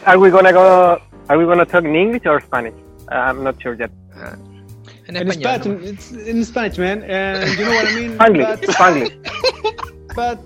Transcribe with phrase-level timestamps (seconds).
[0.00, 1.00] But are we gonna go?
[1.28, 2.74] Are we gonna talk in English or Spanish?
[3.08, 3.90] I'm not sure yet.
[5.08, 5.40] En In español.
[5.40, 5.84] Spanish, nomás.
[5.84, 7.02] it's in Spanish, man.
[7.04, 8.10] And you know what I mean?
[8.16, 10.14] Spanglish, But, Spanglish.
[10.16, 10.38] but,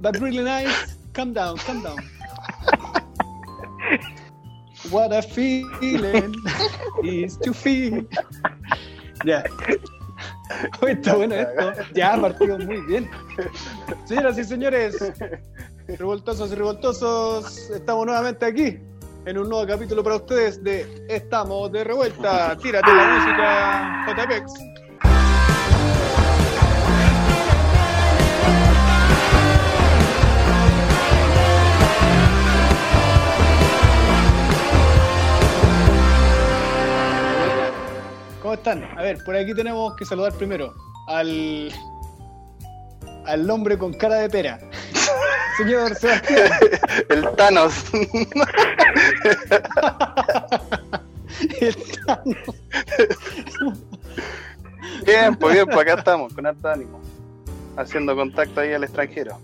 [0.00, 0.96] but really nice.
[1.12, 1.98] Calm down, calm down.
[4.90, 6.34] What a feeling
[7.04, 8.04] is to feel.
[9.24, 9.42] Ya.
[10.82, 11.72] Oye, está bueno esto.
[11.94, 13.10] Ya, partido muy bien.
[14.04, 14.96] Señoras y señores,
[15.88, 18.78] revoltosos y revoltosos, estamos nuevamente aquí
[19.26, 22.56] en un nuevo capítulo para ustedes de Estamos de revuelta.
[22.58, 24.52] Tírate la música, JPEX.
[38.42, 38.84] ¿Cómo están?
[38.98, 40.74] A ver, por aquí tenemos que saludar primero
[41.08, 41.72] al
[43.26, 44.58] al hombre con cara de pera.
[45.56, 46.50] Señor Sebastián.
[47.08, 47.84] El Thanos.
[51.60, 52.36] El Thanos.
[55.06, 57.00] Bien, pues bien, pues acá estamos, con harto ánimo.
[57.76, 59.38] Haciendo contacto ahí al extranjero.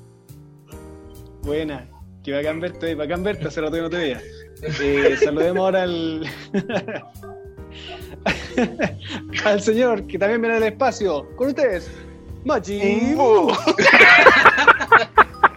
[1.42, 1.86] Buena,
[2.22, 4.20] que bacán verte, bacán verte, hace rato que no te veía.
[4.62, 6.26] Eh, saludemos ahora al.
[9.44, 11.26] al señor que también viene del espacio.
[11.36, 11.90] Con ustedes,
[12.44, 13.16] Machi.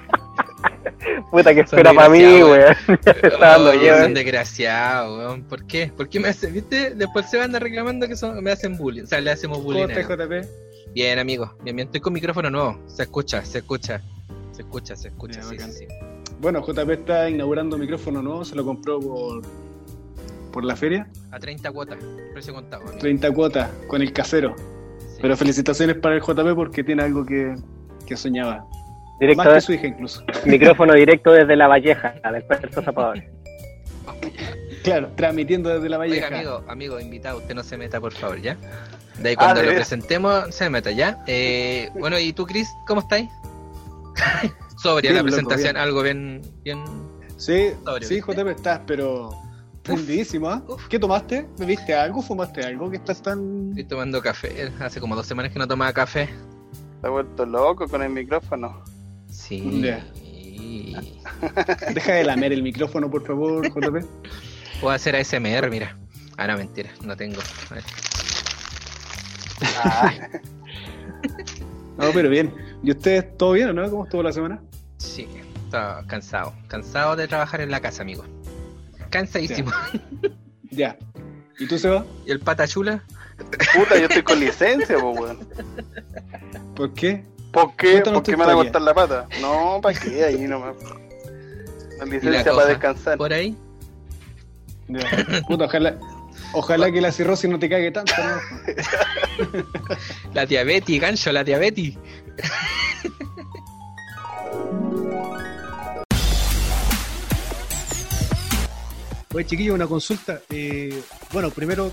[1.31, 2.75] Puta que espera para mí, weón.
[2.95, 4.09] Eh.
[4.13, 5.43] desgraciados, weón.
[5.43, 5.91] ¿Por qué?
[5.95, 6.91] ¿Por qué me hacen, viste?
[6.95, 9.03] Después se van reclamando que son, me hacen bullying.
[9.03, 9.89] O sea, le hacemos ¿Cómo bullying.
[9.89, 10.07] ellos.
[10.07, 10.93] JP?
[10.93, 11.55] Bien, amigo.
[11.63, 11.87] Bien, bien.
[11.87, 12.79] Estoy con micrófono nuevo.
[12.87, 14.01] Se escucha, se escucha.
[14.51, 15.41] Se escucha, se escucha.
[15.41, 15.87] Sí, sí, sí.
[16.39, 19.41] Bueno, JP está inaugurando micrófono nuevo, se lo compró por,
[20.51, 21.07] por la feria.
[21.31, 21.97] A 30 cuotas.
[22.33, 22.97] Precio contado, amigo.
[22.99, 24.55] 30 cuotas con el casero.
[24.99, 25.19] Sí.
[25.21, 27.55] Pero felicitaciones para el JP porque tiene algo que,
[28.05, 28.67] que soñaba.
[29.23, 30.23] Directo Más que de- su hija incluso.
[30.45, 33.23] micrófono directo desde la Valleja, del Puerto Zapadores.
[34.83, 36.35] Claro, transmitiendo desde la Oiga, Valleja.
[36.35, 38.57] amigo, amigo, invitado, usted no se meta, por favor, ¿ya?
[39.19, 41.23] De ahí cuando Ah, ¿de lo presentemos, se meta, ¿ya?
[41.27, 42.67] Eh, bueno, ¿y tú, Chris?
[42.85, 43.29] ¿Cómo estáis?
[44.83, 45.77] Sobria Bien, la loco, presentación, bien.
[45.77, 46.83] algo bien, bien...
[47.37, 48.19] Sí, Sobrio, sí.
[48.19, 49.29] JP, estás, pero
[49.83, 50.61] prendidísimo, ¿ah?
[50.89, 51.45] ¿Qué tomaste?
[51.57, 52.21] ¿Bebiste algo?
[52.21, 52.89] ¿Fumaste algo?
[52.89, 53.69] que estás tan...?
[53.69, 56.29] Estoy tomando café, hace como dos semanas que no tomaba café.
[57.03, 58.83] Ha vuelto loco con el micrófono.
[59.33, 59.81] Sí.
[61.93, 64.05] Deja de lamer el micrófono, por favor, JP.
[64.79, 65.97] Puedo hacer ASMR, mira.
[66.37, 67.41] Ah, no, mentira, no tengo.
[67.69, 67.83] A ver.
[69.83, 70.13] Ah,
[71.97, 72.53] No, pero bien.
[72.81, 73.89] ¿Y ustedes todo bien o no?
[73.89, 74.61] ¿Cómo estuvo la semana?
[74.97, 75.27] Sí,
[75.65, 76.53] estaba cansado.
[76.67, 78.23] Cansado de trabajar en la casa, amigo.
[79.09, 79.71] Cansadísimo.
[80.71, 80.97] Ya.
[81.59, 82.05] ¿Y tú, Seba?
[82.25, 83.03] ¿Y el pata chula?
[83.75, 85.47] puta, yo estoy con licencia, weón.
[86.75, 87.23] ¿Por qué?
[87.53, 88.01] ¿Por qué?
[88.01, 89.27] ¿Por qué me van a cortar la pata?
[89.39, 90.25] No, ¿para qué?
[90.25, 90.75] Ahí nomás.
[91.99, 93.17] La licencia para descansar.
[93.17, 93.55] Por ahí.
[94.87, 95.01] Ya.
[95.47, 95.97] Puta, ojalá,
[96.53, 99.63] ojalá que la cirrosis no te cague tanto, ¿no?
[100.33, 101.95] La diabetes, gancho, la diabetes.
[109.33, 110.41] Oye, chiquillos, una consulta.
[110.49, 111.91] Eh, bueno, primero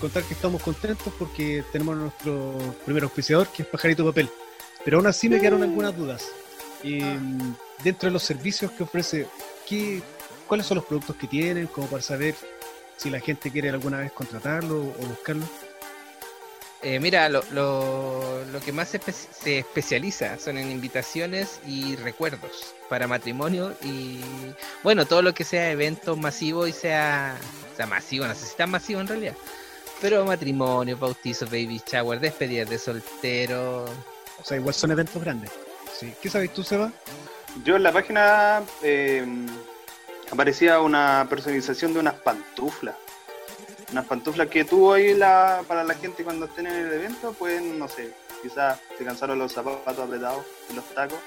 [0.00, 4.28] contar que estamos contentos porque tenemos nuestro primer auspiciador, que es Pajarito Papel.
[4.84, 6.26] Pero aún así me quedaron algunas dudas.
[6.82, 7.18] Eh,
[7.84, 9.26] dentro de los servicios que ofrece,
[9.68, 10.02] ¿qué,
[10.48, 11.66] ¿cuáles son los productos que tienen?
[11.68, 12.34] Como para saber
[12.96, 15.44] si la gente quiere alguna vez contratarlo o buscarlo.
[16.84, 21.94] Eh, mira, lo, lo, lo que más se, espe- se especializa son en invitaciones y
[21.94, 24.18] recuerdos para matrimonio y
[24.82, 27.36] bueno, todo lo que sea evento masivo y sea,
[27.76, 29.36] sea masivo, no sé si tan masivo en realidad,
[30.00, 33.84] pero matrimonio, bautizo, baby shower, despedidas de soltero.
[34.42, 35.50] O sea, igual son eventos grandes.
[35.98, 36.12] Sí.
[36.20, 36.90] ¿Qué sabes tú, Seba?
[37.64, 39.24] Yo en la página eh,
[40.30, 42.96] aparecía una personalización de unas pantuflas.
[43.92, 47.78] Unas pantuflas que tuvo ahí la, para la gente cuando estén en el evento, pueden,
[47.78, 48.10] no sé,
[48.42, 51.18] quizás se cansaron los zapatos apretados y los tacos,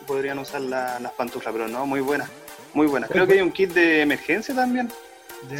[0.00, 2.28] y podrían usar la- las pantuflas, pero no, muy buenas,
[2.74, 3.08] muy buenas.
[3.10, 4.90] Creo que hay un kit de emergencia también.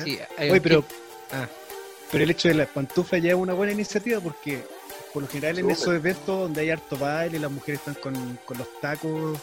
[0.05, 0.95] Sí, hay Oye, un pero, kit-
[1.33, 1.47] ah.
[2.11, 4.65] pero el hecho de las pantuflas ya es una buena iniciativa porque
[5.13, 8.59] por lo general en esos eventos donde hay harto baile, las mujeres están con, con
[8.59, 9.39] los tacos,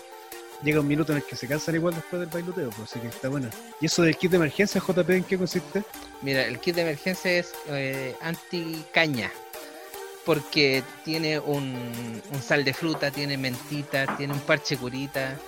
[0.63, 3.07] llega un minuto en el que se cansan igual después del bailoteo, pues, así que
[3.07, 3.49] está buena.
[3.81, 5.83] ¿Y eso del kit de emergencia, JP, en qué consiste?
[6.21, 9.31] Mira, el kit de emergencia es eh, anti-caña.
[10.25, 15.39] Porque tiene un, un sal de fruta, tiene mentita, tiene un parche curita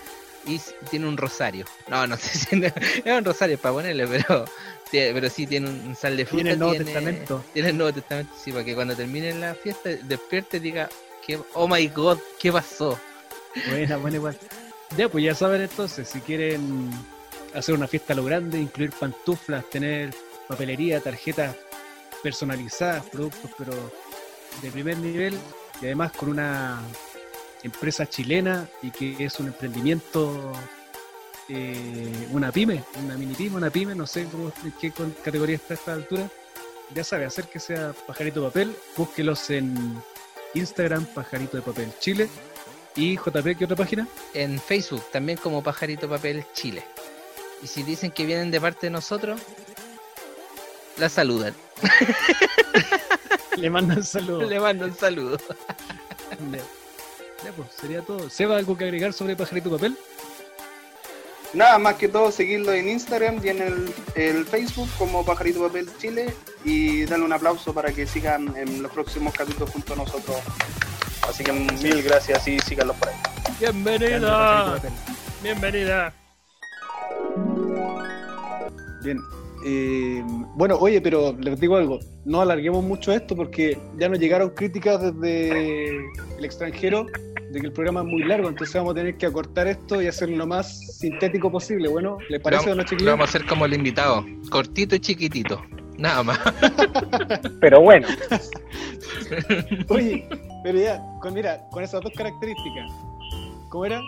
[0.55, 1.65] y tiene un rosario.
[1.87, 4.45] No, no sé si no- es un rosario para ponerle, pero,
[4.91, 6.37] pero sí tiene un, un sal de fruta.
[6.43, 7.43] Tiene el Nuevo Testamento.
[7.53, 10.89] Tiene el Nuevo Testamento, sí, para que cuando termine la fiesta despierte y diga,
[11.25, 12.99] que, oh my god, ¿qué pasó?
[13.69, 14.37] Buena, buena igual.
[14.97, 16.89] Ya, pues ya saben entonces, si quieren
[17.53, 20.13] hacer una fiesta a lo grande, incluir pantuflas, tener
[20.47, 21.55] papelería, tarjetas
[22.23, 23.71] personalizadas, productos, pero
[24.61, 25.37] de primer nivel
[25.81, 26.81] y además con una
[27.63, 30.53] empresa chilena y que es un emprendimiento,
[31.47, 34.91] eh, una pyme, una mini pyme, una pyme, no sé cómo, en qué
[35.23, 36.29] categoría está a esta altura.
[36.93, 40.01] Ya sabe, acérquese a Pajarito de Papel, búsquelos en
[40.53, 42.29] Instagram, Pajarito de Papel Chile.
[42.95, 44.07] Y JP, ¿qué otra página?
[44.33, 46.83] En Facebook también como Pajarito Papel Chile.
[47.61, 49.39] Y si dicen que vienen de parte de nosotros,
[50.97, 51.53] la saludan.
[53.57, 54.49] Le mandan saludos.
[54.49, 55.37] Le mando un saludo.
[57.43, 57.51] Ya.
[57.51, 58.29] Pues, sería todo.
[58.29, 59.97] ¿Seba algo que agregar sobre Pajarito Papel?
[61.53, 65.89] Nada más que todo, seguirlo en Instagram y en el, el Facebook como Pajarito Papel
[65.97, 66.33] Chile
[66.63, 70.37] y darle un aplauso para que sigan en los próximos capítulos junto a nosotros.
[71.27, 73.15] Así que mil gracias y síganlos por ahí.
[74.75, 74.91] Papel.
[75.41, 76.13] Bienvenida.
[79.03, 79.19] Bien.
[79.65, 80.23] Eh,
[80.55, 85.01] bueno, oye, pero les digo algo, no alarguemos mucho esto porque ya nos llegaron críticas
[85.01, 85.89] desde
[86.37, 87.05] el extranjero
[87.51, 90.07] de que el programa es muy largo, entonces vamos a tener que acortar esto y
[90.07, 91.89] hacerlo lo más sintético posible.
[91.89, 93.11] Bueno, ¿les parece no, Lo chiquillos?
[93.11, 95.61] vamos a hacer como el invitado, cortito y chiquitito.
[95.97, 96.39] Nada más.
[97.59, 98.07] Pero bueno,
[99.89, 100.27] Oye,
[100.63, 102.91] pero ya, con, mira, con esas dos características,
[103.69, 104.01] ¿cómo era?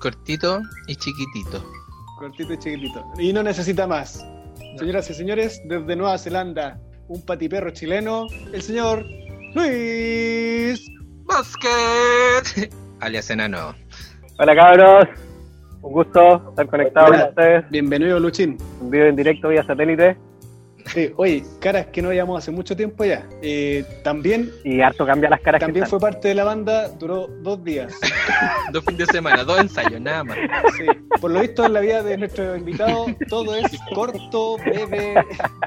[0.00, 1.64] Cortito y chiquitito.
[2.20, 3.02] Cortito y chiquitito.
[3.18, 4.26] Y no necesita más.
[4.78, 6.78] Señoras y señores, desde Nueva Zelanda,
[7.08, 9.06] un patiperro chileno, el señor
[9.54, 10.86] Luis.
[11.24, 12.70] Basket.
[13.00, 13.74] Alias enano.
[14.38, 15.08] hola cabros.
[15.80, 17.70] Un gusto estar conectado con ustedes.
[17.70, 18.58] Bienvenido, Luchín.
[18.82, 20.18] En vivo en directo vía satélite.
[20.86, 23.26] Sí, oye, caras que no veíamos hace mucho tiempo ya.
[23.42, 27.26] Eh, también Y harto cambia las caras también que fue parte de la banda, duró
[27.42, 27.92] dos días.
[28.72, 30.36] Dos fines de semana, dos ensayos, nada más.
[30.76, 30.86] Sí.
[31.20, 35.14] Por lo visto, en la vida de nuestro invitado, todo es corto, breve,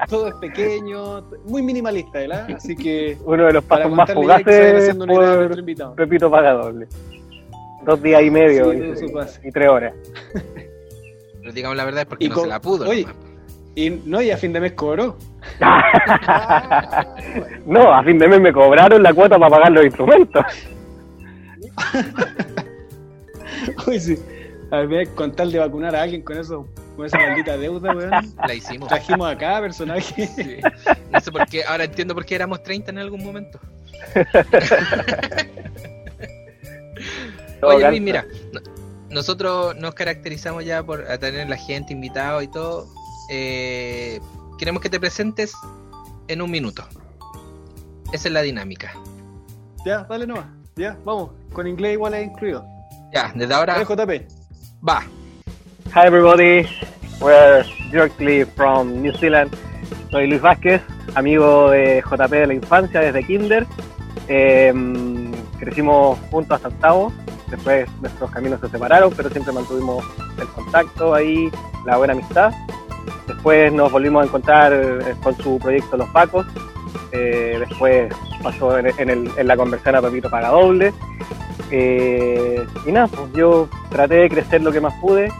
[0.08, 2.48] todo es pequeño, muy minimalista, ¿verdad?
[2.56, 5.94] Así que Uno de los pasos más fugaces por invitado.
[5.94, 6.86] Pepito Paga Doble.
[7.84, 9.06] Dos días y medio Sí,
[9.44, 9.92] y, tres horas.
[11.40, 12.88] Pero digamos la verdad es porque Y no con- se la pudo.
[12.88, 13.16] oye, nomás.
[13.76, 15.16] Y no, y a fin de mes cobró.
[17.66, 20.44] no, a fin de mes me cobraron la cuota para pagar los instrumentos.
[23.86, 24.18] Uy, sí.
[24.70, 26.66] A ver, con tal de vacunar a alguien con eso,
[26.96, 28.10] con esa maldita deuda, weón.
[28.46, 28.88] La hicimos.
[28.88, 30.26] Trajimos a cada personaje.
[30.26, 30.56] Sí.
[31.10, 33.60] No sé por qué, ahora entiendo por qué éramos 30 en algún momento.
[37.62, 37.88] Oye.
[37.88, 38.60] Luis, mira, no-
[39.10, 42.88] nosotros nos caracterizamos ya por a tener la gente invitado y todo.
[43.30, 44.20] Eh,
[44.58, 45.54] queremos que te presentes
[46.28, 46.84] en un minuto.
[48.12, 48.92] Esa es la dinámica.
[49.84, 50.46] Ya, dale nomás.
[50.76, 51.30] Ya, vamos.
[51.52, 52.64] Con inglés igual es incluido.
[53.12, 54.26] Ya, desde ahora JP.
[54.86, 55.02] va.
[55.94, 56.66] Hi everybody,
[57.20, 59.54] we're directly from New Zealand.
[60.10, 60.82] Soy Luis Vázquez,
[61.14, 63.66] amigo de JP de la infancia desde Kinder.
[64.28, 64.72] Eh,
[65.58, 67.12] crecimos juntos hasta octavo,
[67.50, 70.04] después nuestros caminos se separaron, pero siempre mantuvimos
[70.40, 71.50] el contacto ahí,
[71.86, 72.52] la buena amistad.
[73.26, 76.46] Después nos volvimos a encontrar eh, con su proyecto Los Pacos.
[77.12, 78.12] Eh, después
[78.42, 80.92] pasó en, en el- en la conversión a Pepito Paga Doble.
[81.70, 85.32] Eh, y nada, pues yo traté de crecer lo que más pude,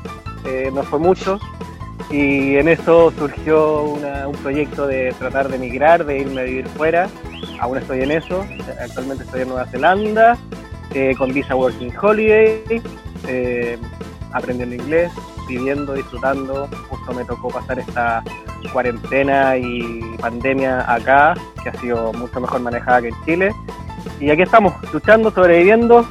[0.46, 1.38] eh, no fue mucho,
[2.10, 7.08] y en eso surgió un proyecto de tratar de emigrar, de irme a vivir fuera,
[7.60, 8.44] aún estoy en eso,
[8.80, 10.36] actualmente estoy en Nueva Zelanda,
[11.18, 12.82] con Visa Working Holiday,
[14.32, 15.12] aprendiendo inglés,
[15.46, 18.22] viviendo, disfrutando, justo me tocó pasar esta
[18.72, 23.52] cuarentena y pandemia acá, que ha sido mucho mejor manejada que en Chile,
[24.20, 26.06] y aquí estamos, luchando, sobreviviendo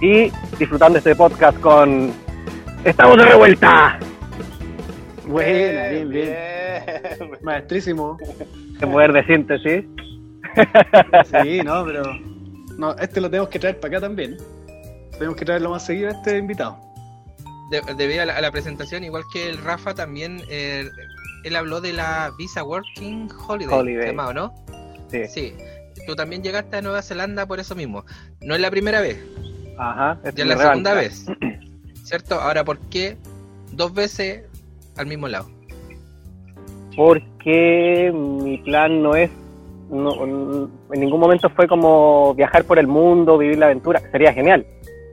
[0.00, 2.12] y disfrutando este podcast con
[2.84, 3.98] Estamos de revuelta.
[5.26, 6.36] Buena, bien, bien.
[7.42, 8.16] Maestrísimo.
[8.78, 9.84] Qué poder de síntesis.
[11.42, 12.02] Sí, no, pero.
[12.78, 14.38] No, este lo tenemos que traer para acá también.
[15.12, 16.78] Tenemos que traerlo más seguido a este invitado.
[17.70, 20.88] De- debido a la, a la presentación, igual que el Rafa también, eh,
[21.44, 24.06] él habló de la Visa Working Holiday, Holiday.
[24.08, 24.54] llamado, ¿no?
[25.10, 25.26] Sí.
[25.28, 25.54] Sí.
[26.06, 28.04] Tú también llegaste a Nueva Zelanda por eso mismo.
[28.40, 29.18] No es la primera vez,
[29.78, 30.18] Ajá.
[30.24, 31.26] ya es la segunda vez.
[32.04, 32.40] ¿Cierto?
[32.40, 33.16] Ahora, ¿por qué
[33.72, 34.42] dos veces
[34.96, 35.48] al mismo lado?
[36.96, 39.30] Porque mi plan no es.
[39.90, 44.00] no- en ningún momento fue como viajar por el mundo, vivir la aventura.
[44.10, 44.66] Sería genial.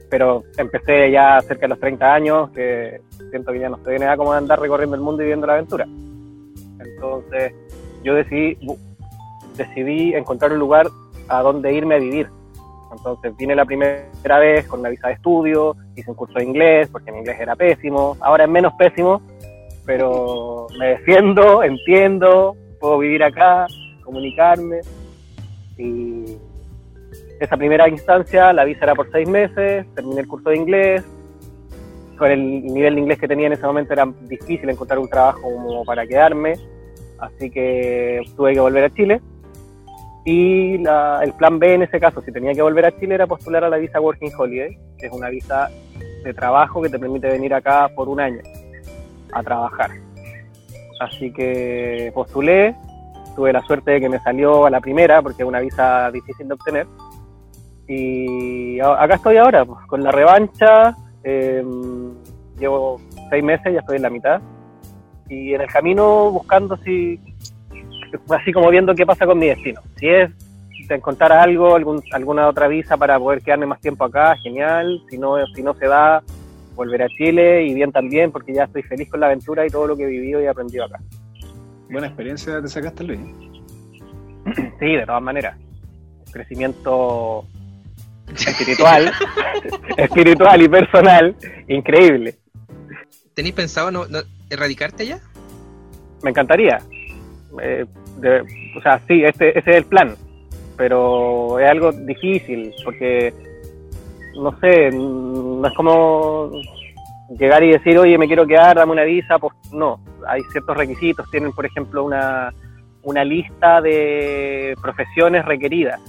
[0.10, 4.04] Pero empecé ya cerca de los 30 años, que siento que ya no estoy en
[4.04, 5.86] edad como de andar recorriendo el mundo y viviendo la aventura.
[6.80, 7.54] Entonces,
[8.04, 8.58] yo decidí,
[9.56, 10.88] decidí encontrar un lugar
[11.28, 12.30] a donde irme a vivir.
[12.92, 16.90] Entonces vine la primera vez con una visa de estudio, hice un curso de inglés,
[16.90, 19.22] porque mi inglés era pésimo, ahora es menos pésimo,
[19.86, 23.68] pero me defiendo, entiendo, puedo vivir acá,
[24.04, 24.80] comunicarme.
[25.78, 26.38] Y
[27.40, 31.04] esa primera instancia, la visa era por seis meses, terminé el curso de inglés.
[32.18, 35.42] Con el nivel de inglés que tenía en ese momento era difícil encontrar un trabajo
[35.42, 36.56] como para quedarme,
[37.20, 39.22] así que tuve que volver a Chile.
[40.26, 43.28] Y la, el plan B en ese caso, si tenía que volver a Chile, era
[43.28, 45.70] postular a la visa Working Holiday, que es una visa
[46.24, 48.42] de trabajo que te permite venir acá por un año
[49.32, 49.92] a trabajar.
[51.00, 52.76] Así que postulé,
[53.36, 56.48] tuve la suerte de que me salió a la primera, porque es una visa difícil
[56.48, 56.88] de obtener.
[57.88, 60.96] Y acá estoy ahora, pues, con la revancha.
[61.24, 61.64] eh,
[62.60, 64.42] llevo seis meses, ya estoy en la mitad.
[65.30, 67.20] Y en el camino buscando si,
[68.30, 69.82] así como viendo qué pasa con mi destino.
[69.98, 70.32] Si es
[70.88, 75.02] de encontrar algo, algún, alguna otra visa para poder quedarme más tiempo acá, genial.
[75.10, 76.24] Si no, si no se da,
[76.76, 79.88] volver a Chile y bien también, porque ya estoy feliz con la aventura y todo
[79.88, 81.00] lo que he vivido y aprendido acá.
[81.90, 83.20] Buena experiencia te sacaste, Luis.
[84.80, 85.58] Sí, de todas maneras.
[86.32, 87.46] Crecimiento
[88.36, 89.12] espiritual,
[89.98, 91.36] espiritual y personal,
[91.68, 92.36] increíble.
[93.34, 94.20] ¿Tenéis pensado no, no-
[94.50, 95.20] erradicarte ya?
[96.24, 96.80] Me encantaría.
[97.62, 97.86] Eh,
[98.20, 98.42] de-
[98.78, 100.16] o sea, sí, este, ese es el plan,
[100.76, 103.34] pero es algo difícil porque,
[104.36, 106.52] no sé, no es como
[107.38, 111.30] llegar y decir, oye, me quiero quedar, dame una visa, pues no, hay ciertos requisitos,
[111.30, 112.54] tienen, por ejemplo, una,
[113.04, 116.00] una lista de profesiones requeridas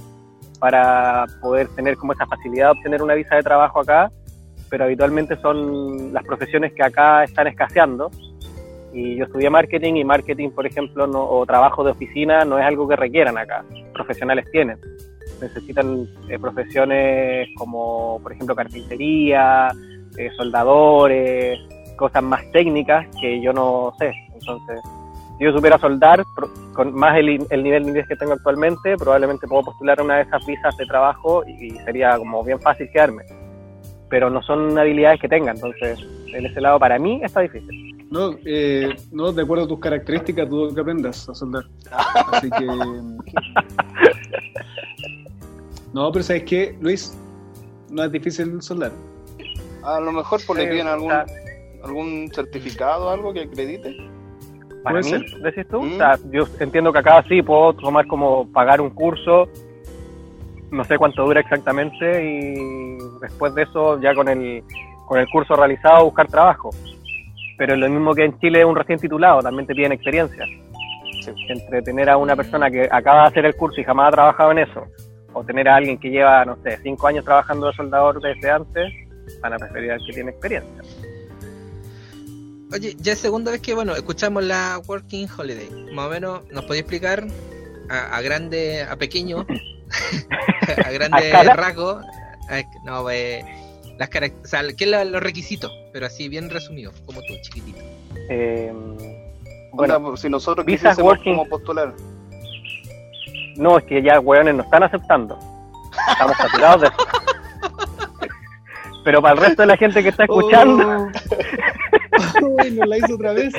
[0.59, 4.11] para poder tener como esa facilidad de obtener una visa de trabajo acá,
[4.69, 8.11] pero habitualmente son las profesiones que acá están escaseando.
[8.93, 12.65] Y yo estudié marketing y marketing, por ejemplo, no, o trabajo de oficina no es
[12.65, 13.63] algo que requieran acá.
[13.93, 14.79] Profesionales tienen.
[15.41, 19.69] Necesitan eh, profesiones como, por ejemplo, carpintería,
[20.17, 21.59] eh, soldadores,
[21.95, 24.11] cosas más técnicas que yo no sé.
[24.33, 24.81] Entonces,
[25.39, 26.25] si yo supiera soldar,
[26.73, 30.23] con más el, nivel de inglés que tengo actualmente, probablemente puedo postular a una de
[30.23, 33.23] esas visas de trabajo y sería como bien fácil quedarme.
[34.09, 35.97] Pero no son habilidades que tenga, entonces
[36.33, 38.05] en ese lado para mí está difícil.
[38.11, 41.63] No, eh, no, de acuerdo a tus características, dudo que aprendas a soldar.
[42.31, 42.67] Así que.
[45.91, 47.17] No, pero ¿sabes qué, Luis?
[47.89, 48.91] No es difícil soldar.
[49.83, 51.11] A lo mejor por le piden algún,
[51.83, 53.97] algún certificado o algo que acredite.
[54.83, 55.21] Para mí, ser.
[55.41, 55.93] decís tú, Mm.
[55.93, 59.47] o sea, yo entiendo que acá sí puedo tomar como pagar un curso,
[60.71, 64.63] no sé cuánto dura exactamente, y después de eso, ya con el,
[65.07, 66.69] con el curso realizado, buscar trabajo.
[67.57, 70.45] Pero lo mismo que en Chile, un recién titulado también te piden experiencia.
[71.21, 71.31] Sí.
[71.49, 74.51] Entre tener a una persona que acaba de hacer el curso y jamás ha trabajado
[74.51, 74.83] en eso,
[75.33, 78.93] o tener a alguien que lleva, no sé, cinco años trabajando de soldador desde antes,
[79.41, 80.81] van a preferir al que tiene experiencia.
[82.71, 85.69] Oye, ya es segunda vez que, bueno, escuchamos la Working Holiday.
[85.93, 87.25] Más o menos, ¿nos podéis explicar
[87.89, 89.49] a, a grande, a pequeño, a
[90.87, 91.55] ¿A grande escala?
[91.55, 92.01] rasgo?
[92.49, 93.43] a- no, eh,
[93.97, 95.71] las o sea, ¿qué es la- los requisitos?
[95.93, 97.79] Pero así, bien resumido, como tú, chiquitito.
[98.29, 98.71] Eh,
[99.73, 101.93] Bueno, bueno, si nosotros quisiésemos working- como postular.
[103.55, 105.37] No, es que ya hueones no están aceptando.
[106.11, 106.97] Estamos saturados de eso.
[109.03, 111.07] Pero para el resto de la gente que está escuchando,
[112.41, 112.47] Oh.
[112.61, 113.53] Uy, nos la hizo otra vez.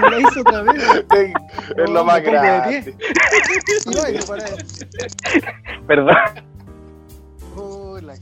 [0.00, 0.82] Nos la hizo otra vez.
[1.10, 2.94] es No, lo más grande.
[3.86, 4.44] No, para.
[5.86, 6.16] perdón,
[7.56, 8.14] Oh, la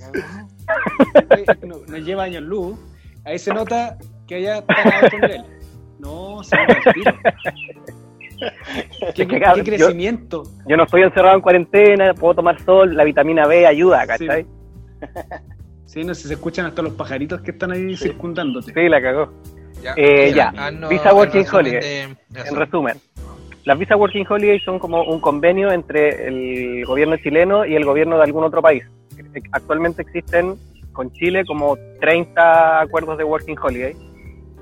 [1.67, 2.77] no- nos lleva años luz.
[3.25, 5.45] Ahí se nota que allá están a otro nivel.
[5.99, 6.57] No, se
[6.95, 7.13] tiro.
[9.15, 10.43] ¿Qué, Es que, qué yo- crecimiento?
[10.67, 14.47] yo no estoy encerrado en cuarentena, puedo tomar sol, la vitamina B ayuda, ¿cachai?
[15.85, 18.05] Sí, no sé si se escuchan hasta los pajaritos que están ahí Sí.
[18.05, 18.73] circundándote.
[18.73, 19.33] Sí, la cagó.
[19.83, 20.53] Ya, Eh, ya.
[20.57, 21.81] haznos Visa Working Holiday.
[21.81, 22.97] de- En resumen,
[23.65, 28.17] las visas Working Holiday son como un convenio entre el gobierno chileno y el gobierno
[28.17, 28.85] de algún otro país.
[29.53, 30.57] Actualmente existen
[30.93, 33.95] con Chile como 30 acuerdos de Working Holiday.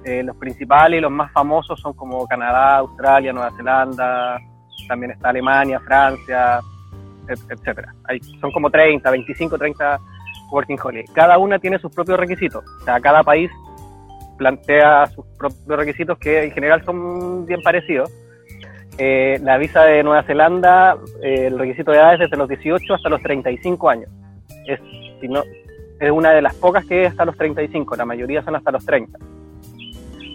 [0.05, 4.39] Eh, los principales y los más famosos son como Canadá, Australia, Nueva Zelanda,
[4.87, 6.61] también está Alemania, Francia,
[7.29, 7.93] et- etcétera.
[8.05, 9.99] Hay, son como 30, 25, 30
[10.51, 11.05] Working Holiday.
[11.13, 12.65] Cada una tiene sus propios requisitos.
[12.81, 13.51] O sea, cada país
[14.39, 18.11] plantea sus propios requisitos que en general son bien parecidos.
[18.97, 22.95] Eh, la visa de Nueva Zelanda, eh, el requisito de edad es desde los 18
[22.95, 24.11] hasta los 35 años.
[24.67, 24.81] Es,
[25.21, 25.43] si no,
[26.01, 28.85] es una de las pocas que es hasta los 35, la mayoría son hasta los
[28.85, 29.19] 30.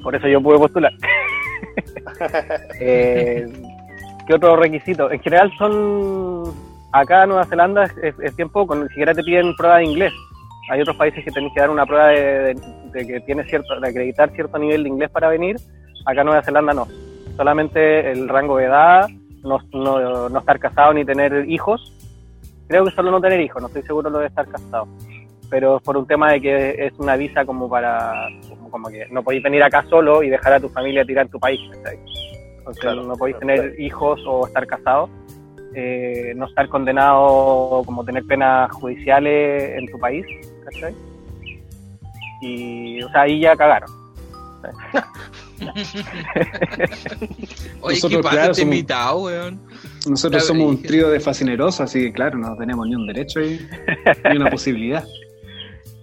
[0.03, 0.93] Por eso yo pude postular.
[2.79, 3.47] eh,
[4.27, 5.11] ¿Qué otro requisito?
[5.11, 6.53] En general son
[6.91, 10.13] acá en Nueva Zelanda es, es, bien poco, ni siquiera te piden prueba de inglés.
[10.69, 12.55] Hay otros países que tenés que dar una prueba de,
[12.93, 15.57] de que tiene cierto, de acreditar cierto nivel de inglés para venir.
[16.05, 16.87] Acá en Nueva Zelanda no.
[17.35, 19.07] Solamente el rango de edad,
[19.43, 21.91] no, no, no estar casado ni tener hijos.
[22.67, 24.87] Creo que solo no tener hijos, no estoy seguro lo de estar casado.
[25.49, 29.05] Pero es por un tema de que es una visa como para, como, como que
[29.11, 31.59] no podéis venir acá solo y dejar a tu familia tirar tu país.
[32.57, 33.61] Entonces Claro, no podéis claro.
[33.61, 35.09] tener hijos o estar casados.
[35.75, 40.23] eh, no estar condenado como tener penas judiciales en tu país,
[40.63, 40.95] ¿cachai?
[42.41, 43.89] Y, o sea, ahí ya cagaron.
[47.81, 49.59] Oye, Nosotros, ¿qué pasa claro, este somos- invitado, weón?
[50.07, 53.41] Nosotros La somos un trío de fascinerosos, así que claro, no tenemos ni un derecho
[53.41, 53.59] y
[54.29, 55.03] ni una posibilidad.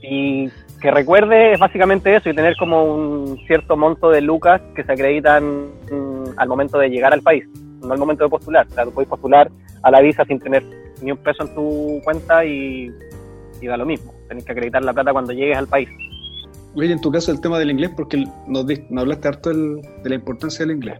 [0.02, 0.48] Y
[0.80, 4.92] que recuerde es básicamente eso y tener como un cierto monto de lucas que se
[4.92, 7.44] acreditan mm, al momento de llegar al país,
[7.82, 8.66] no al momento de postular.
[8.70, 9.50] O sea, tú puedes postular
[9.82, 10.64] a la visa sin tener
[11.02, 12.90] ni un peso en tu cuenta y,
[13.60, 14.14] y da lo mismo.
[14.30, 15.88] Tenés que acreditar la plata cuando llegues al país.
[16.76, 20.08] Oye, en tu caso el tema del inglés, porque nos, nos hablaste harto del- de
[20.08, 20.98] la importancia del inglés.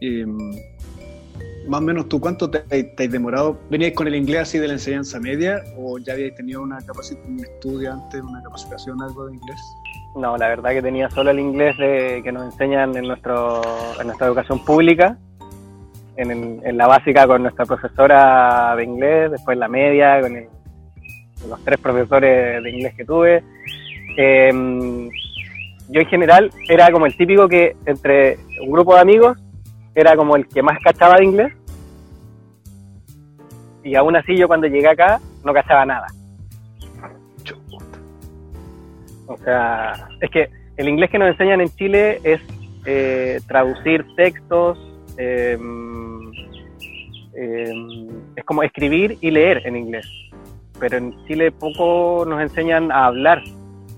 [0.00, 0.52] Mm,
[1.68, 3.58] más o menos, ¿tú cuánto te, te has demorado?
[3.70, 7.34] ¿Venías con el inglés así de la enseñanza media o ya habías tenido una capacitación,
[7.34, 9.60] un estudio antes, una capacitación, algo de inglés?
[10.16, 13.60] No, la verdad que tenía solo el inglés de, que nos enseñan en, nuestro,
[14.00, 15.18] en nuestra educación pública,
[16.16, 20.48] en, en la básica con nuestra profesora de inglés, después la media, con el-
[21.48, 23.42] los tres profesores de inglés que tuve.
[24.16, 24.50] Eh,
[25.88, 29.38] yo en general era como el típico que entre un grupo de amigos
[29.94, 31.52] era como el que más cachaba de inglés.
[33.82, 36.06] Y aún así yo cuando llegué acá no cachaba nada.
[39.26, 42.40] O sea, es que el inglés que nos enseñan en Chile es
[42.84, 44.78] eh, traducir textos,
[45.16, 45.58] eh,
[47.34, 47.72] eh,
[48.36, 50.06] es como escribir y leer en inglés.
[50.80, 53.42] Pero en Chile poco nos enseñan a hablar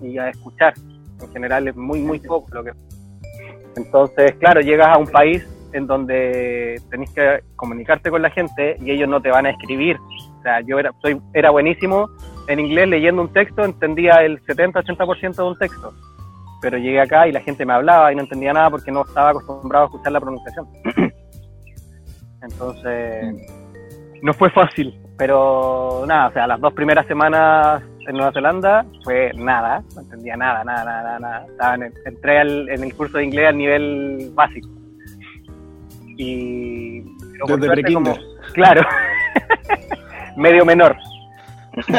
[0.02, 0.74] y a escuchar.
[1.20, 2.72] En general es muy, muy poco lo que...
[3.76, 8.90] Entonces, claro, llegas a un país en donde tenés que comunicarte con la gente y
[8.90, 9.96] ellos no te van a escribir.
[10.38, 12.10] O sea, yo era, soy, era buenísimo
[12.48, 15.94] en inglés leyendo un texto, entendía el 70-80% de un texto.
[16.60, 19.30] Pero llegué acá y la gente me hablaba y no entendía nada porque no estaba
[19.30, 20.68] acostumbrado a escuchar la pronunciación.
[22.42, 23.34] Entonces,
[24.22, 25.01] no fue fácil.
[25.18, 30.36] Pero nada, o sea, las dos primeras semanas en Nueva Zelanda fue nada, no entendía
[30.36, 31.46] nada, nada, nada, nada.
[31.46, 34.68] Estaba en el- entré al- en el curso de inglés al nivel básico.
[36.16, 37.00] Y...
[37.46, 38.18] Desde pre-kinder.
[38.54, 38.82] Claro.
[40.36, 40.96] Medio menor.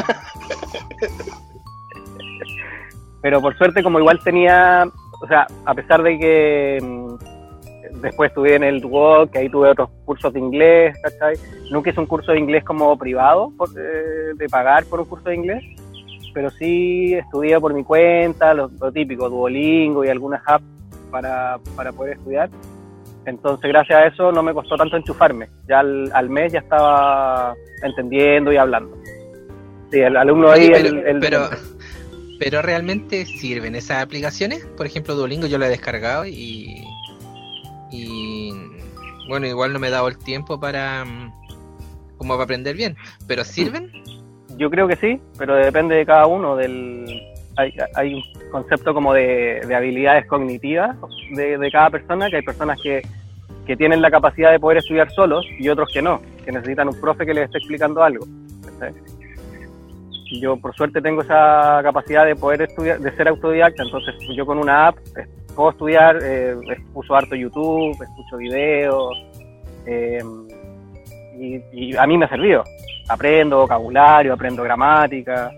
[3.22, 4.86] Pero por suerte, como igual tenía,
[5.22, 7.16] o sea, a pesar de que mm,
[8.04, 11.36] después estudié en el Duoc, que ahí tuve otros cursos de inglés, ¿cachai?
[11.72, 15.30] Nunca hice un curso de inglés como privado, por, eh, de pagar por un curso
[15.30, 15.64] de inglés,
[16.34, 20.66] pero sí estudié por mi cuenta, lo, lo típico, Duolingo y algunas apps
[21.10, 22.50] para, para poder estudiar.
[23.26, 25.48] Entonces, gracias a eso no me costó tanto enchufarme.
[25.68, 28.98] Ya al, al mes ya estaba entendiendo y hablando.
[29.92, 30.66] Sí, el alumno ahí...
[30.66, 31.40] El- pero, el- pero,
[32.40, 34.66] pero realmente sirven esas aplicaciones.
[34.76, 36.26] Por ejemplo, Duolingo yo la he descargado.
[36.26, 36.84] Y.
[39.28, 41.06] Bueno, igual no me he dado el tiempo para.
[41.06, 41.32] mm,
[42.18, 42.96] como para aprender bien.
[43.28, 43.92] Pero sirven.
[44.58, 46.56] Yo creo que sí, pero depende de cada uno.
[46.56, 47.06] Del,
[47.58, 50.96] hay, hay un concepto como de, de habilidades cognitivas
[51.36, 53.02] de, de cada persona, que hay personas que,
[53.66, 57.00] que tienen la capacidad de poder estudiar solos y otros que no, que necesitan un
[57.00, 58.26] profe que les esté explicando algo.
[60.42, 64.58] Yo por suerte tengo esa capacidad de poder estudiar, de ser autodidacta, entonces yo con
[64.58, 66.56] una app eh, puedo estudiar, eh,
[66.94, 69.14] uso harto YouTube, escucho videos,
[69.86, 70.24] eh,
[71.38, 72.64] y, y a mí me ha servido
[73.08, 75.52] aprendo vocabulario, aprendo gramática,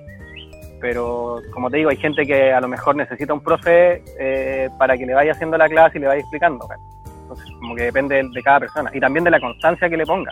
[0.79, 4.97] pero como te digo, hay gente que a lo mejor necesita un profe eh, para
[4.97, 6.67] que le vaya haciendo la clase y le vaya explicando.
[7.21, 10.05] Entonces, como que depende de, de cada persona y también de la constancia que le
[10.05, 10.31] ponga.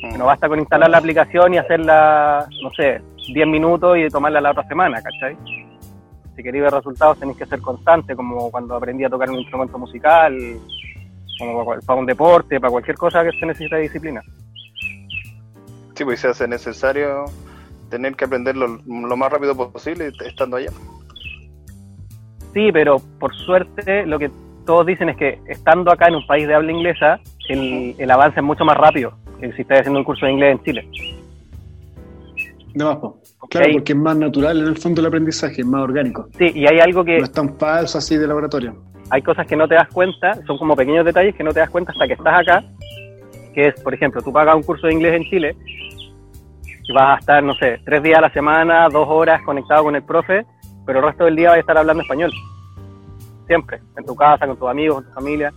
[0.00, 4.40] Que no basta con instalar la aplicación y hacerla, no sé, 10 minutos y tomarla
[4.40, 5.36] la otra semana, ¿cachai?
[6.36, 9.78] Si queréis ver resultados tenéis que ser constante, como cuando aprendí a tocar un instrumento
[9.78, 10.36] musical,
[11.38, 14.22] como para, un deporte, para cualquier cosa que se necesite disciplina.
[15.94, 17.24] Sí, pues se hace necesario
[17.88, 20.70] tener que aprenderlo lo más rápido posible estando allá.
[22.52, 24.30] Sí, pero por suerte lo que
[24.66, 28.40] todos dicen es que estando acá en un país de habla inglesa, el, el avance
[28.40, 30.88] es mucho más rápido que si estás haciendo un curso de inglés en Chile.
[32.76, 33.22] De po.
[33.48, 36.28] Claro, porque es más natural en el fondo el aprendizaje, es más orgánico.
[36.36, 38.74] Sí, y hay algo que, No es tan falso así de laboratorio.
[39.08, 41.70] hay cosas que no te das cuenta, son como pequeños detalles que no te das
[41.70, 42.62] cuenta hasta que estás acá,
[43.54, 45.56] que es, por ejemplo, tú pagas un curso de inglés en Chile
[46.84, 49.96] y vas a estar, no sé, tres días a la semana, dos horas conectado con
[49.96, 50.44] el profe,
[50.84, 52.30] pero el resto del día vas a estar hablando español.
[53.46, 55.50] Siempre, en tu casa, con tus amigos, con tu familia.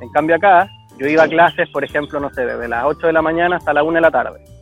[0.00, 3.12] En cambio acá, yo iba a clases, por ejemplo, no sé, desde las 8 de
[3.12, 4.53] la mañana hasta la 1 de la tarde.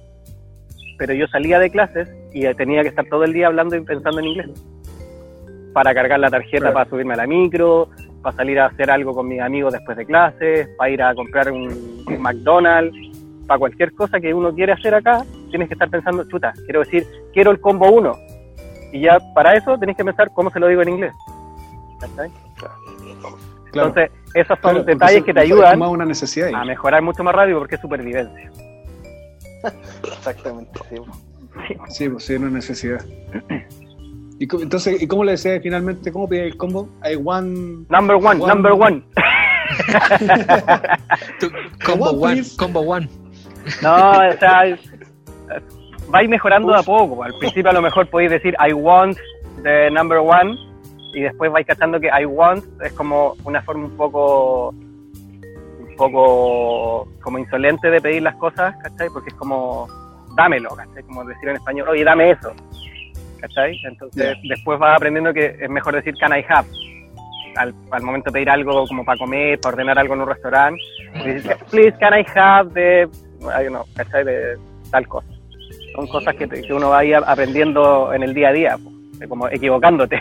[1.03, 4.21] Pero yo salía de clases y tenía que estar todo el día hablando y pensando
[4.21, 4.51] en inglés.
[5.73, 6.75] Para cargar la tarjeta, Claro.
[6.75, 7.89] para subirme a la micro,
[8.23, 11.51] para salir a hacer algo con mis amigos después de clases, para ir a comprar
[11.51, 12.97] un, un McDonald's,
[13.49, 17.05] para cualquier cosa que uno quiere hacer acá, tienes que estar pensando, chuta, quiero decir,
[17.33, 18.17] quiero el combo 1.
[18.93, 21.13] Y ya para eso tenés que pensar cómo se lo digo en inglés.
[21.99, 22.31] ¿Cachai?
[22.59, 22.75] Claro.
[23.67, 27.59] Entonces, esos son Claro, detalles que te ayudan una necesidad a mejorar mucho más rápido
[27.59, 28.53] porque es supervivencia.
[30.05, 30.97] Exactamente, sí.
[31.89, 33.05] Sí, pues sí, una necesidad.
[34.39, 36.11] ¿Y cómo- entonces, ¿y cómo le decía finalmente?
[36.13, 36.89] ¿Cómo pedía el combo?
[37.09, 37.89] I want...
[37.91, 38.47] Number one, One.
[38.47, 39.03] number one.
[41.85, 43.09] Combo One, combo one.
[43.83, 44.77] No, o sea,
[46.09, 47.23] vais mejorando de a poco.
[47.25, 49.17] Al principio a lo mejor podéis decir I want
[49.63, 50.57] the number one
[51.15, 54.75] y después vais cachando que I want es como una forma un poco
[55.93, 59.09] un poco como insolente de pedir las cosas, ¿cachai?
[59.13, 59.87] Porque es como
[60.37, 61.03] dámelo, ¿cachai?
[61.05, 62.53] Como decir en español, oye, dame eso,
[63.41, 63.77] ¿cachai?
[63.85, 66.67] Entonces después vas aprendiendo que es mejor decir can I have
[67.57, 70.81] al, al momento de pedir algo como para comer, para ordenar algo en un restaurante.
[71.25, 73.03] dices, Please, can I have the...
[73.43, 74.25] I don't know, ¿cachai?
[74.25, 74.57] De
[74.91, 75.29] tal cosa.
[75.95, 78.77] Son cosas que, que uno va a ir aprendiendo en el día a día,
[79.19, 80.19] de como equivocándote.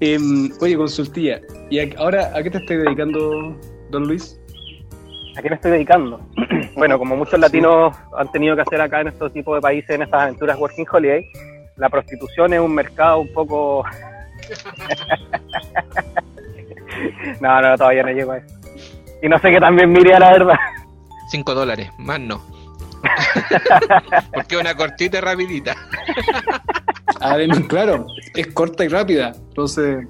[0.00, 1.40] Em, oye, consultilla.
[1.70, 3.56] ¿Y a- ahora a qué te estás dedicando,
[3.92, 4.40] don Luis?
[5.36, 6.20] ¿A qué me estoy dedicando?
[6.76, 10.02] bueno, como muchos latinos han tenido que hacer acá en estos tipos de países, en
[10.02, 11.24] estas aventuras Working Holiday,
[11.76, 13.84] la prostitución es un mercado un poco...
[17.40, 18.56] no, no, todavía no llego a eso.
[19.22, 20.56] Y no sé qué también mire la verdad.
[21.30, 22.42] 5 dólares, más no.
[24.34, 25.76] Porque una cortita y rapidita.
[27.20, 29.32] No, claro, es corta y rápida.
[29.48, 30.04] Entonces,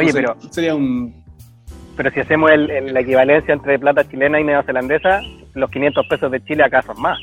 [0.00, 1.23] Oye, pero, Sería un...
[1.96, 5.20] pero si hacemos el- el- la equivalencia entre plata chilena y neozelandesa,
[5.54, 7.18] los 500 pesos de Chile acá son más.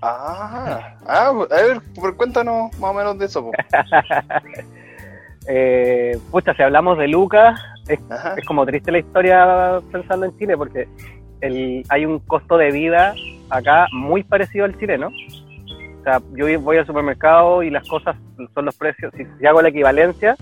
[0.00, 3.50] Ah, ah, a ver, por- cuéntanos más o menos de eso.
[5.50, 7.98] Eh, pucha, si hablamos de Lucas, es
[8.46, 10.86] como triste la historia pensando en Chile porque
[11.40, 13.14] el, hay un costo de vida
[13.48, 15.06] acá muy parecido al chileno.
[15.08, 18.14] O sea, yo voy al supermercado y las cosas
[18.54, 20.36] son los precios, si, si hago la equivalencia,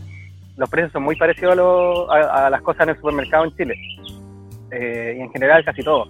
[0.57, 3.57] los precios son muy parecidos a, lo- a- a las cosas en el supermercado en
[3.57, 3.75] Chile.
[4.71, 6.07] Eh, y en general casi todo.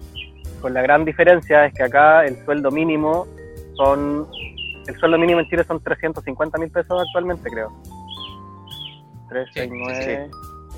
[0.61, 3.27] Con la gran diferencia es que acá el sueldo mínimo
[3.75, 4.27] son,
[4.87, 7.71] el sueldo mínimo en Chile son 350 mil pesos actualmente creo.
[9.29, 10.29] 3, Sí, 6, sí, 9,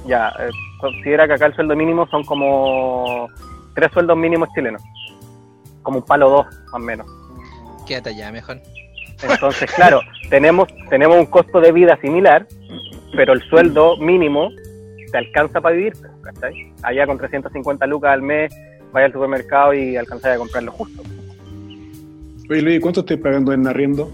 [0.05, 3.27] ya, eh, considera que acá el sueldo mínimo son como
[3.75, 4.81] tres sueldos mínimos chilenos,
[5.83, 7.07] como un palo dos, más o menos.
[7.87, 8.57] Quédate allá mejor.
[9.21, 12.45] Entonces, claro, tenemos, tenemos un costo de vida similar,
[13.15, 14.49] pero el sueldo mínimo
[15.11, 16.71] te alcanza para vivir, ¿cachai?
[16.83, 18.55] Allá con 350 lucas al mes,
[18.91, 21.01] vaya al supermercado y alcanzas a comprar lo justo.
[22.49, 24.09] Oye, Luis, ¿cuánto estoy pagando en arriendo?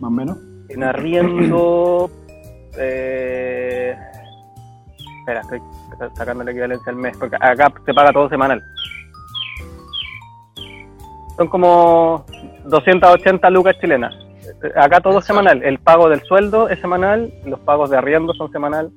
[0.00, 0.38] Más o menos.
[0.68, 2.10] En arriendo,
[2.78, 3.94] eh,
[5.20, 5.60] espera, estoy
[6.16, 8.62] sacando la equivalencia al mes, porque acá se paga todo semanal.
[11.36, 12.24] Son como
[12.66, 14.14] 280 lucas chilenas.
[14.76, 15.62] Acá todo es semanal.
[15.62, 18.90] El pago del sueldo es semanal, los pagos de arriendo son semanal.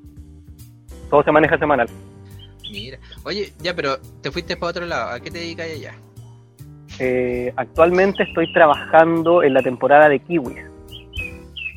[1.10, 1.88] Todo se maneja semanal.
[2.72, 2.98] Mira.
[3.24, 5.12] Oye, ya, pero te fuiste para otro lado.
[5.14, 5.94] ¿A qué te dedicas allá?
[7.00, 10.58] Eh, actualmente estoy trabajando en la temporada de kiwis.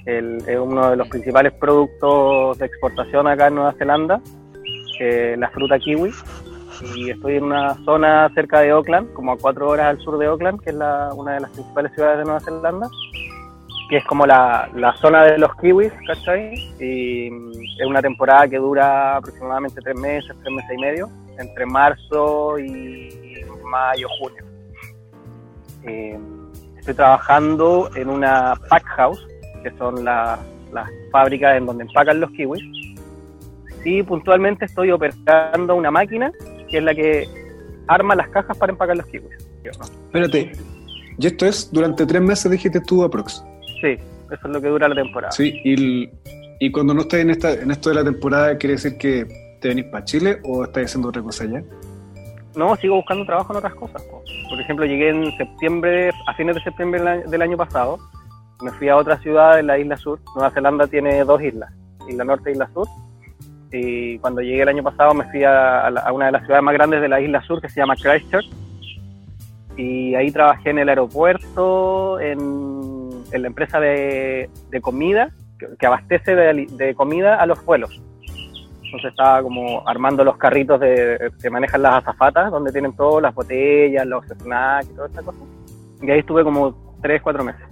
[0.06, 4.20] El- es uno de los principales productos de exportación acá en Nueva Zelanda,
[4.98, 6.10] eh, la fruta kiwi.
[6.96, 10.26] Y estoy en una zona cerca de Auckland, como a cuatro horas al sur de
[10.26, 12.88] Auckland, que es la- una de las principales ciudades de Nueva Zelanda,
[13.90, 16.54] que es como la, la zona de los kiwis, ¿cachai?
[16.80, 17.50] Y mm,
[17.80, 23.44] es una temporada que dura aproximadamente tres meses, tres meses y medio, entre marzo y
[23.64, 24.44] mayo, junio.
[25.86, 26.18] Eh,
[26.78, 29.26] estoy trabajando en una pack house,
[29.62, 30.38] que son la-
[30.72, 32.62] las fábricas en donde empacan los kiwis.
[33.84, 36.30] Y puntualmente estoy operando una máquina
[36.68, 37.26] que es la que
[37.88, 39.36] arma las cajas para empacar los kiwis.
[39.64, 40.52] Espérate.
[41.18, 43.44] Y esto es durante tres meses, dijiste tú, aprox.
[43.80, 43.88] Sí,
[44.30, 45.32] eso es lo que dura la temporada.
[45.32, 46.10] Sí, y, el-
[46.58, 49.26] y cuando no estás en, esta, en esto de la temporada, ¿quiere decir que
[49.60, 51.62] te venís para Chile o estás haciendo otra cosa allá?
[52.56, 54.02] No, sigo buscando trabajo en otras cosas.
[54.02, 54.22] po.
[54.48, 57.98] Por ejemplo, llegué en septiembre, a fines de septiembre del año- del año pasado.
[58.62, 60.18] Me fui a otra ciudad en la isla sur.
[60.34, 61.72] Nueva Zelanda tiene dos islas,
[62.08, 62.86] Isla Norte e Isla Sur.
[63.72, 66.42] Y cuando llegué el año pasado me fui a, a la- a una de las
[66.44, 68.50] ciudades más grandes de la isla sur que se llama Christchurch.
[69.76, 72.38] y ahí trabajé en el aeropuerto, en,
[73.32, 78.00] en la empresa de, de comida, que, que abastece de, de comida a los vuelos.
[78.84, 83.34] Entonces estaba como armando los carritos de, que manejan las azafatas, donde tienen todas las
[83.34, 85.38] botellas, los snacks y toda esa cosa.
[86.02, 87.62] Y ahí estuve como 3, 4 meses.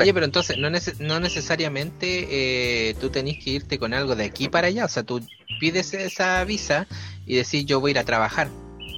[0.00, 4.24] Oye, pero entonces no, nece- no necesariamente eh, tú tenés que irte con algo de
[4.24, 4.84] aquí para allá.
[4.84, 5.20] O sea, tú
[5.60, 6.86] pides esa visa
[7.24, 8.48] y decís yo voy a ir a trabajar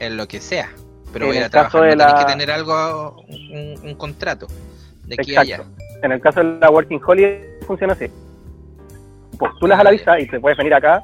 [0.00, 0.70] en lo que sea.
[1.12, 1.80] Pero En voy a ir trabajar.
[1.82, 4.46] No de tenés la- que tener algo, un, un contrato
[5.08, 5.52] de aquí Exacto.
[5.52, 5.64] a allá.
[6.02, 8.06] En el caso de la Working Holiday funciona así.
[9.38, 11.00] Postulas a la visa y te puedes venir acá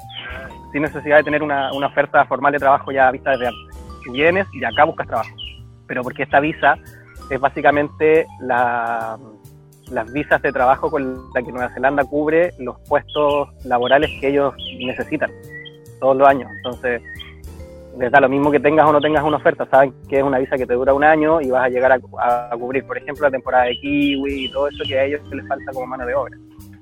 [0.71, 3.75] sin necesidad de tener una, una oferta formal de trabajo ya vista desde antes.
[4.11, 5.29] Vienes y acá buscas trabajo.
[5.87, 6.77] Pero porque esta visa
[7.29, 9.17] es básicamente la,
[9.91, 14.53] las visas de trabajo con la que Nueva Zelanda cubre los puestos laborales que ellos
[14.79, 15.31] necesitan
[15.99, 16.51] todos los años.
[16.57, 17.01] Entonces,
[17.97, 19.65] lo mismo que tengas o no tengas una oferta.
[19.65, 22.49] Saben que es una visa que te dura un año y vas a llegar a,
[22.57, 25.71] cubrir, por ejemplo, la temporada de kiwi y todo eso que a ellos les falta
[25.73, 26.37] como mano de obra.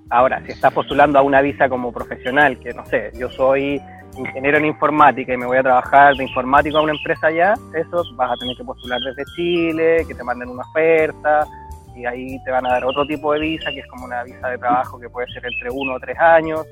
[0.09, 3.81] Ahora, si estás postulando a una visa como profesional, que no sé, yo soy
[4.17, 8.03] ingeniero en informática y me voy a trabajar de informático a una empresa allá, eso
[8.15, 11.47] vas a tener que postular desde Chile, que te manden una oferta
[11.95, 14.47] y ahí te van a dar otro tipo de visa, que es como una visa
[14.49, 16.65] de trabajo que puede ser entre uno o tres años.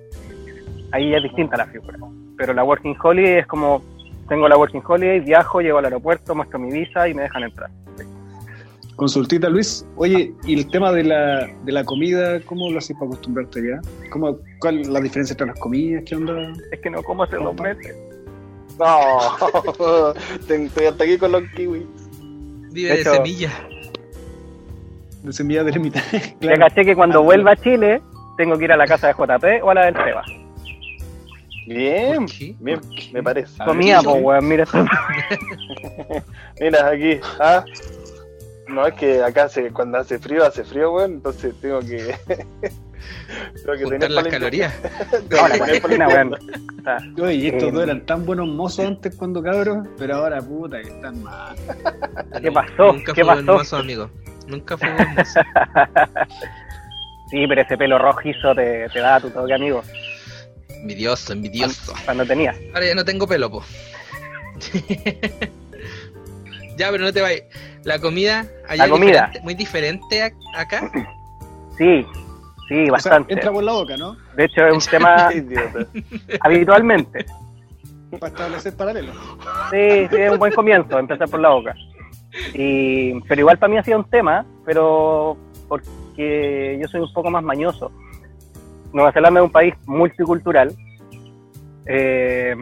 [0.92, 1.98] Ahí es distinta la figura.
[2.38, 3.82] Pero la Working Holiday es como,
[4.32, 7.70] tengo la Working Holiday, viajo, llego al aeropuerto, muestro mi visa y me dejan entrar.
[8.96, 9.86] Consultita, Luis.
[9.98, 13.82] Oye, y el tema de la, de la comida, ¿cómo lo haces para acostumbrarte ya?
[14.10, 16.04] ¿Cómo, ¿Cuál es la diferencia entre las comidas?
[16.06, 16.54] ¿Qué onda?
[16.72, 17.94] Es que no como hace dos meses.
[18.80, 20.14] No,
[20.48, 21.84] estoy hasta aquí con los kiwis.
[22.72, 23.24] Vive De de, hecho-.
[25.24, 26.02] De semilla de ermita.
[26.40, 28.02] Ya caché que cuando vuelva a Chile,
[28.38, 30.24] tengo que ir a la casa de JP o a la del Seba.
[31.68, 32.26] Bien,
[32.60, 32.80] bien,
[33.14, 33.62] me parece.
[33.62, 34.66] A Comía, pues, weón, mira.
[36.60, 37.64] Mira, aquí, ah.
[38.68, 42.16] No, es que acá se, cuando hace frío, hace frío, weón, entonces tengo que.
[42.28, 44.74] tengo que tener las calorías.
[45.30, 46.38] No, la cuarentena, weón.
[46.84, 50.42] sea, Oye, y estos Eh, dos eran tan buenos mozos antes cuando cabros, pero ahora
[50.42, 51.56] puta que están mal.
[52.42, 52.94] ¿Qué pasó?
[52.94, 53.54] Nunca ¿Qué fue pasó?
[53.58, 54.10] mozo, amigo.
[54.48, 55.40] Nunca fue buen mozo.
[57.30, 59.84] sí, pero ese pelo rojizo te, te da tu toque, amigo.
[60.82, 61.94] Envidioso, envidioso.
[62.06, 62.56] Cuando tenías.
[62.74, 63.64] Ahora ya no tengo pelo, po.
[66.78, 67.44] ya, pero no te vayas.
[67.84, 69.12] La comida allá La es comida.
[69.28, 70.92] diferente- muy diferente a- acá.
[71.78, 72.06] Sí,
[72.68, 73.34] sí, O sea, bastante.
[73.34, 74.16] entra por la boca, ¿no?
[74.36, 75.88] De hecho, es un tema Idiota.
[76.42, 77.26] habitualmente.
[78.20, 79.16] Para establecer paralelos.
[79.72, 81.74] Sí, sí, es un buen comienzo, empezar por la boca.
[82.54, 87.32] Y, pero igual para mí ha sido un tema, pero porque yo soy un poco
[87.32, 87.92] más mañoso.
[88.94, 90.74] Nueva Zelanda es un país multicultural.
[91.86, 92.56] Eh,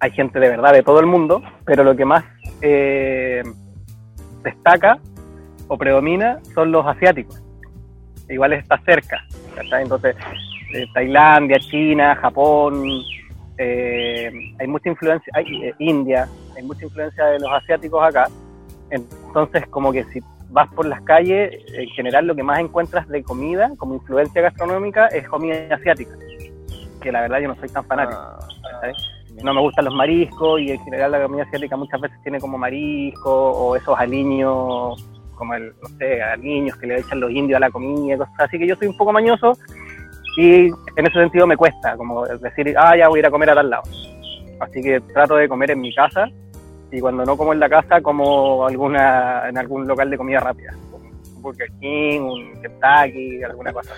[0.00, 2.24] hay gente de verdad de todo el mundo, pero lo que más
[2.60, 3.42] eh,
[4.42, 4.98] destaca
[5.68, 7.42] o predomina son los asiáticos.
[8.28, 9.24] Igual está cerca.
[9.80, 10.16] Entonces,
[10.74, 12.84] eh, Tailandia, China, Japón,
[13.58, 18.28] eh, hay mucha influencia, hay eh, India, hay mucha influencia de los asiáticos acá.
[18.90, 23.22] Entonces, como que si vas por las calles, en general lo que más encuentras de
[23.22, 26.12] comida, como influencia gastronómica, es comida asiática.
[27.00, 28.20] Que la verdad yo no soy tan fanático.
[28.20, 28.92] Ah.
[29.42, 32.56] No me gustan los mariscos y en general la comida asiática muchas veces tiene como
[32.56, 35.04] marisco o esos aliños,
[35.34, 38.58] como el, no sé, aliños que le echan los indios a la comida, cosas así
[38.58, 39.58] que yo soy un poco mañoso
[40.36, 43.50] y en ese sentido me cuesta, como decir, ah, ya voy a ir a comer
[43.50, 43.82] a tal lado.
[44.60, 46.28] Así que trato de comer en mi casa
[46.94, 50.74] y cuando no como en la casa, como alguna en algún local de comida rápida.
[50.92, 53.92] Un Burger King, un Kentucky, alguna cosa.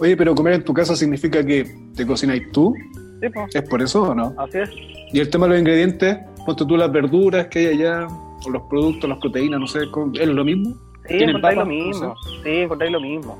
[0.00, 1.64] Oye, pero comer en tu casa significa que
[1.96, 2.74] te cocináis tú.
[3.20, 4.34] Sí, pues, ¿Es por eso o no?
[4.38, 4.70] así es.
[5.12, 8.06] Y el tema de los ingredientes, ponte tú las verduras que hay allá,
[8.46, 10.70] o los productos, las proteínas, no sé, ¿con- ¿es lo mismo?
[11.06, 12.16] Sí, ¿Tienen encontráis lo mismo.
[12.42, 13.38] Sí, encontráis lo mismo.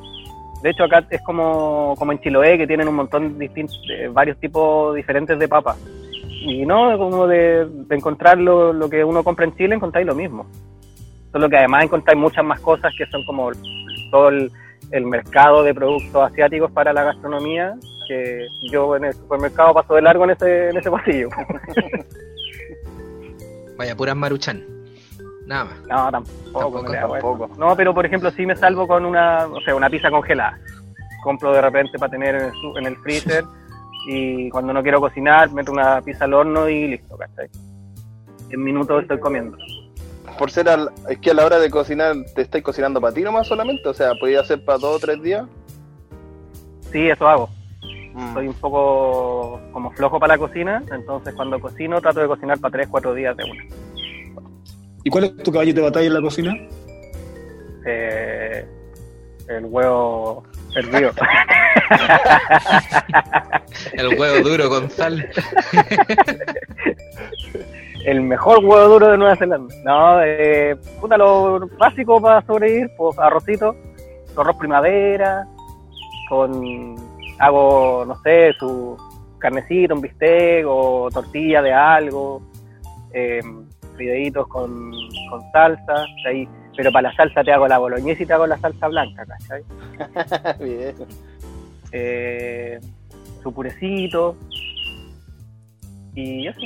[0.62, 4.38] De hecho, acá es como, como en Chiloé, que tienen un montón distintos, de varios
[4.38, 5.76] tipos diferentes de papas.
[6.46, 10.14] Y no, como de, de encontrar lo, lo que uno compra en Chile, encontráis lo
[10.14, 10.46] mismo.
[11.32, 13.50] Solo que además encontráis muchas más cosas que son como
[14.10, 14.52] todo el,
[14.90, 17.74] el mercado de productos asiáticos para la gastronomía,
[18.06, 21.30] que yo en el supermercado paso de largo en ese, en ese pasillo.
[23.78, 24.62] Vaya, puras maruchan.
[25.46, 25.80] Nada más.
[25.88, 26.60] No, tampoco.
[26.60, 27.50] Tampoco, tampoco.
[27.58, 30.58] No, pero por ejemplo, sí me salvo con una, o sea, una pizza congelada.
[31.22, 33.44] Compro de repente para tener en el, en el freezer
[34.06, 37.48] y cuando no quiero cocinar, meto una pizza al horno y listo, ¿cachai?
[38.50, 39.56] En minutos estoy comiendo.
[40.38, 43.22] Por ser al, es que a la hora de cocinar, ¿te estáis cocinando para ti
[43.22, 43.88] nomás solamente?
[43.88, 45.46] O sea, ¿podía hacer para dos o tres días?
[46.92, 47.48] Sí, eso hago.
[48.14, 48.34] Mm.
[48.34, 52.72] Soy un poco como flojo para la cocina, entonces cuando cocino trato de cocinar para
[52.72, 53.64] tres, cuatro días de una.
[55.02, 56.54] ¿Y cuál es tu caballito de batalla en la cocina?
[57.86, 58.66] Eh,
[59.48, 61.12] el huevo hervido.
[63.92, 65.28] El huevo duro con sal.
[68.04, 69.74] el mejor huevo duro de Nueva Zelanda.
[69.84, 73.74] No, eh, puta, lo básico para sobrevivir, pues arrocito,
[74.36, 75.46] arroz primavera,
[76.28, 76.94] con,
[77.38, 78.96] hago, no sé, su
[79.38, 82.42] carnecito, un bistec o tortilla de algo,
[83.12, 83.40] eh,
[83.96, 84.92] fideitos con,
[85.30, 88.58] con salsa, ahí, pero para la salsa te hago la boloñesa y te hago la
[88.58, 89.62] salsa blanca, ¿cachai?
[90.64, 90.94] Bien.
[91.92, 92.80] Eh,
[93.42, 94.36] su purecito
[96.14, 96.60] y eso.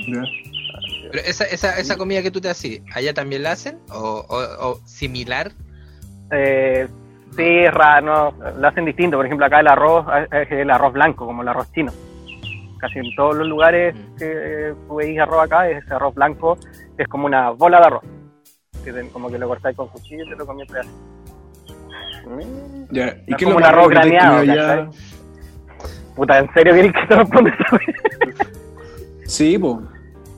[1.10, 3.78] Pero esa, esa, esa comida que tú te haces, ¿allá también la hacen?
[3.90, 5.52] ¿O, o- o similar?
[6.30, 6.86] Eh,
[7.36, 7.60] sí,
[8.02, 9.16] no, lo hacen distinto.
[9.16, 11.92] Por ejemplo, acá el arroz eh, es el arroz blanco, como el arroz chino.
[12.78, 14.16] Casi en todos los lugares Mm.
[14.18, 16.58] que tú veis arroz acá, es ese arroz blanco,
[16.96, 18.02] es como una bola de arroz.
[18.84, 20.92] Que te- como que lo cortáis con cuchillo y te lo comí en pedazos.
[22.90, 23.16] Ya.
[23.26, 24.88] ¿Y qué como lo un arroz graneado, allá?
[26.14, 27.56] Puta, ¿en serio quieres que te responda?
[29.26, 29.82] Sí, po.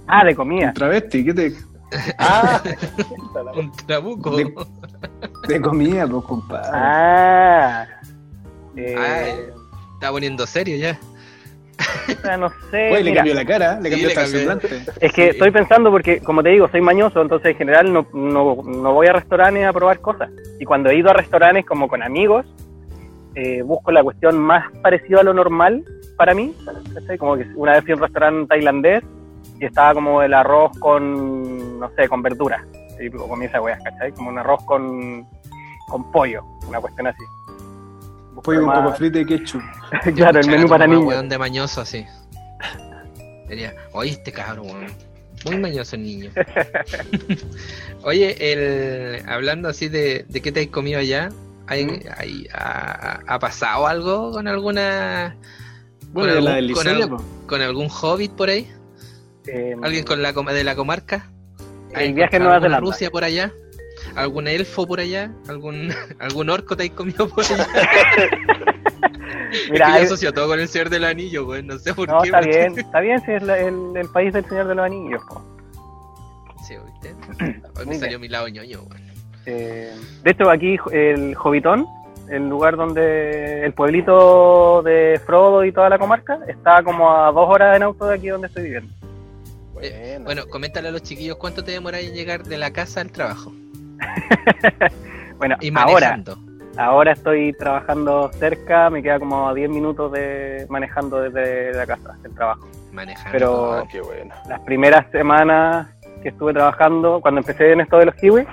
[0.06, 0.68] Ah, de comida.
[0.68, 1.52] Un travesti, ¿qué te.
[2.18, 2.62] Ah,
[3.56, 4.36] Un trabuco.
[4.36, 4.54] De-
[5.48, 6.68] De comida, pues, compadre.
[6.72, 7.86] Ah.
[8.76, 9.54] Eh, Ah,
[9.94, 10.98] Está poniendo serio ya.
[12.38, 12.92] No sé.
[12.92, 14.68] Oye, le cambió la cara, le cambió hasta el semblante.
[15.00, 15.28] Es que Sí.
[15.30, 19.06] estoy pensando porque, como te digo, soy mañoso, entonces en general no, no, no voy
[19.06, 20.30] a restaurantes a probar cosas.
[20.58, 22.46] Y cuando he ido a restaurantes como con amigos,
[23.34, 25.84] eh, busco la cuestión más parecida a lo normal
[26.16, 26.54] para mí.
[27.18, 29.04] Como que una vez fui a un restaurante tailandés
[29.58, 32.62] y estaba como el arroz con, no sé, con verduras.
[33.00, 34.12] Y comí esa weá, ¿cachai?
[34.12, 35.24] Como un arroz con,
[35.88, 37.22] con pollo, una cuestión así.
[38.40, 39.62] Busco Pollo con más- papa frita y ketchup.
[40.16, 41.04] claro, el menú para niños.
[41.04, 42.06] weón de mañoso así.
[43.48, 44.86] Diría, oye, este cabrón, weón.
[45.44, 46.30] Muy mañoso el niño.
[48.02, 51.30] Oye, el, hablando así de, de qué te has comido allá,
[51.66, 52.00] ¿hay, ¿Mm?
[52.16, 55.34] hay- ha, ha pasado algo con alguna.
[56.12, 58.70] Bueno, con la algún- con al- con algún hobbit por ahí?
[59.46, 61.30] Eh, ¿Alguien con la com- de la comarca?
[61.94, 62.80] El ¿Has viaje a Nueva Zelanda.
[62.80, 63.50] Rusia por allá?
[64.16, 65.30] ¿Algún elfo por allá?
[65.48, 67.66] ¿Algún, algún orco te has comido por allá?
[69.70, 71.62] Mira, es que yo asocio todo con el Señor del Anillo, güey.
[71.62, 72.28] No sé por No, qué.
[72.28, 74.84] está porque- bien, está bien si es la- el, el país del Señor de los
[74.84, 75.22] Anillos.
[75.28, 75.42] po.
[76.66, 77.60] Sí, ¿viste?
[77.78, 79.00] Hoy me salió mi lado ñoño, güey.
[79.46, 79.92] Eh,
[80.22, 81.86] de hecho, aquí el Jovitón,
[82.28, 87.48] el lugar donde el pueblito de Frodo y toda la comarca, está como a dos
[87.48, 88.92] horas en auto de aquí donde estoy viviendo.
[89.72, 90.24] bueno.
[90.24, 93.52] Bueno, coméntale a los chiquillos cuánto te demoráis en llegar de la casa al trabajo.
[95.38, 96.36] Bueno, Y ahora, manejando.
[96.76, 102.14] ahora estoy trabajando cerca, me queda como a 10 minutos de manejando desde la casa,
[102.22, 102.68] del trabajo.
[102.92, 103.30] Manejando.
[103.32, 104.34] pero- Ah, qué bueno.
[104.48, 105.88] Las primeras semanas
[106.22, 108.46] que estuve trabajando, cuando empecé en esto de los kiwis,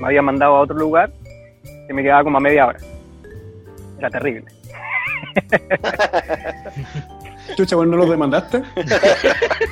[0.00, 1.10] me habían mandado a otro lugar
[1.86, 2.78] que me quedaba como a media hora.
[3.98, 4.46] Era terrible.
[7.54, 8.62] Chucha, bueno, ¿no lo demandaste?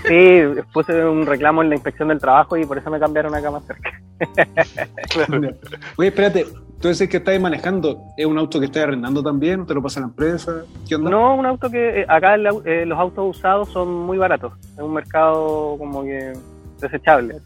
[0.06, 0.40] Sí,
[0.72, 3.64] puse un reclamo en la inspección del trabajo y por eso me cambiaron acá más
[3.64, 3.90] cerca.
[5.96, 6.46] Oye, espérate,
[6.78, 9.60] tú dices que estás manejando, ¿es un auto que estás arrendando también?
[9.60, 10.64] ¿O te lo pasa la empresa?
[10.86, 11.10] ¿Qué onda?
[11.10, 14.52] No, un auto que eh, acá eh, los autos usados son muy baratos.
[14.74, 16.34] Es un mercado como que
[16.80, 17.36] desechable.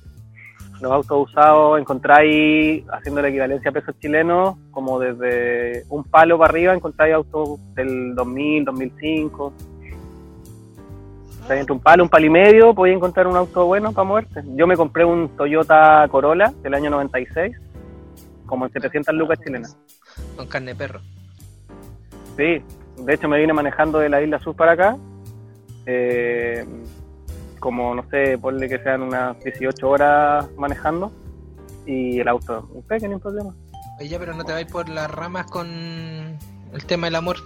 [0.81, 6.51] Los autos usados encontráis, haciendo la equivalencia a pesos chilenos, como desde un palo para
[6.51, 9.53] arriba encontráis autos del 2000, 2005.
[11.51, 14.43] Entre un palo, un palo y medio, podéis encontrar un auto bueno para moverte.
[14.55, 17.57] Yo me compré un Toyota Corolla del año 96,
[18.47, 19.77] como en 700 lucas chilenas.
[20.37, 21.01] Con carne de perro.
[22.37, 22.63] Sí,
[22.99, 24.97] de hecho me vine manejando de la isla sur para acá.
[25.87, 26.67] eh,
[27.61, 31.11] como, no sé, ponle que sean unas 18 horas manejando.
[31.87, 33.55] Y el auto, un pequeño problema.
[33.99, 37.37] Oye, pero no te vais por las ramas con el tema del amor.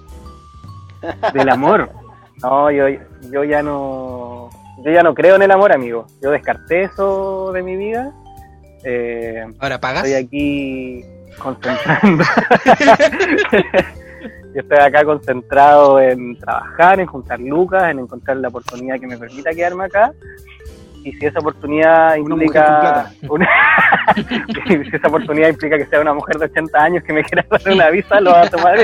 [1.32, 1.90] Del amor.
[2.42, 2.86] No, yo,
[3.30, 4.50] yo ya no.
[4.84, 6.06] Yo ya no creo en el amor, amigo.
[6.22, 8.12] Yo descarté eso de mi vida.
[8.84, 10.04] Eh, Ahora pagas.
[10.04, 11.04] estoy aquí
[11.38, 12.24] concentrando.
[14.54, 19.16] Yo estoy acá concentrado en trabajar, en juntar lucas, en encontrar la oportunidad que me
[19.16, 20.12] permita quedarme acá.
[21.04, 23.10] Y si esa oportunidad Una implica.
[23.30, 23.48] una-
[24.68, 27.72] si esa oportunidad implica que sea una mujer de 80 años que me quiera dar
[27.72, 28.76] una visa, lo va a tomar.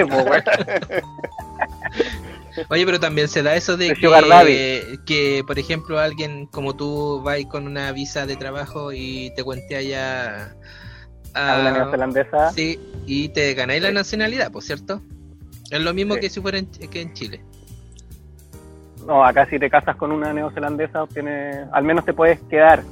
[2.68, 7.34] Oye, pero también se da eso de que, que, por ejemplo, alguien como tú va
[7.48, 10.54] con una visa de trabajo y te cuentea ya
[11.34, 12.50] A una neozelandesa.
[12.52, 13.94] Sí, y te ganáis la Sí.
[13.94, 15.00] nacionalidad, pues, ¿cierto?
[15.70, 16.20] Es lo mismo Sí.
[16.20, 17.42] que si fuera en, que en Chile.
[19.06, 22.82] No, acá si te casas con una neozelandesa, obtienes, al menos te puedes quedar.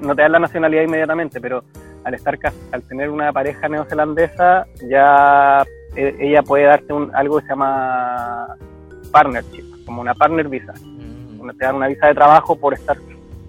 [0.00, 1.64] no te dan la nacionalidad inmediatamente, pero
[2.04, 2.38] al estar
[2.72, 5.64] al tener una pareja neozelandesa, ya
[5.96, 8.56] eh, ella puede darte un, algo que se llama
[9.18, 10.72] partnership, como una partner visa.
[10.82, 11.48] Mm.
[11.58, 12.96] Te dan una visa de trabajo por estar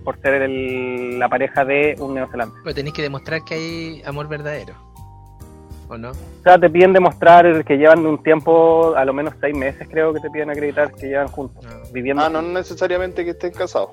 [0.04, 2.60] por ser el- la pareja de un neozelandés.
[2.64, 4.76] Pero tenéis que demostrar que hay amor verdadero.
[5.90, 6.12] ¿O no?
[6.12, 10.14] O sea, te piden demostrar que llevan un tiempo, a lo menos seis meses creo
[10.14, 11.72] que te piden acreditar que llevan juntos, No.
[11.92, 12.24] viviendo.
[12.24, 13.90] Ah, no necesariamente que estén casados.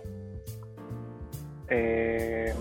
[1.68, 2.52] Eh,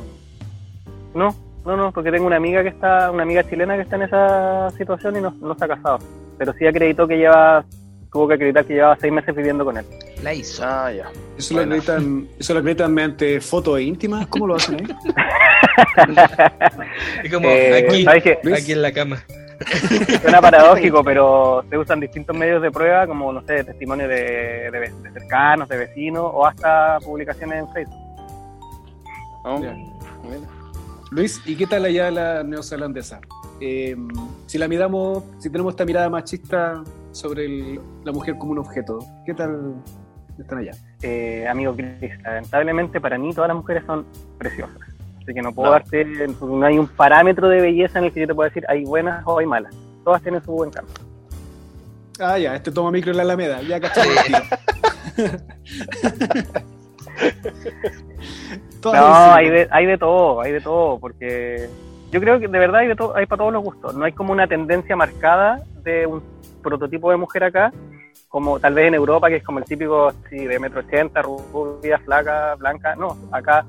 [1.14, 1.36] no,
[1.66, 4.70] no, no, porque tengo una amiga que está, una amiga chilena que está en esa
[4.78, 5.99] situación y no, no está casado.
[6.38, 7.66] Pero sí acreditó que lleva,
[8.12, 9.86] tuvo que acreditar que llevaba seis meses viviendo con él.
[10.22, 10.64] La hizo.
[10.66, 11.09] Ah, ya.
[11.38, 11.76] Eso lo, Bueno.
[11.76, 14.28] acreditan, eso lo acreditan mediante fotos íntimas.
[14.28, 14.88] ¿Cómo lo hacen ahí?
[17.24, 18.39] Es como Eh, aquí, ¿sabes qué?
[18.43, 18.62] Luis.
[18.62, 19.24] aquí en la cama.
[20.22, 24.80] Suena paradójico, pero se usan distintos medios de prueba, como, no sé, testimonios de, de,
[25.01, 27.97] de cercanos, de vecinos, o hasta publicaciones en Facebook.
[29.59, 29.76] Mira.
[31.12, 33.20] Luis, ¿y qué tal allá la neozelandesa?
[33.59, 33.95] Eh,
[34.47, 38.99] si la miramos, si tenemos esta mirada machista sobre el- la mujer como un objeto,
[39.26, 39.74] ¿qué tal
[40.39, 40.72] están allá?
[41.01, 44.05] Eh, amigo Chris, lamentablemente para mí todas las mujeres son
[44.38, 44.78] preciosas.
[45.22, 45.72] Así que no puedo No.
[45.74, 46.05] darte,
[46.41, 49.24] no hay un parámetro de belleza en el que yo te pueda decir hay buenas
[49.26, 49.74] o hay malas.
[50.03, 50.91] Todas tienen su buen campo.
[52.20, 53.80] Ah, ya, este toma micro en la Alameda, ya.
[58.82, 61.70] Todas No, hay de, hay de todo, hay de todo, porque
[62.12, 63.95] yo creo que de verdad hay, de todo, hay para todos los gustos.
[63.95, 66.22] No hay como una tendencia marcada de un
[66.62, 67.72] prototipo de mujer acá,
[68.30, 71.97] como tal vez en Europa, que es como el típico sí, de metro ochenta, rubia,
[71.99, 72.95] flaca, blanca.
[72.95, 73.66] No, acá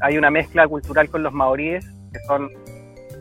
[0.00, 2.48] hay una mezcla cultural con los maoríes, que son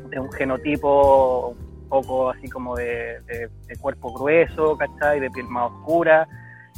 [0.10, 3.50] de un genotipo un poco así como de
[3.82, 5.20] cuerpo grueso, ¿cachai?
[5.20, 6.28] De piel más oscura,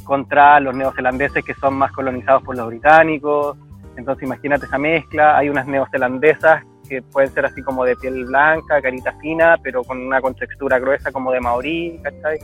[0.04, 3.56] contra los neozelandeses que son más colonizados por los británicos.
[3.96, 8.82] Entonces imagínate esa mezcla, hay unas neozelandesas que pueden ser así como de piel blanca,
[8.82, 12.38] carita fina, pero con una contextura gruesa como de maorí, ¿cachai?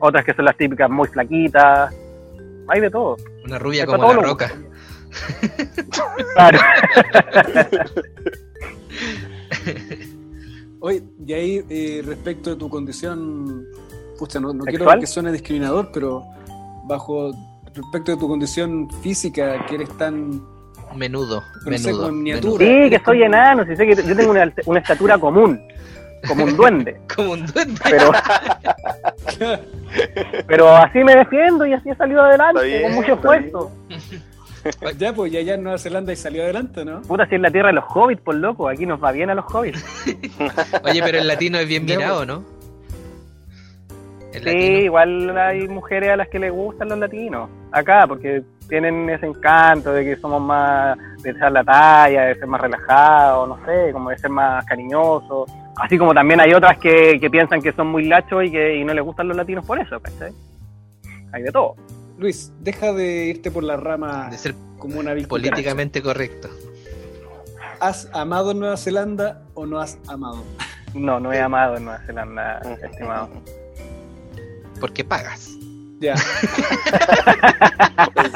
[0.00, 1.94] Otras que son las típicas muy flaquitas,
[2.68, 3.16] hay de todo.
[3.44, 4.50] Una rubia Hay como la roca.
[6.34, 6.58] Claro.
[10.80, 13.64] Oye, y ahí eh, respecto de tu condición,
[14.18, 16.24] pucha, no, no quiero que suene discriminador, pero
[16.86, 17.30] bajo
[17.72, 20.42] respecto de tu condición física, que eres tan,
[20.94, 22.02] Menudo, menudo.
[22.02, 22.12] con menudo.
[22.12, 22.64] miniatura.
[22.66, 25.60] Sí, que soy enano, sí sé que yo tengo una, una estatura común,
[26.26, 27.80] como un duende, Como un duende.
[27.84, 28.12] pero,
[30.46, 33.70] pero así me defiendo y así he salido adelante, bien, con mucho esfuerzo.
[34.98, 37.02] ya, pues ya allá en Nueva Zelanda y salió adelante, ¿no?
[37.02, 39.34] Puta, si es la tierra de los hobbits, por loco, aquí nos va bien a
[39.34, 39.84] los hobbits.
[40.84, 42.44] Oye, pero el latino es bien Ya, mirado, ¿no?
[44.32, 44.78] El Sí, latino.
[44.80, 49.92] igual hay mujeres a las que les gustan los latinos, acá, porque tienen ese encanto
[49.92, 54.10] de que somos más de echar la talla, de ser más relajados, no sé, como
[54.10, 55.50] de ser más cariñosos.
[55.76, 58.84] Así como también hay otras que, que piensan que son muy lachos y que y
[58.84, 60.32] no les gustan los latinos por eso, ¿cachai?
[61.32, 61.74] Hay de todo.
[62.18, 66.48] Luis, deja de irte por la rama De ser como una políticamente correcto.
[67.80, 70.44] ¿Has amado Nueva Zelanda o no has amado?
[70.94, 73.28] No, no he amado en Nueva Zelanda, estimado.
[74.80, 75.50] Porque pagas.
[76.00, 76.14] Ya,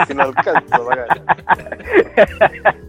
[0.06, 0.32] Si no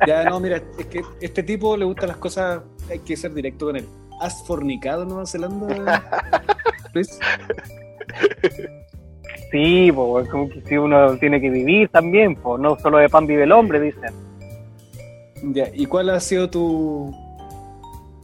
[0.05, 3.65] ya, no, mira, es que este tipo le gustan las cosas, hay que ser directo
[3.67, 3.87] con él.
[4.21, 6.03] ¿Has fornicado en Nueva Zelanda,
[6.93, 7.19] Luis?
[9.51, 13.25] Sí, pues, como que si uno tiene que vivir también, pues, no solo de pan
[13.25, 14.13] vive el hombre, dicen.
[15.53, 17.11] Ya, ¿y cuál ha sido tu,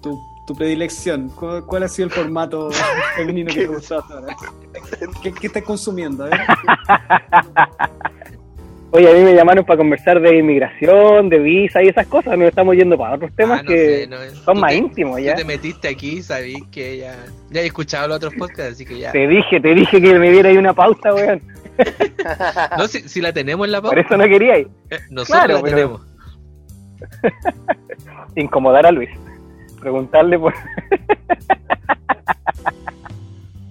[0.03, 1.29] tu, tu predilección?
[1.29, 2.69] ¿Cuál, cuál ha sido el formato
[3.15, 4.35] femenino que te gustó hasta ahora?
[5.23, 6.25] ¿Qué, qué estás consumiendo?
[6.25, 6.39] A ver?
[8.91, 12.37] Oye, a mí me llamaron para conversar de inmigración, de visa y esas cosas.
[12.37, 14.71] Nos estamos yendo para otros temas Ah, no que sé, no es- son tú más
[14.71, 15.35] te- íntimos Tú ya.
[15.35, 17.15] te metiste aquí, sabí que ya.
[17.49, 19.11] Ya he escuchado los otros podcasts, así que ya.
[19.11, 21.41] Te dije, te dije que me diera ahí una pauta, weón.
[22.77, 24.69] No, si, si la tenemos en la Por pauta, eso no quería ir.
[24.89, 26.01] eh, nosotros claro, la pero- tenemos.
[28.35, 29.09] Incomodar a Luis.
[29.79, 30.53] Preguntarle por...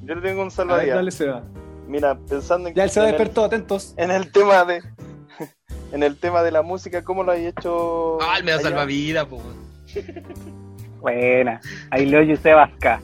[0.04, 0.96] Yo le tengo un A ver, salvavidas.
[0.96, 1.42] dale, Seba.
[1.88, 3.94] Mira, pensando en, Ya él se va en el- despertó, atentos.
[3.96, 4.82] en el tema de
[5.92, 8.18] en el tema de la música, ¿cómo lo hay hecho?
[8.20, 8.68] Ah, el medio allá?
[8.68, 9.42] salvavidas, pues.
[11.00, 11.60] Buena.
[11.90, 13.00] Ahí leo Yusef Vasca.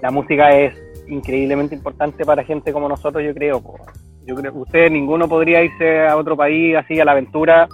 [0.00, 0.74] La música es
[1.08, 3.60] increíblemente importante para gente como nosotros, yo creo.
[3.60, 3.78] po.
[4.24, 7.68] Yo creo que ustedes ninguno podría irse a otro país así a la aventura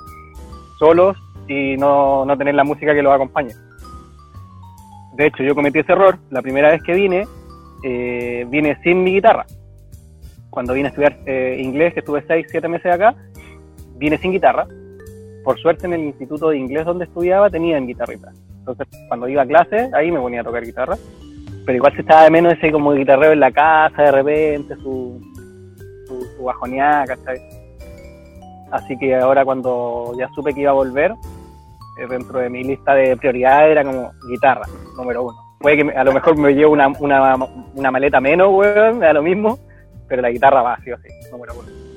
[0.78, 1.16] solos
[1.48, 3.52] y no, no tener la música que los acompañe.
[5.14, 6.18] De hecho, yo cometí ese error.
[6.30, 7.26] La primera vez que vine,
[7.82, 9.46] eh, vine sin mi guitarra.
[10.50, 13.14] Cuando vine a estudiar eh, inglés, que estuve 6, 7 meses acá,
[13.96, 14.66] vine sin guitarra.
[15.44, 18.30] por suerte en el instituto de inglés donde estudiaba tenían guitarrita.
[18.58, 20.96] Entonces cuando iba a clase, ahí me ponía a tocar guitarra.
[21.66, 25.20] Pero igual se estaba de menos ese como guitarreo en la casa de repente, su,
[26.06, 26.44] su, su
[27.06, 27.61] ¿cachai?
[28.72, 31.12] Así que ahora cuando ya supe que iba a volver,
[31.98, 34.66] eh, dentro de mi lista de prioridades era como guitarra,
[34.96, 35.36] número uno.
[35.60, 37.36] Puede que a lo mejor me llevo una, una,
[37.74, 39.58] una maleta menos, weón, me da lo mismo,
[40.08, 41.91] pero la guitarra va, sí o sí, número uno.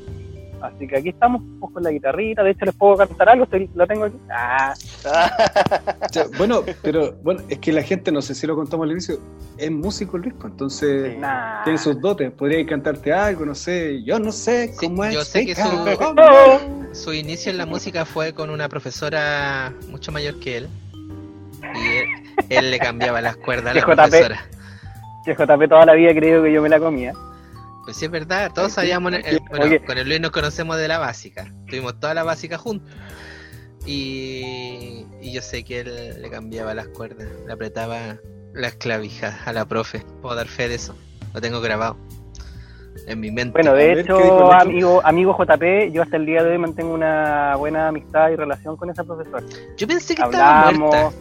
[0.65, 3.69] Así que aquí estamos, pues, con la guitarrita, de hecho les puedo cantar algo, estoy-
[3.75, 4.17] lo tengo aquí.
[4.29, 4.73] Ah,
[6.11, 9.19] sea, bueno, pero bueno, es que la gente, no sé si lo contamos al inicio,
[9.57, 11.63] es músico Luis, pues, entonces nah.
[11.63, 12.31] tiene sus dotes.
[12.31, 15.13] Podría cantarte algo, no sé, yo no sé Sí, cómo es.
[15.13, 16.21] yo sé que su- cómo.
[16.93, 20.69] Su inicio en la música fue con una profesora mucho mayor que él.
[21.61, 22.05] Y él,
[22.49, 23.95] él le cambiaba las cuerdas a la JP.
[23.95, 24.45] profesora.
[25.25, 27.13] Que JP toda la vida creo que yo me la comía.
[27.85, 29.13] Pues sí, es verdad, todos Sí, sabíamos.
[29.13, 29.85] el- porque- bueno, oye.
[29.85, 31.53] con el Luis nos conocemos de la básica.
[31.67, 32.91] Tuvimos toda la básica juntos.
[33.85, 38.17] Y, y yo sé que él le cambiaba las cuerdas, le apretaba
[38.53, 40.03] las clavijas a la profe.
[40.21, 40.95] Puedo dar fe de eso.
[41.33, 41.97] Lo tengo grabado
[43.07, 43.51] en mi mente.
[43.51, 46.57] Bueno, de ver, ¿qué dijo hecho, amigo, amigo JP, yo hasta el día de hoy
[46.57, 49.43] mantengo una buena amistad y relación con esa profesora.
[49.77, 51.17] yo pensé que estaba Hablamos, muerta.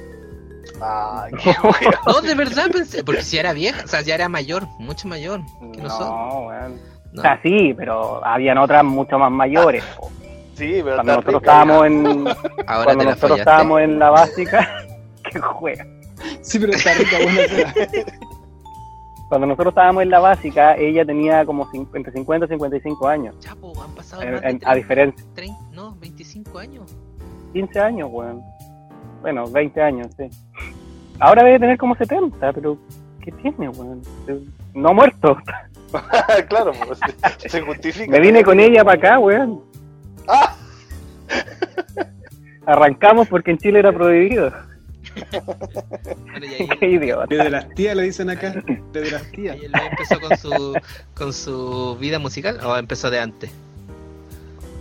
[0.80, 2.00] Wea.
[2.06, 5.40] No, de verdad pensé, porque si era vieja, o sea, ya era mayor, mucho mayor
[5.72, 6.08] que nosotros.
[6.10, 6.80] no, weón.
[7.12, 7.20] No.
[7.20, 9.84] O sea, sí, pero habían otras mucho más mayores.
[10.54, 11.52] Sí, pero Cuando nosotros rica.
[11.52, 12.28] estábamos en,
[12.66, 14.68] Ahora cuando nosotros estábamos en la básica,
[15.30, 15.86] que juega.
[16.42, 17.18] Sí, pero está rica.
[19.28, 23.38] Cuando nosotros estábamos en la básica, ella tenía como entre 50 y 55 años.
[23.40, 26.94] Chapo, han pasado En- más de en- a 30, diferencia, 30, no, 25 años.
[27.52, 28.42] 15 años, weón.
[29.24, 30.24] Bueno, 20 años, sí.
[31.18, 32.76] Ahora debe tener como 70, pero
[33.22, 34.02] ¿qué tiene, weón?
[34.74, 35.38] No muerto.
[36.50, 36.98] claro, pues,
[37.38, 38.10] se- justifica.
[38.10, 39.62] Me vine con ella para acá, weón.
[40.28, 40.54] Ah,
[42.66, 44.52] Arrancamos porque en Chile era prohibido.
[45.16, 47.24] Y Qué idiota.
[47.28, 48.54] Desde las tías le dicen acá.
[48.92, 49.56] Desde las tías.
[49.56, 50.74] ahí él empezó con su,
[51.14, 53.50] con su vida musical o empezó de antes.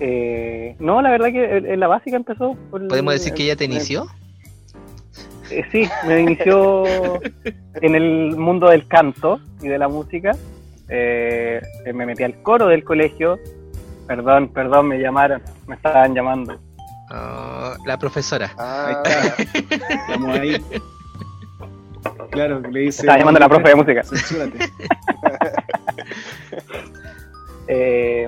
[0.02, 2.58] Eh, no, la verdad que en en la básica empezó.
[2.72, 4.08] por- ¿Podemos decir que ella te eh, inició?
[5.50, 6.84] Eh, sí, me inició
[7.76, 10.32] en el mundo del canto y de la música.
[10.90, 11.62] Eh,
[11.94, 13.40] me metí al coro del colegio.
[14.08, 16.60] Perdón, perdón, me llamaron, me estaban llamando.
[17.12, 18.52] Oh, la profesora.
[18.58, 20.58] ah, Estamos ahí.
[22.32, 23.02] Claro, le dice.
[23.02, 24.04] Estaba llamando la profe de música.
[24.04, 24.58] Censúrate.
[27.68, 28.28] Eh,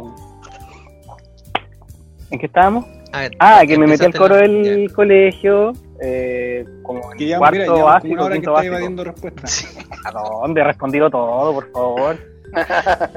[2.31, 2.85] ¿En qué estábamos?
[3.11, 7.37] Ah, Ah, que me metí al coro la- del colegio, eh, como en Que ya,
[7.37, 8.73] cuarto mira, ya básico, una hora que quinto está básico.
[8.73, 9.77] evadiendo respuestas.
[10.05, 10.63] ¿A dónde?
[10.63, 12.17] Respondido todo, por favor.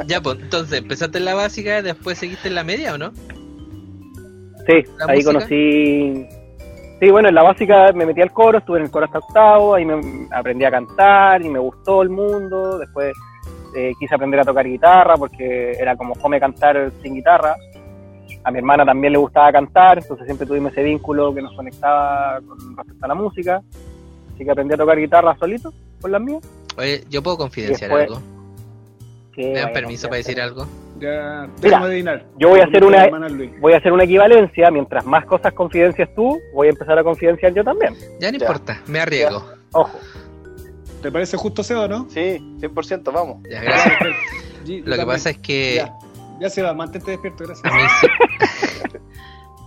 [0.06, 3.12] Ya, pues entonces empezaste en la básica, después seguiste en la media o no?
[4.66, 5.32] Sí, ¿La ahí música?
[5.32, 6.26] conocí.
[7.00, 9.74] Sí, bueno, en la básica me metí al coro, estuve en el coro hasta octavo,
[9.74, 10.00] ahí me
[10.32, 12.78] aprendí a cantar y me gustó el mundo.
[12.78, 13.14] Después
[13.76, 17.54] eh, quise aprender a tocar guitarra porque era como fome cantar sin guitarra.
[18.44, 22.40] A mi hermana también le gustaba cantar, entonces siempre tuvimos ese vínculo que nos conectaba
[22.46, 23.62] con respecto a la música.
[24.34, 26.42] Así que aprendí a tocar guitarra solito, con las mías.
[26.76, 28.22] Oye, yo puedo confidenciar Después- algo.
[29.36, 30.66] ¿Me dan permiso para decir algo?
[30.98, 32.24] Ya, Mira, déjame adivinar.
[32.38, 33.08] yo voy a hacer una-.
[33.60, 37.54] Voy a hacer una equivalencia, mientras más cosas confidencias tú, voy a empezar a confidenciar
[37.54, 37.94] yo también.
[38.20, 38.44] Ya no Ya.
[38.44, 39.44] importa, me arriesgo.
[39.72, 39.96] Ojo.
[41.02, 42.08] ¿Te parece justo, Seba, no?
[42.10, 43.38] sí, 100%, vamos.
[43.48, 43.94] Ya, gracias.
[44.84, 45.94] Lo que pasa es que Ya,
[46.40, 47.64] ya Seba, mantente despierto, gracias.
[47.72, 48.98] a mí, sí-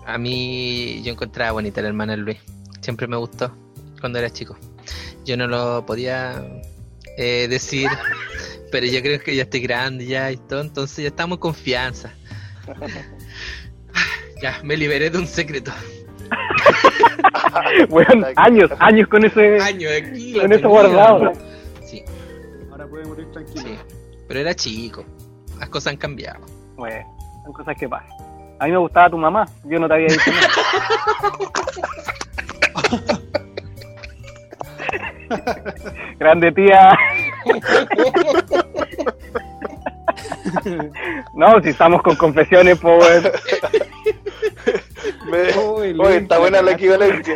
[0.05, 2.38] a mí yo encontraba bonita la hermana Luis.
[2.82, 3.55] Siempre me gustó
[3.99, 4.57] cuando era chico.
[5.26, 6.43] Yo no lo podía
[7.17, 7.88] eh, decir,
[8.72, 12.13] pero yo creo que ya estoy grande ya y todo, entonces ya estamos en confianza.
[14.41, 15.72] Ya, me liberé de un secreto.
[17.89, 19.59] Bueno, años, años con ese.
[19.59, 21.34] Año aquí lo Con eso guardado.
[21.86, 22.03] Sí,
[22.72, 23.63] Ahora pueden morir tranquilos.
[23.63, 23.76] sí.
[24.28, 25.05] Pero era chico.
[25.59, 26.39] Las cosas han cambiado.
[26.82, 27.06] Bueno,
[27.44, 28.10] son cosas que pasan.
[28.60, 30.48] A mí me gustaba tu mamá, yo no te había dicho nada.
[36.20, 36.98] Grande tía.
[41.36, 43.32] No, si estamos con confesiones, pues.
[45.30, 47.36] Me- Uy, Oye, está buena la equivalencia.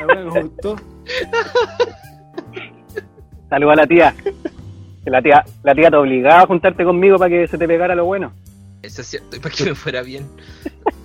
[0.00, 0.76] Ahora me gustó.
[3.48, 4.14] Saluda a la tía.
[5.04, 7.94] Que la tía, la tía te obligaba a juntarte conmigo para que se te pegara
[7.94, 8.32] lo bueno.
[8.82, 10.26] Eso es cierto, y para que me fuera bien.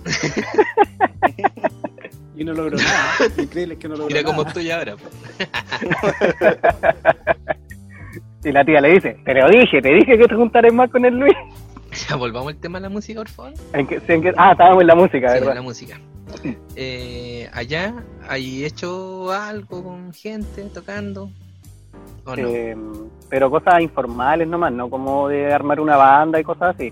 [2.35, 3.13] Y no logró nada.
[3.35, 4.47] Lo Increíble es que no logró Mira cómo nada.
[4.49, 4.95] estoy ahora.
[8.45, 11.03] Y la tía le dice, te lo dije, te dije que te juntares más con
[11.03, 11.33] el Luis.
[12.07, 13.53] Ya volvamos al tema de la música, por favor.
[13.73, 15.55] ¿En qué- sí, en qué- ah, estábamos en la música, Sí, en ¿verdad?
[15.55, 15.99] la música.
[16.77, 17.93] Eh, allá,
[18.29, 21.29] ¿hay hecho algo con gente tocando?
[22.37, 22.75] Eh,
[23.29, 26.91] pero cosas informales nomás, no como de armar una banda y cosas así.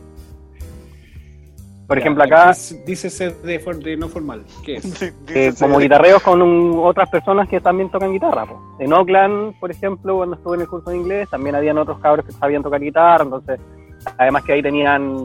[1.88, 4.44] Por Ya, ejemplo, acá, dice- Dícese de, for- de no formal.
[4.66, 5.02] ¿Qué es?
[5.30, 8.46] eh, como guitarreos con un- otras personas que también tocan guitarra.
[8.46, 8.60] po.
[8.80, 12.26] En Oakland, por ejemplo, cuando estuve en el curso de inglés, también habían otros cabros
[12.26, 13.60] que sabían tocar guitarra, entonces,
[14.18, 15.18] además que ahí tenían,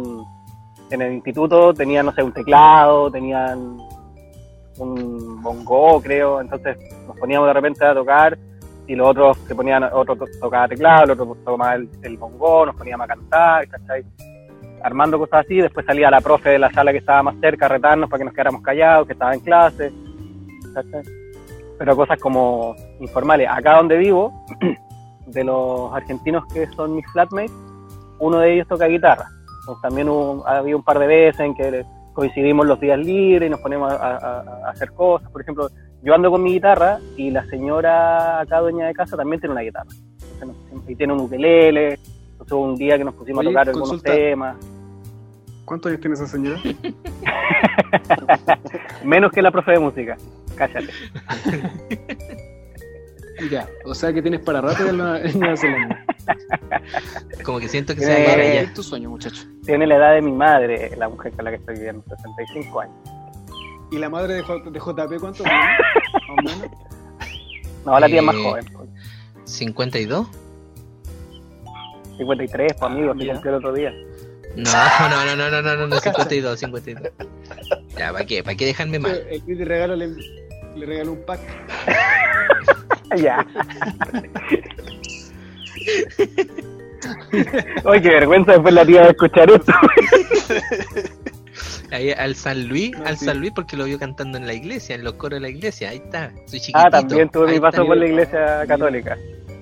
[0.90, 3.78] en el instituto, tenían, no sé, un teclado, tenían
[4.78, 8.38] un bongo, creo, entonces nos poníamos de repente a tocar
[8.93, 11.88] y los otros se ponían, otro to- tocaba teclado, el otro tocaba el,
[12.18, 14.05] bongo, nos poníamos a cantar, ¿cachai?
[14.82, 17.68] Armando cosas así, después salía la profe de la sala que estaba más cerca a
[17.70, 19.93] retarnos para que nos quedáramos callados, que estaba en clase,
[20.74, 21.03] ¿cachai?
[21.78, 23.49] Pero cosas como informales.
[23.51, 24.45] Acá donde vivo,
[25.26, 27.53] de los argentinos que son mis flatmates,
[28.18, 29.26] uno de ellos toca guitarra.
[29.80, 33.61] También hubo- había un par de veces en que coincidimos los días libres y nos
[33.61, 35.30] ponemos a hacer cosas.
[35.30, 35.68] Por ejemplo,
[36.03, 39.62] yo ando con mi guitarra y la señora acá, dueña de casa, también tiene una
[39.62, 39.90] guitarra.
[40.40, 40.57] Entonces,
[40.88, 41.98] y tiene un ukelele.
[42.32, 44.12] Entonces, hubo un día que nos pusimos Oye, a tocar algunos consulta.
[44.12, 44.57] temas.
[45.64, 46.61] ¿Cuántos años tiene esa señora?
[49.05, 50.16] Menos que la profe de música.
[50.57, 50.88] Cállate.
[53.50, 56.05] ya, o sea que tienes para rato en, la, en Nueva Zelanda.
[57.44, 58.61] Como que siento que se va a ir ¿Cuál allá.
[58.62, 59.44] es tu sueño, muchacho?
[59.64, 62.94] Tiene la edad de mi madre, la mujer con la que estoy viviendo, 65 años.
[63.93, 65.45] ¿Y la madre de, J- de JP cuánto?
[65.45, 65.78] Más
[66.28, 66.66] o menos.
[67.84, 68.64] No, la tía es más Eh, joven.
[68.72, 68.88] pues.
[69.45, 70.26] 52.
[72.16, 73.32] 53, pues amigo, se Ya.
[73.32, 73.93] cumplió el otro día.
[74.57, 77.12] No, no, no, no, no, no, no, no, 52, 52.
[77.97, 78.43] Ya, ¿para qué?
[78.43, 79.12] ¿Para qué dejarme mal?
[79.30, 80.09] El Piti regalo le,
[80.76, 81.40] le regaló un pack.
[83.18, 83.45] Ya.
[87.84, 89.72] Oye, qué vergüenza después la tía de escuchar esto.
[91.93, 93.26] Ahí al San Luis, No, al sí.
[93.26, 95.90] San Luis porque lo vio cantando en la iglesia, en los coros de la iglesia.
[95.90, 96.78] Ahí está, soy chiquitito.
[96.78, 99.16] Ah, también tuve mi paso por la iglesia católica.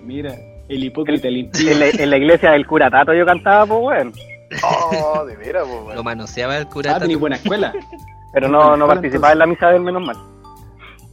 [0.04, 0.34] Mira,
[0.68, 1.70] el hipócrita, el impío.
[1.72, 4.12] En la, en la iglesia del cura Tato yo cantaba, pues bueno.
[4.64, 6.04] Oh, de veras, po, Lo weón.
[6.04, 6.96] manoseaba el cura.
[6.96, 7.72] Ah, tenés buena escuela.
[8.32, 10.16] Pero no, no participaba en la misa del menos mal.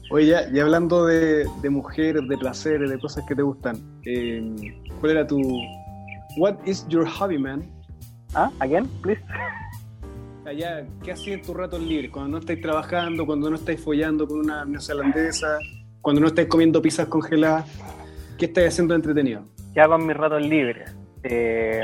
[0.09, 4.41] Oye, ya, y hablando de, de mujeres, de placeres, de cosas que te gustan, eh,
[5.01, 5.37] ¿cuál era tu.
[6.37, 7.63] What is your hobby, man?
[8.33, 8.49] ¿Ah?
[8.59, 8.87] ¿Again?
[9.01, 9.21] Please.
[10.47, 12.09] Allá, ¿qué hacías en tus ratos libres?
[12.09, 15.57] Cuando no estáis trabajando, cuando no estáis follando con una neozelandesa,
[15.99, 17.69] cuando no estáis comiendo pizzas congeladas,
[18.37, 19.43] ¿qué estáis haciendo entretenido?
[19.73, 20.95] ¿Qué hago en mis ratos libres?
[21.23, 21.83] Eh,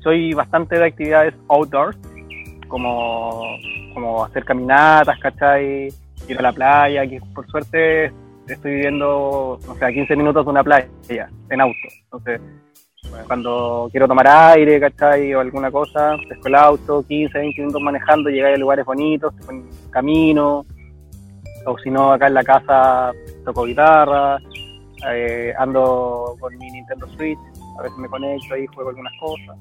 [0.00, 1.96] soy bastante de actividades outdoors,
[2.66, 3.44] como,
[3.94, 5.86] como hacer caminatas, ¿cachai?
[6.28, 8.06] Ir a la playa, que por suerte
[8.48, 10.88] estoy viviendo, no sé, a 15 minutos de una playa,
[11.48, 11.78] en auto.
[12.06, 12.40] Entonces,
[13.26, 15.34] cuando quiero tomar aire, ¿cachai?
[15.34, 19.44] O alguna cosa, pesco el auto, 15, 20 minutos manejando, llegáis a lugares bonitos, te
[19.44, 20.64] ponen camino,
[21.66, 23.12] o si no, acá en la casa
[23.44, 24.38] toco guitarra,
[25.10, 27.38] eh, ando con mi Nintendo Switch,
[27.78, 29.56] a veces me conecto ahí, juego algunas cosas.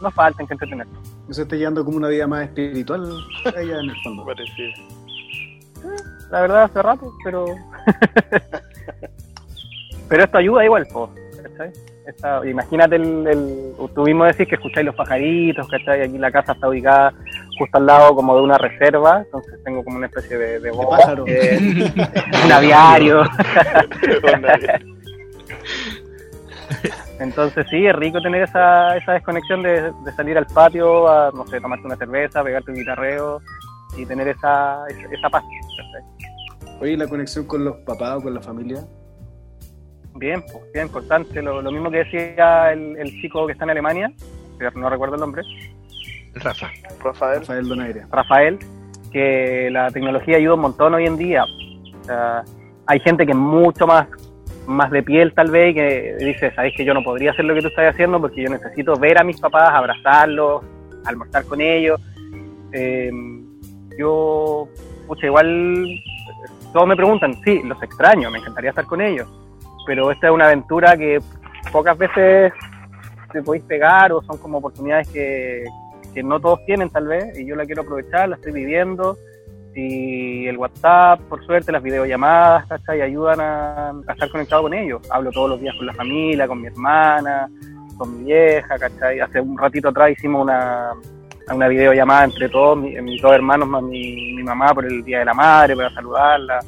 [0.00, 0.86] No faltan que entretener.
[1.26, 3.12] ¿No se está llevando como una vida más espiritual
[3.44, 4.24] allá en el fondo?
[4.24, 4.70] Parecido.
[6.30, 7.44] La verdad, hace rato, pero.
[10.08, 11.10] pero esto ayuda igual, po,
[11.42, 11.72] ¿cachai?
[12.46, 16.02] Imagínate, el, el, tú mismo decís que escucháis los pajaritos, ¿cachai?
[16.02, 17.12] Aquí la casa está ubicada
[17.58, 21.24] justo al lado como de una reserva, entonces tengo como una especie de, de pájaro.
[22.44, 23.24] un aviario.
[27.20, 31.44] Entonces sí, es rico tener esa, esa desconexión de, de salir al patio a, no
[31.48, 33.40] sé, tomarte una cerveza, pegarte un guitarreo
[33.96, 35.42] y tener esa, esa, esa paz.
[35.76, 36.78] ¿cachai?
[36.80, 38.86] Oye, la conexión con los papás o con la familia.
[40.14, 41.42] Bien, pues, bien importante.
[41.42, 44.12] Lo, lo mismo que decía el, el chico que está en Alemania,
[44.74, 45.42] no recuerdo el nombre,
[46.34, 46.70] Rafa.
[47.02, 47.40] Rafael.
[47.40, 48.06] Rafael Donaire.
[48.10, 48.58] Rafael,
[49.12, 51.44] que la tecnología ayuda un montón hoy en día.
[51.44, 52.44] O sea,
[52.86, 54.08] hay gente que es mucho más,
[54.66, 57.54] más de piel tal vez y que dice, sabes que yo no podría hacer lo
[57.54, 60.64] que tú estás haciendo porque yo necesito ver a mis papás, abrazarlos,
[61.04, 62.00] almorzar con ellos.
[62.72, 63.10] Eh,
[63.98, 64.68] yo,
[65.06, 65.86] pucha, igual
[66.72, 69.26] todos me preguntan, sí, los extraño, me encantaría estar con ellos,
[69.88, 71.18] pero esta es una aventura que
[71.72, 72.52] pocas veces
[73.32, 75.64] te podéis pegar o son como oportunidades que,
[76.12, 79.16] que no todos tienen tal vez y yo la quiero aprovechar, la estoy viviendo
[79.74, 83.00] y el WhatsApp, por suerte, las videollamadas, ¿cachai?
[83.00, 85.00] Ayudan a, estar conectado con ellos.
[85.10, 87.48] Hablo todos los días con la familia, con mi hermana,
[87.96, 89.20] con mi vieja, ¿cachai?
[89.20, 90.92] Hace un ratito atrás hicimos una,
[91.54, 95.24] una videollamada entre todos, mi- mis dos hermanos mi, mi mamá por el Día de
[95.26, 96.58] la Madre, para saludarla.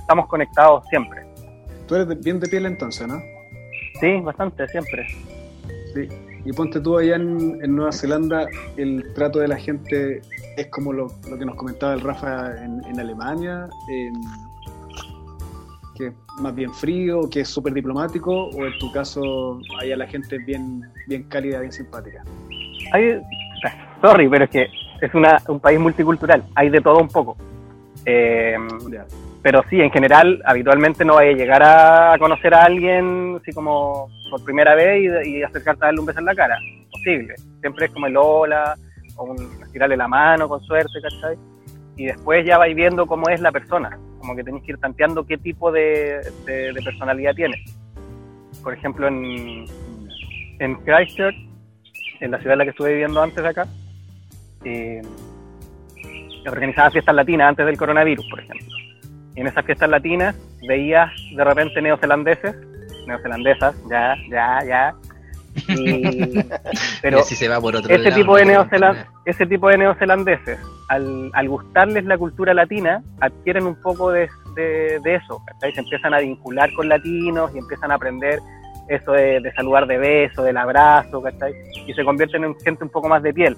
[0.00, 1.29] Estamos conectados siempre.
[1.90, 3.20] Tú eres de- bien de piel entonces, ¿no?
[3.98, 5.08] Sí, bastante, siempre.
[5.92, 6.06] Sí.
[6.44, 10.20] Y ponte tú allá en, en Nueva Zelanda, el trato de la gente
[10.56, 14.12] es como lo, lo que nos comentaba el Rafa en, en Alemania, em,
[15.96, 20.06] que es más bien frío, que es súper diplomático, o en tu caso, allá la
[20.06, 22.22] gente es bien, bien cálida, bien simpática.
[22.92, 23.20] Hay,
[24.00, 24.68] sorry, pero es que
[25.00, 27.36] es una, un país multicultural, hay de todo un poco.
[28.06, 28.54] Eh.
[29.42, 34.08] Pero sí, en general, habitualmente no vaya a llegar a conocer a alguien así como
[34.30, 36.58] por primera vez y, acercarte a darle un beso en la cara.
[36.90, 37.34] Posible.
[37.60, 38.74] Siempre es como el hola,
[39.16, 39.36] o un,
[39.72, 41.36] tirarle la mano con suerte, ¿cachai?
[41.96, 43.98] Y después ya vais viendo cómo es la persona.
[44.18, 46.20] Como que tenéis que ir tanteando qué tipo de
[46.84, 47.62] personalidad tiene.
[48.62, 49.64] Por ejemplo, en,
[50.58, 51.36] en Christchurch,
[52.20, 53.66] en la ciudad en la que estuve viviendo antes de acá,
[54.64, 55.00] eh,
[56.46, 58.79] organizaba fiestas latinas antes del coronavirus, por ejemplo.
[59.40, 60.36] Y en esas fiestas latinas
[60.68, 62.54] veías de repente neozelandeses,
[63.06, 64.94] neozelandesas, ya, ya, ya.
[65.66, 66.44] Y-
[67.02, 68.44] pero se va por otro ese lado, tipo de
[69.24, 70.58] ese tipo de neozelandeses,
[70.90, 75.72] al, al gustarles la cultura latina, adquieren un poco de, de- de eso, ¿cachai?
[75.72, 78.40] Se empiezan a vincular con latinos y empiezan a aprender
[78.88, 81.54] eso de, de saludar de beso, del abrazo, ¿cachai?
[81.86, 83.56] Y se convierten en gente un poco más de piel.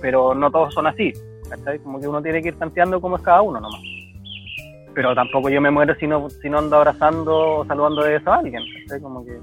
[0.00, 1.12] Pero no todos son así,
[1.50, 1.80] ¿cachai?
[1.80, 3.80] Como que uno tiene que ir tanteando cómo es cada uno nomás.
[4.94, 8.32] Pero tampoco yo me muero si no, si no ando abrazando o saludando de beso
[8.32, 8.62] a alguien.
[9.02, 9.38] Como que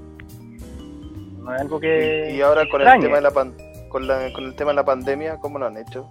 [1.38, 2.30] no es algo que...
[2.32, 3.54] Y, y ahora con el tema de la pan-
[3.88, 6.08] con, la- con el tema de la pandemia, ¿cómo lo han hecho?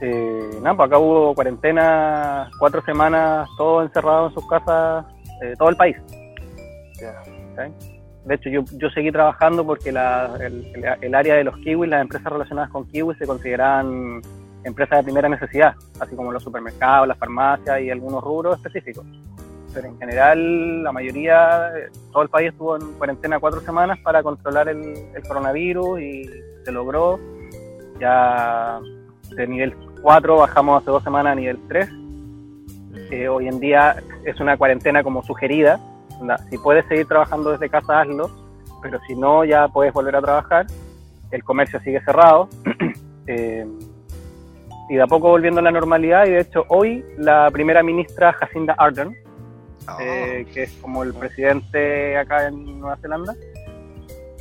[0.00, 5.04] Eh, nada, pues acá hubo cuarentena, cuatro semanas, todos encerrados en sus casas,
[5.42, 5.96] eh, todo el país.
[8.24, 12.00] De hecho, yo, yo seguí trabajando porque la- el- el área de los kiwis, las
[12.02, 14.22] empresas relacionadas con kiwis, se consideraban
[14.64, 19.04] empresas de primera necesidad, así como los supermercados, las farmacias y algunos rubros específicos.
[19.72, 24.22] Pero en general, la mayoría, eh, todo el país estuvo en cuarentena cuatro semanas para
[24.22, 26.30] controlar el, el coronavirus y
[26.64, 27.18] se logró.
[28.00, 28.80] Ya
[29.36, 31.88] de nivel 4 bajamos hace dos semanas a nivel 3.
[33.10, 35.80] Eh, hoy en día es una cuarentena como sugerida.
[36.50, 38.30] Si puedes seguir trabajando desde casa, hazlo.
[38.82, 40.66] Pero si no, ya puedes volver a trabajar.
[41.30, 42.48] El comercio sigue cerrado.
[43.26, 43.64] Eh,
[44.90, 46.26] y de a poco volviendo a la normalidad.
[46.26, 49.14] Y de hecho, hoy la primera ministra Jacinda Ardern,
[49.88, 53.34] Oh, eh, que es como el presidente acá en Nueva Zelanda,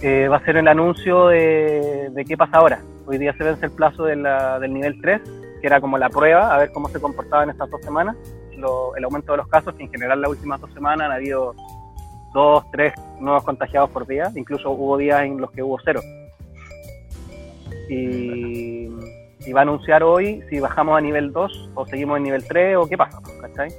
[0.01, 2.81] eh, va a hacer el anuncio de, de qué pasa ahora.
[3.05, 5.21] Hoy día se vence el plazo de la- del nivel 3,
[5.61, 8.17] que era como la prueba, a ver cómo se comportaba en estas dos semanas,
[8.57, 11.55] lo- el aumento de los casos, que en general las últimas dos semanas han habido
[12.33, 16.01] dos, tres nuevos contagiados por día, incluso hubo días en los que hubo cero.
[17.89, 18.89] Y,
[19.45, 22.77] y va a anunciar hoy si bajamos a nivel 2 o seguimos en nivel 3
[22.77, 23.69] o qué pasa, ¿cachai?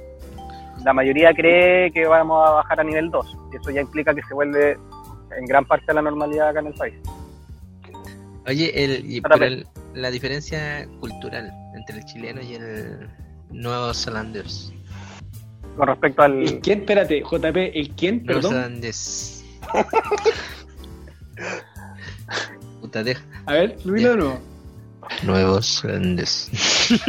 [0.83, 4.23] la mayoría cree que vamos a bajar a nivel 2 y eso ya implica que
[4.23, 4.77] se vuelve
[5.37, 6.95] en gran parte la normalidad acá en el país.
[8.47, 13.07] Oye, el, y- el- la diferencia cultural entre el chileno y el
[13.51, 14.73] neozelandés.
[15.77, 16.59] Con respecto ¿El al...
[16.61, 16.79] quién?
[16.79, 18.25] Espérate, JP, ¿el quién?
[18.25, 18.41] Perdón.
[18.53, 19.45] Neozelandés.
[22.81, 23.23] Puta, deja.
[23.45, 24.39] A ver, Luis de nuevo.
[25.23, 26.49] Nuevos zelandés.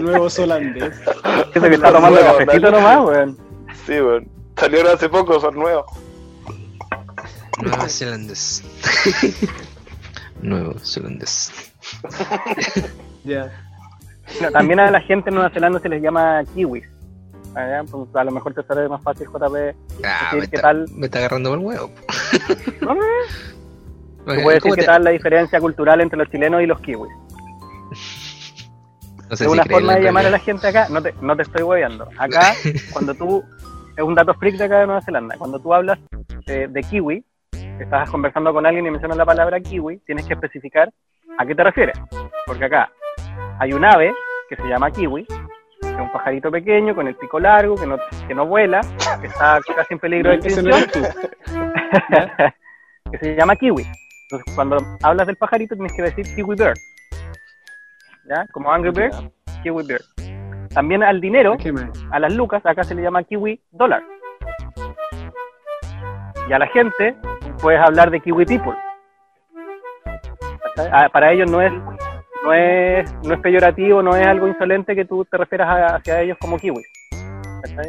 [0.00, 0.94] Nuevo holandés.
[1.54, 2.76] Ese que está tomando Nuevo, cafecito dale.
[2.76, 3.38] nomás, weón.
[3.86, 4.28] Sí, weón.
[4.56, 5.84] Salieron hace poco, son nuevos.
[7.62, 8.62] Nuevos zelandés.
[10.40, 11.52] Nuevos zelandés.
[13.24, 13.50] Ya.
[14.40, 16.84] No, también a la gente en Nueva Zelanda se les llama kiwis.
[17.54, 19.74] Ah, pues, a lo mejor te sale más fácil, JP.
[20.04, 20.86] Ah, Decir me, qué está, tal.
[20.92, 21.90] me está agarrando por el huevo.
[22.82, 23.00] No, no,
[24.34, 26.80] Tú puedes ¿cómo decir qué te- tal la diferencia cultural entre los chilenos y los
[26.80, 27.12] kiwis.
[29.28, 31.34] No sé es si una forma de llamar a la gente acá, no te, no
[31.34, 32.08] te estoy hueveando.
[32.16, 32.54] Acá,
[32.92, 33.42] cuando tú,
[33.96, 35.98] es un dato freak de acá de Nueva Zelanda, cuando tú hablas
[36.46, 37.24] eh, de kiwi,
[37.80, 40.92] estás conversando con alguien y mencionas la palabra kiwi, tienes que especificar
[41.38, 41.98] a qué te refieres.
[42.46, 42.88] Porque acá
[43.58, 44.12] hay un ave
[44.48, 47.98] que se llama kiwi, que es un pajarito pequeño con el pico largo, que no,
[48.28, 48.80] que no vuela,
[49.20, 50.84] que está casi en peligro de no extinción,
[53.10, 53.84] que se llama kiwi.
[54.30, 56.76] Entonces, cuando hablas del pajarito, tienes que decir kiwi bird.
[58.28, 58.44] ¿Ya?
[58.52, 59.12] Como Angry Bird,
[59.62, 60.02] kiwi bird.
[60.74, 64.02] También al dinero, ¿Qué me- a las lucas, acá se le llama kiwi dólar.
[66.48, 67.16] Y a la gente,
[67.62, 68.74] puedes hablar de kiwi people.
[70.92, 71.72] Ah, Para ellos no es,
[72.44, 76.20] no es, no es peyorativo, no es algo insolente que tú te refieras a- hacia
[76.20, 76.82] ellos como kiwi.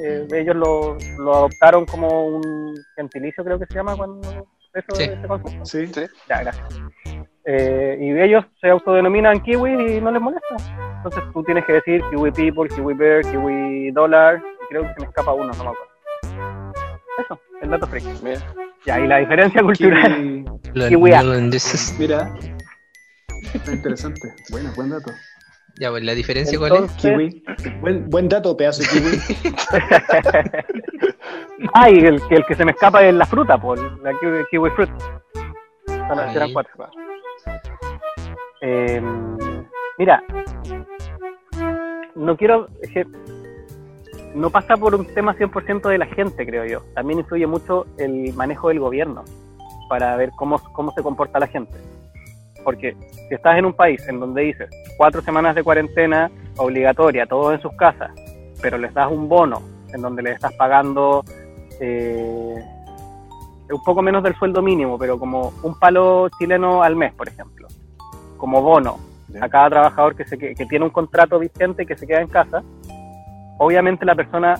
[0.03, 4.47] Eh, Ellos lo, lo adoptaron como un gentilicio, creo que se llama cuando
[4.77, 5.09] eso Sí.
[5.63, 5.87] Sí.
[5.87, 6.01] Sí.
[6.29, 6.81] Ya, gracias.
[7.45, 10.55] Eh, y ellos se autodenominan kiwi y no les molesta.
[10.97, 14.41] Entonces tú tienes que decir kiwi people, kiwi bear, kiwi dollar.
[14.63, 16.73] y Creo que se me escapa uno, no me acuerdo.
[17.19, 18.03] Eso, el dato freak.
[18.21, 18.39] Mira.
[18.85, 20.45] Ya, y la diferencia cultural.
[20.89, 22.33] Kiwi, entonces- mira.
[23.53, 24.33] Está interesante.
[24.51, 25.11] Bueno, buen dato.
[25.79, 26.79] Ya, pues la diferencia cuál es.
[26.79, 27.43] Entonces, Kiwi.
[27.81, 29.19] Buen, buen dato, pedazo de kiwi.
[31.73, 34.45] ah, y el, que- el que se me escapa es la fruta, por la kiwi,
[34.49, 34.89] kiwi fruit.
[35.85, 36.89] Son las- eran cuatro.
[38.61, 39.01] Eh,
[39.99, 40.23] mira,
[42.15, 42.67] no quiero.
[42.81, 43.05] es que
[44.33, 46.81] no pasa por un tema 100% de la gente, creo yo.
[46.95, 49.23] También influye mucho el manejo del gobierno
[49.89, 51.77] para ver cómo, cómo se comporta la gente.
[52.67, 52.97] Porque
[53.29, 57.61] si estás en un país en donde dices cuatro semanas de cuarentena obligatoria, todos en
[57.61, 58.11] sus casas,
[58.61, 59.61] pero les das un bono
[59.93, 61.23] en donde le estás pagando
[61.79, 62.55] eh,
[63.71, 67.69] un poco menos del sueldo mínimo, pero como un palo chileno al mes, por ejemplo,
[68.35, 68.97] como bono
[69.39, 72.19] a cada trabajador que, se, que, que tiene un contrato vigente y que se queda
[72.19, 72.63] en casa,
[73.59, 74.55] obviamente la persona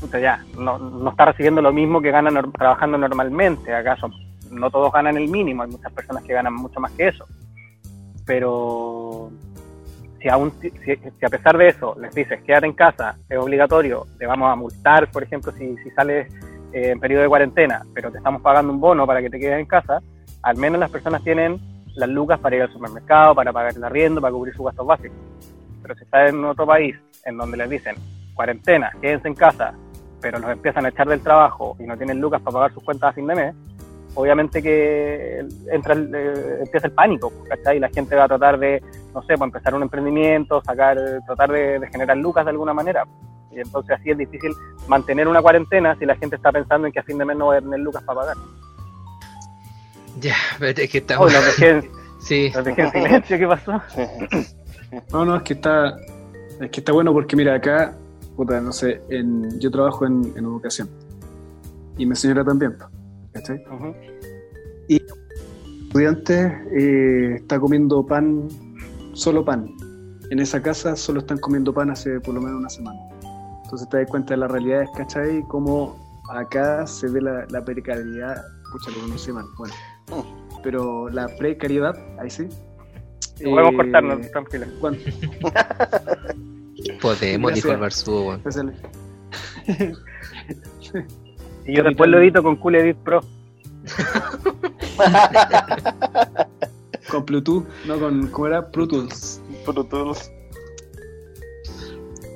[0.00, 3.74] puta, ya, no, no está recibiendo lo mismo que gana nor- trabajando normalmente.
[3.74, 4.08] ¿Acaso?
[4.50, 7.26] No todos ganan el mínimo, hay muchas personas que ganan mucho más que eso.
[8.24, 9.30] Pero
[10.20, 14.26] si, aún, si, a pesar de eso les dices quédate en casa, es obligatorio, te
[14.26, 16.32] vamos a multar, por ejemplo, si, si sales
[16.72, 19.60] eh, en periodo de cuarentena, pero te estamos pagando un bono para que te quedes
[19.60, 20.00] en casa,
[20.42, 21.60] al menos las personas tienen
[21.94, 25.16] las lucas para ir al supermercado, para pagar el arriendo, para cubrir sus gastos básicos.
[25.82, 27.96] Pero si estás en otro país en donde les dicen
[28.34, 29.74] cuarentena, quédense en casa,
[30.20, 33.10] pero los empiezan a echar del trabajo y no tienen lucas para pagar sus cuentas
[33.10, 33.54] a fin de mes,
[34.16, 37.76] obviamente que entra el- eh, empieza el pánico, ¿cachai?
[37.76, 38.82] Y la gente va a tratar de,
[39.14, 43.04] no sé, pues empezar un emprendimiento, sacar, tratar de, de generar lucas de alguna manera.
[43.52, 44.52] Y entonces así es difícil
[44.88, 47.46] mantener una cuarentena si la gente está pensando en que a fin de mes no
[47.46, 48.36] va a tener lucas para pagar.
[50.20, 51.32] Ya, pero es que estamos.
[51.34, 53.80] Oh, dejé, en- Sí, los dejé en silencio, ¿qué pasó?
[55.12, 55.94] No, no, es que está,
[56.60, 57.94] es que está bueno porque mira, acá,
[58.36, 60.88] puta, no sé, en, yo trabajo en, en educación
[61.98, 62.76] y mi señora también,
[63.36, 63.62] ¿cachai?
[63.72, 63.94] Ujú.
[65.88, 68.48] Estudiante eh, está comiendo pan,
[69.12, 69.68] solo pan.
[70.30, 72.98] En esa casa solo están comiendo pan hace por lo menos una semana.
[73.64, 75.42] Entonces te das cuenta de la realidad, ¿cachai?
[75.48, 75.96] Como
[76.30, 79.74] acá se ve la, la precariedad, pucha, lo pronuncié mal, bueno.
[80.62, 82.46] Pero la precariedad, ahí sí.
[83.42, 84.66] Podemos Eh, cortarnos, tranquilo.
[87.00, 88.12] podemos disculpar su.
[88.12, 88.42] weón.
[91.66, 93.20] Y yo después lo edito con Cool Edit Pro.
[97.10, 98.68] Con Bluetooth, no con, ¿cómo era?
[98.68, 99.40] Pro Tools.
[99.64, 100.30] Pro Tools.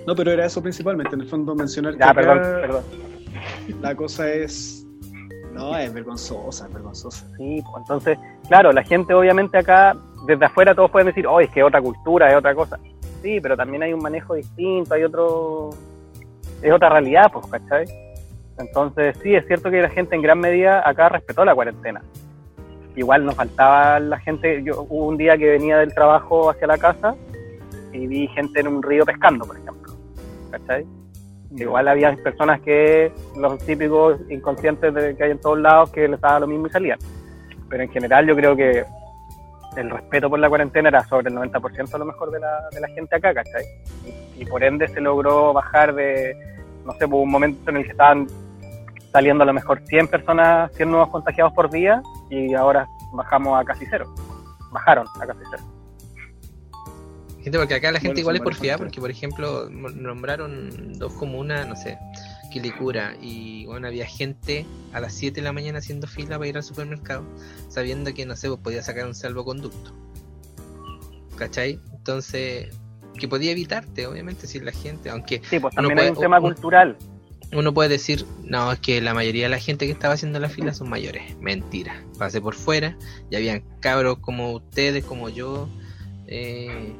[0.06, 2.82] No, pero era eso principalmente, en el fondo mencionar que Ya, acá perdón, perdón.
[3.80, 4.86] la cosa es...
[5.52, 7.26] No, es vergonzosa, es vergonzosa.
[7.36, 8.18] Sí, pues, entonces,
[8.48, 11.82] claro, la gente obviamente acá, desde afuera todos pueden decir, oh, es que es otra
[11.82, 12.78] cultura, es otra cosa.
[13.22, 15.70] Sí, pero también hay un manejo distinto, hay otro...
[16.62, 17.86] Es otra realidad, pues, ¿cachai?
[18.60, 22.02] Entonces, sí, es cierto que la gente en gran medida acá respetó la cuarentena.
[22.94, 26.76] Igual nos faltaba la gente, yo hubo un día que venía del trabajo hacia la
[26.76, 27.14] casa
[27.92, 29.94] y vi gente en un río pescando, por ejemplo,
[30.50, 30.86] ¿cachai?
[31.56, 36.20] Igual había personas que, los típicos inconscientes de, que hay en todos lados, que les
[36.20, 36.98] daba lo mismo y salían.
[37.68, 38.84] Pero en general yo creo que
[39.76, 42.80] el respeto por la cuarentena era sobre el 90% a lo mejor de la, de
[42.80, 43.64] la gente acá, ¿cachai?
[44.36, 46.36] Y, y por ende se logró bajar de,
[46.84, 48.26] no sé, hubo un momento en el que estaban
[49.12, 53.64] saliendo a lo mejor 100 personas, 100 nuevos contagiados por día y ahora bajamos a
[53.64, 54.12] casi cero.
[54.70, 55.62] Bajaron a casi cero.
[57.42, 61.12] Gente, porque acá la gente Bueno, igual es son porfiada, porque por ejemplo nombraron dos
[61.14, 61.98] comunas, no sé,
[62.52, 66.56] Quilicura, y bueno, había gente a las 7 de la mañana haciendo fila para ir
[66.56, 67.24] al supermercado,
[67.68, 69.92] sabiendo que, no sé, pues podía sacar un salvoconducto.
[71.36, 71.80] ¿Cachai?
[71.94, 72.76] Entonces,
[73.18, 76.40] que podía evitarte, obviamente, si la gente, aunque Sí, pues también puede- hay un tema
[76.40, 76.96] cultural.
[77.52, 80.48] Uno puede decir, no, es que la mayoría de la gente que estaba haciendo la
[80.48, 81.36] fila son mayores.
[81.40, 82.02] Mentira.
[82.18, 82.96] Pasé por fuera
[83.30, 85.68] y habían cabros como ustedes, como yo,
[86.26, 86.92] eh,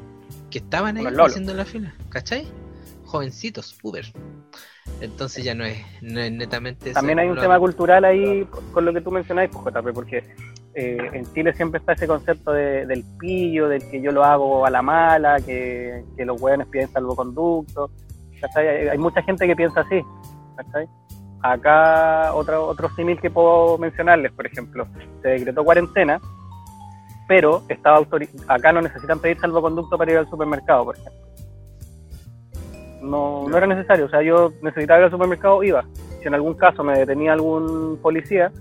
[0.51, 2.47] que estaban ahí haciendo la fila, ¿cachai?
[3.05, 4.05] Jovencitos, Uber.
[5.01, 6.93] Entonces ya no es, no es netamente...
[6.93, 10.25] También hay un tema cultural ahí con lo que tú mencionáis, pues, JP, porque
[10.75, 14.67] eh, en Chile siempre está ese concepto de- del pillo, del que yo lo hago
[14.67, 17.91] a la mala, que, que los hueones piden salvoconducto.
[18.41, 18.67] ¿cachai?
[18.69, 20.01] Hay, hay mucha gente que piensa así.
[20.65, 20.87] ¿Cachai?
[21.43, 24.87] Acá otro, otro símil que puedo mencionarles, por ejemplo,
[25.23, 26.21] se decretó cuarentena,
[27.27, 31.21] pero estaba autori- acá no necesitan pedir salvoconducto para ir al supermercado, por ejemplo.
[33.03, 35.85] No, no era necesario, o sea, yo necesitaba ir al supermercado, iba.
[36.21, 38.53] Si en algún caso me detenía algún policía,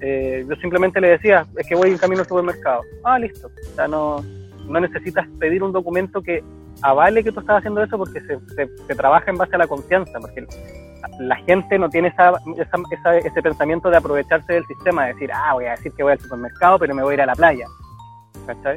[0.00, 2.82] eh, yo simplemente le decía, es que voy en camino al supermercado.
[3.02, 3.48] Ah, listo.
[3.48, 4.22] O sea, no,
[4.66, 6.44] no necesitas pedir un documento que
[6.82, 9.66] avale que tú estás haciendo eso porque se, se- se trabaja en base a la
[9.66, 10.18] confianza.
[10.20, 10.46] Porque
[11.20, 12.32] la gente no tiene esa,
[12.90, 16.12] esa- ese pensamiento de aprovecharse del sistema, de decir, ah, voy a decir que voy
[16.12, 17.66] al supermercado, pero me voy a ir a la playa.
[18.46, 18.76] ¿Cachai?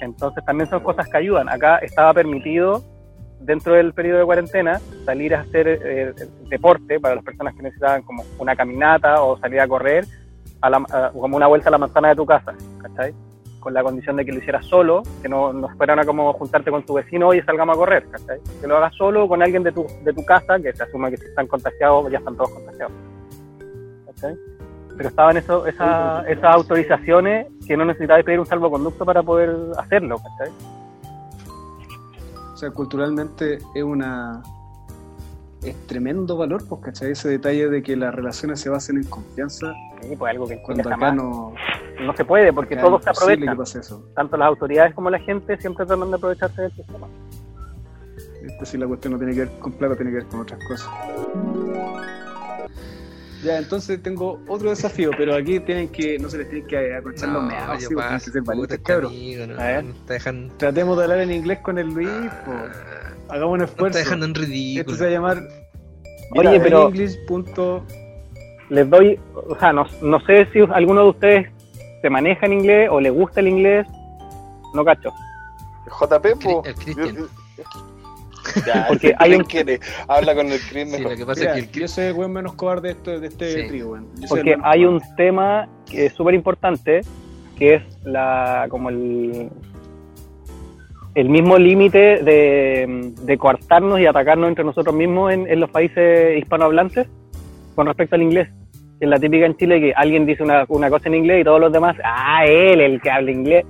[0.00, 1.48] Entonces también son cosas que ayudan.
[1.48, 2.82] Acá estaba permitido,
[3.40, 6.14] dentro del periodo de cuarentena, salir a hacer eh,
[6.48, 10.04] deporte para las personas que necesitaban como una caminata o salir a correr,
[10.60, 13.14] a la- a- como una vuelta a la manzana de tu casa, ¿cachai?
[13.66, 16.70] Con la condición de que lo hicieras solo, que no, no fueran a como juntarte
[16.70, 18.38] con tu vecino y salgamos a correr, ¿cachai?
[18.60, 21.16] Que lo hagas solo con alguien de tu, de tu casa, que se asume que
[21.16, 22.92] si están contagiados, ya están todos contagiados.
[24.06, 24.36] ¿cachai?
[24.96, 30.18] Pero estaban eso, esa- esas autorizaciones que no necesitabas pedir un salvoconducto para poder hacerlo,
[30.18, 30.52] ¿cachai?
[32.52, 34.42] O sea, culturalmente es una.
[35.62, 37.12] Es tremendo valor, pues, ¿cachai?
[37.12, 40.88] Ese detalle de que las relaciones se basen en confianza, Sí, pues algo que cuando
[40.88, 41.54] acá no.
[42.00, 43.56] no se puede, porque todos es se aprovechan.
[43.56, 44.08] pase eso.
[44.14, 47.06] Tanto las autoridades como la gente siempre tratan de aprovecharse del sistema.
[48.44, 50.60] Esta sí la cuestión no tiene que ver con plata, tiene que ver con otras
[50.68, 50.88] cosas.
[53.42, 57.28] Ya, entonces tengo otro desafío, pero aquí tienen que, no se les tiene que aconchar
[57.28, 59.10] los meados, sí, porque tienen que ser valientes, este cabros.
[59.12, 59.84] amigo, no, A ver.
[59.84, 63.86] no Tratemos de hablar en inglés con el Luis, ah, hagamos un esfuerzo.
[63.86, 64.96] está dejando en Esto ridículo.
[64.96, 65.38] se va a llamar
[66.36, 67.84] Oye, pero- English punto-
[68.68, 71.48] Les doy, o sea, no, no sé si alguno de ustedes
[72.02, 73.86] se maneja en inglés o le gusta el inglés.
[74.74, 75.10] No cacho.
[76.00, 76.62] JP, po.
[76.64, 77.14] El Cristian.
[77.14, 77.26] Yo-
[78.66, 79.80] Ya, Porque hay un- quiere.
[80.08, 81.12] Habla con el Chris Sí, mejor.
[81.12, 83.20] lo que pasa Mira, es que el yo soy el weón menos cobarde de este,
[83.20, 83.78] de este Sí.
[83.80, 87.00] soy Porque hay un tema que es súper importante,
[87.58, 89.50] que es la como el,
[91.16, 96.38] el mismo límite de, de coartarnos y atacarnos entre nosotros mismos en, en los países
[96.38, 97.08] hispanohablantes
[97.74, 98.48] con respecto al inglés.
[99.00, 101.58] Es la típica en Chile que alguien dice una, una cosa en inglés y todos
[101.58, 103.64] los demás, ah, él, el que habla inglés.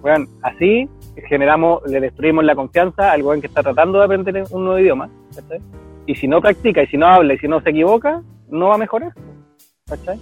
[0.00, 0.88] Bueno, así
[1.28, 5.08] generamos, le destruimos la confianza al weón que está tratando de aprender un nuevo idioma.
[5.34, 5.60] ¿cachai?
[6.06, 8.74] Y si no practica, y si no habla, y si no se equivoca, no va
[8.74, 9.12] a mejorar.
[9.88, 10.18] ¿cachai?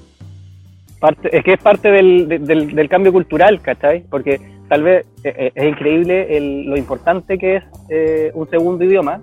[1.01, 4.05] Parte, es que es parte del, de- del, del cambio cultural, ¿cachai?
[4.11, 8.85] Porque tal vez eh, eh, es increíble el- lo importante que es eh, un segundo
[8.85, 9.21] idioma,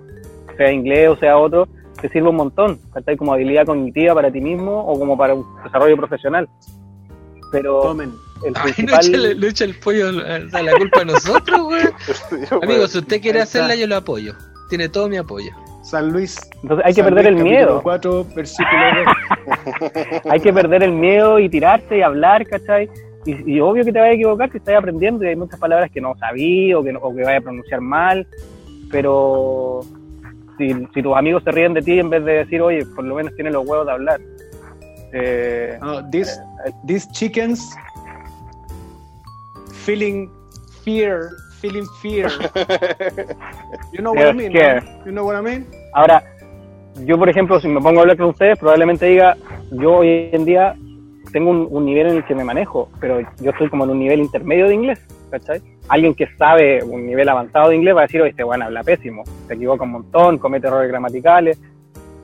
[0.56, 1.68] sea inglés o sea otro,
[2.00, 3.16] te sirve un montón, ¿cachai?
[3.16, 6.48] Como habilidad cognitiva para ti mismo o como para un desarrollo profesional.
[7.52, 8.10] Pero Tomen.
[8.44, 9.06] el Ay, no principal...
[9.06, 11.82] echa, le- le echa el pollo a la culpa a nosotros, güey.
[12.62, 14.34] Amigo, si usted quiere hacerla, yo lo apoyo.
[14.68, 15.50] Tiene todo mi apoyo.
[15.82, 16.40] San Luis.
[16.62, 17.82] Entonces hay que San perder el miedo.
[17.82, 18.80] capítulo 4, versículo
[19.46, 20.22] 2.
[20.30, 22.88] hay que perder el miedo y tirarse y hablar, ¿cachai?
[23.26, 25.90] Y, y obvio que te vas a equivocar si estás aprendiendo y hay muchas palabras
[25.90, 28.26] que no sabí o que, no- o que vayas a pronunciar mal,
[28.90, 29.80] pero
[30.58, 33.14] si, si tus amigos se ríen de ti en vez de decir, oye, por lo
[33.14, 34.20] menos tienes los huevos de hablar.
[35.12, 36.38] Eh, No, these,
[36.86, 37.74] these chickens
[39.84, 40.28] feeling
[40.84, 42.30] fear, feeling fear.
[43.92, 44.52] You know what I mean?
[44.52, 44.60] no?
[45.06, 45.66] You know what I mean?
[45.94, 46.22] ahora,
[47.06, 49.36] yo por ejemplo, si me pongo a hablar con ustedes, probablemente diga,
[49.72, 50.76] yo hoy en día
[51.34, 54.20] tengo un, nivel en el que me manejo, pero yo estoy como en un nivel
[54.20, 55.60] intermedio de inglés, ¿cachai?
[55.88, 58.84] Alguien que sabe un nivel avanzado de inglés va a decir, oye, este bueno habla
[58.84, 61.60] pésimo, se equivoca un montón, comete errores gramaticales,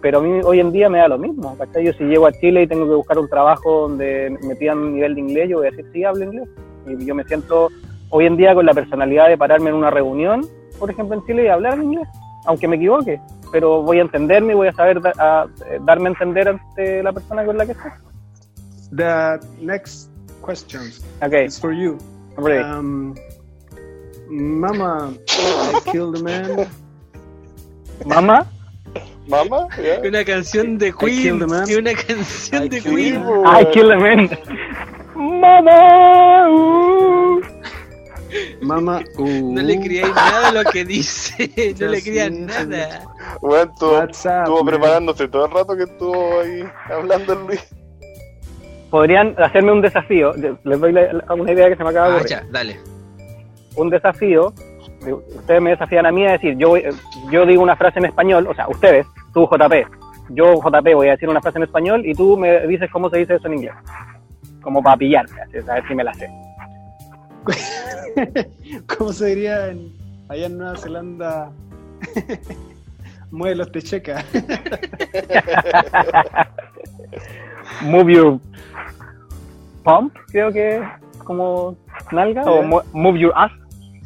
[0.00, 1.86] pero a mí hoy en día me da lo mismo, ¿cachai?
[1.86, 4.94] Yo si llego a Chile y tengo que buscar un trabajo donde me pidan un
[4.94, 6.48] nivel de inglés, yo voy a decir, sí, hablo inglés.
[6.86, 7.68] Y yo me siento
[8.10, 10.46] hoy en día con la personalidad de pararme en una reunión,
[10.78, 12.06] por ejemplo, en Chile y hablar inglés,
[12.46, 16.48] aunque me equivoque, pero voy a entenderme y voy a saber eh, darme a entender
[16.48, 17.90] ante la persona con la que estoy.
[18.92, 20.10] The next
[20.42, 20.90] question
[21.22, 21.98] Ok, is for you.
[22.36, 22.64] I'm ready.
[22.64, 23.14] Um,
[24.28, 26.68] Mama, I killed a man.
[28.06, 28.46] Mamá,
[29.28, 29.68] ¿Mamá?
[29.78, 30.00] ¿Ya?
[30.02, 31.38] Una canción de killed Queen.
[31.38, 31.68] the man.
[31.68, 33.22] Y una canción I de killed Queen.
[33.22, 33.72] po, I weón.
[33.72, 34.30] kill the man.
[35.14, 36.48] Mamá.
[36.50, 37.40] uh.
[38.62, 41.50] Mama, uh, No le creáis nada a lo que dice.
[41.80, 43.04] No le crean nada.
[43.42, 44.66] Weón, estuvo, up, estuvo man?
[44.66, 47.60] preparándose todo el rato que estuvo ahí hablando Luis.
[48.90, 50.32] Podrían hacerme un desafío.
[50.64, 52.78] Les doy la- la- una idea que se me acaba de Ah, ya, dale.
[53.76, 54.52] un desafío,
[55.04, 56.84] de- ustedes me desafían a mí a decir, yo, voy-
[57.30, 59.86] yo digo una frase en español, o sea, ustedes, tú JP,
[60.30, 63.18] yo JP voy a decir una frase en español y tú me dices cómo se
[63.18, 63.74] dice eso en inglés.
[64.60, 66.28] Como para pillarme, así, a ver si me la sé.
[68.98, 69.92] ¿Cómo se diría en,
[70.28, 71.50] allá en Nueva Zelanda?
[73.30, 74.24] Mueve los techeca.
[77.82, 78.40] Move your
[79.84, 80.82] pump, creo que es
[81.24, 81.76] como
[82.12, 82.66] nalga, o Sí.
[82.68, 83.52] mo- move your ass,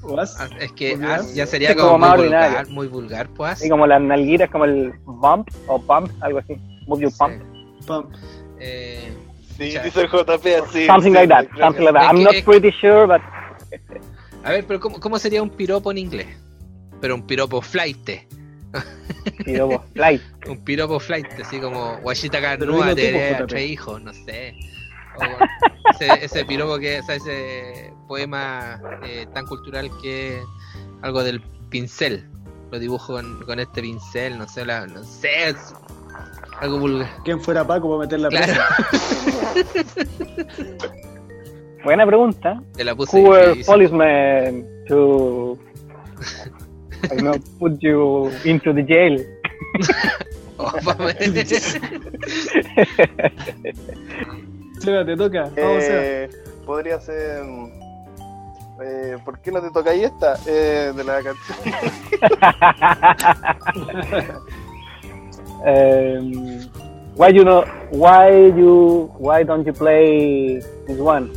[0.03, 0.37] Was?
[0.39, 1.21] Ah, Es que Vulgar.
[1.21, 2.75] as ya sería como, como muy vulgar, ordinario.
[2.75, 3.65] muy vulgar, pues.
[3.65, 6.57] y como las nalguitas, como el bump o pump, algo así.
[6.87, 7.43] Move your pump.
[7.87, 8.15] Pump.
[8.61, 9.13] Eh,
[9.57, 9.83] Sí, Ya.
[9.85, 10.87] dice el JP así.
[10.87, 12.11] Something sí, like that, something like that.
[12.13, 13.23] I'm que- not pretty sure, but
[14.43, 16.27] a ver, pero ¿cómo, ¿cómo sería un piropo en inglés?
[17.01, 18.11] Pero un piropo flight.
[19.45, 20.21] Piropo flight.
[20.49, 24.55] Un piropo flight, así como Guachita Pero Carnúa te tres hijos, no sé.
[25.17, 25.23] O
[25.91, 30.45] ese, ese piropo que, o sea, ese poema eh, tan cultural que es
[31.03, 31.41] algo del
[31.71, 32.29] pincel.
[32.71, 35.75] Lo dibujo con, con este pincel, no sé, la, no sé, es
[36.61, 37.09] algo vulgar.
[37.25, 38.67] ¿Quién fuera Paco para meter la Claro, presa?
[41.85, 42.63] Buena pregunta.
[42.75, 45.59] te la puse Who were policemen to
[47.13, 49.21] I know, put you into the jail?
[50.57, 50.71] Oh.
[54.85, 55.43] Seba, te toca.
[55.57, 56.03] Vamos, Seba.
[56.03, 56.31] Eh,
[56.67, 57.43] podría ser.
[58.85, 60.37] Eh, ¿Por qué no te toca ahí esta?
[60.47, 61.59] Eh, de la canción.
[65.65, 66.61] um,
[67.17, 67.65] why you know?
[67.93, 69.11] Why you?
[69.19, 71.31] Why don't you play this one?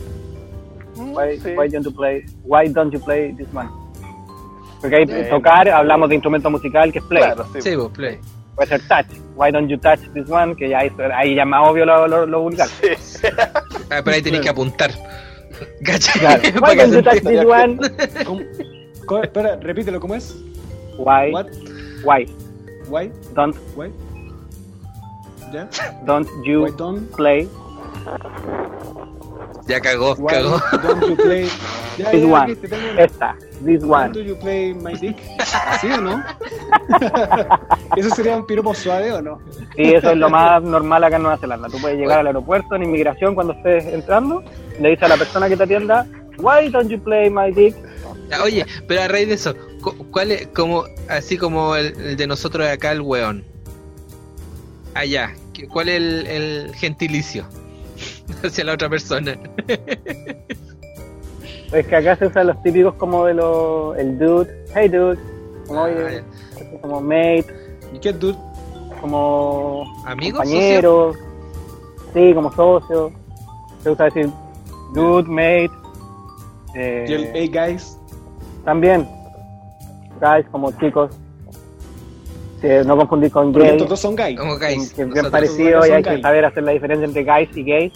[0.95, 1.55] Why, Sí.
[1.55, 2.25] why don't you play?
[2.43, 3.69] Why don't you play this one?
[4.81, 7.23] Porque ahí Eh, tocar, hablamos de instrumento musical que es play.
[7.23, 7.61] Claro, sí.
[7.61, 8.19] Sí, vos, play.
[8.57, 9.05] Puede ser touch.
[9.35, 10.55] Why don't you touch this one?
[10.55, 12.67] Que ya eso- ahí ya más obvio lo, lo, lo vulgar.
[12.67, 13.27] Sí.
[13.89, 14.91] Ah, pero ahí tenés que apuntar.
[15.85, 16.19] ¿Cachai?
[16.19, 16.41] Claro.
[16.65, 17.77] Why don't you touch this one?
[18.25, 18.41] ¿Cómo?
[19.05, 19.23] ¿Cómo?
[19.23, 20.35] Espera, repítelo, ¿cómo es?
[20.97, 21.31] Why?
[21.31, 21.47] What?
[22.03, 22.25] Why?
[22.89, 23.11] Why?
[23.35, 23.91] Don't Why?
[25.53, 25.69] ¿Ya?
[26.05, 27.47] don't you Why don't, play
[29.67, 30.61] Ya cagó, why cagó.
[30.83, 31.49] don't you play...
[31.97, 32.55] Ya, this ya, one?
[32.55, 32.75] tengo.
[33.01, 33.35] Esta.
[33.65, 34.11] This Why one.
[34.13, 35.17] do you play my dick?
[35.81, 36.23] ¿Sí o no?
[37.95, 39.39] ¿Eso sería un piropo suave o no?
[39.75, 41.67] Sí, eso es lo más normal acá en Nueva Zelanda.
[41.69, 44.43] Tú puedes llegar al aeropuerto en inmigración cuando estés entrando,
[44.79, 46.05] le dices a la persona que te atienda,
[46.37, 47.75] Why don't you play my dick?
[48.29, 52.15] Ya, Oye, pero a raíz de eso, cu- ¿cuál es como así como el, el
[52.15, 53.43] de nosotros de acá el weón?
[54.93, 57.47] Allá, ¿qué- ¿cuál es el, el gentilicio
[58.43, 59.37] hacia la otra persona?
[61.71, 65.17] Es que acá se usan los típicos como de los, el dude, hey dude,
[65.67, 66.23] como, oye,
[66.81, 67.45] como mate,
[67.93, 68.37] ¿Y qué dude?
[69.01, 70.39] como ¿Amigos?
[70.41, 71.13] compañero,
[72.13, 73.11] sí, como socio.
[73.83, 74.29] Se usa decir
[74.93, 75.69] dude, mate,
[76.75, 77.97] eh, ¿Y el hey guys?
[78.63, 79.07] también,
[80.21, 81.11] guys, como chicos.
[82.61, 83.75] Sí, no confundir con Porque gay.
[83.77, 84.37] estos dos son guys.
[84.39, 84.97] Como que guys.
[84.97, 86.21] es bien parecido y hay que gays.
[86.21, 87.93] saber hacer la diferencia entre guys y gays.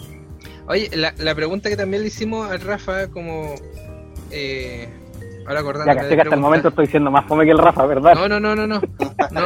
[0.68, 3.54] Oye, la, la pregunta que también le hicimos al Rafa, como.
[4.30, 4.88] Eh,
[5.46, 7.84] ahora acordándome Ya de que hasta el momento estoy siendo más fome que el Rafa,
[7.86, 8.14] ¿verdad?
[8.14, 8.80] No, no, no, no, no.
[9.30, 9.40] no.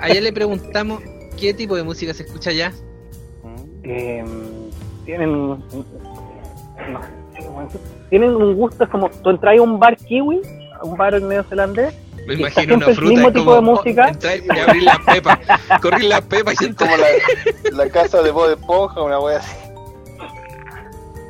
[0.00, 1.02] Ayer le preguntamos
[1.38, 2.72] qué tipo de música se escucha allá.
[3.82, 4.24] Eh,
[5.04, 5.60] tienen no
[8.10, 10.40] tienen un gusto es como tú entras a un bar kiwi
[10.80, 11.94] a un bar neozelandés
[12.26, 14.04] Me imagino una siempre el fruta mismo es tipo como, de música.
[14.06, 15.40] oh, entrar y abrir la pepa,
[15.80, 17.06] correr la pepa y Es como la,
[17.84, 19.65] la casa de Bob Esponja, una wea así.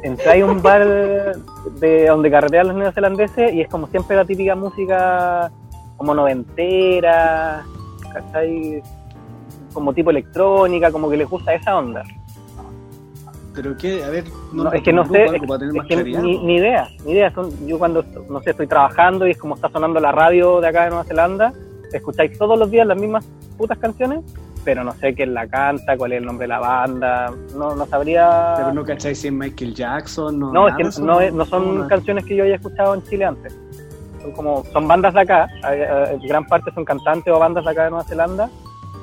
[0.07, 1.37] Entras a un bar
[1.81, 5.51] de donde carretean los neozelandeses y es como siempre la típica música
[5.97, 7.65] como noventera
[8.13, 8.83] ¿cachai?
[9.73, 12.03] como tipo electrónica como que les gusta esa onda
[13.55, 16.89] Pero qué, a ver, No, es que no sé, es más que ni, ni idea,
[17.05, 17.33] ni idea.
[17.33, 20.69] Son, yo cuando, no sé, estoy trabajando y es como está sonando la radio de
[20.69, 21.53] acá de Nueva Zelanda,
[21.93, 23.27] escucháis todos los días las mismas
[23.57, 24.21] putas canciones,
[24.67, 27.87] pero no sé quién la canta, cuál es el nombre de la banda, no, no
[27.87, 28.55] sabría...
[28.57, 30.53] Pero no cacháis si es Michael Jackson, no.
[30.53, 33.57] No, es que no, es- no son canciones que yo haya escuchado en Chile antes.
[34.21, 37.71] Son como, son bandas de acá, hay- eh, gran parte son cantantes o bandas de
[37.71, 38.51] acá de Nueva Zelanda,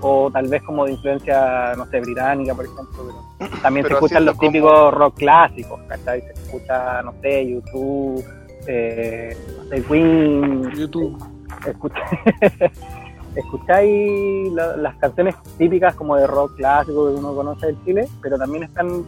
[0.01, 3.05] o tal vez como de influencia, no sé, británica, por ejemplo.
[3.39, 6.21] Pero también Pero se escuchan los típicos rock clásicos, ¿cachai?
[6.23, 8.21] Se escucha, no sé, YouTube,
[8.67, 11.17] eh, no sé, Queen, YouTube.
[11.65, 12.01] escucha-
[13.35, 18.37] escucháis la- las canciones típicas como de rock clásico que uno conoce de Chile, pero
[18.37, 19.03] también están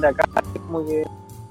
[0.00, 0.24] de acá,
[0.66, 1.02] como que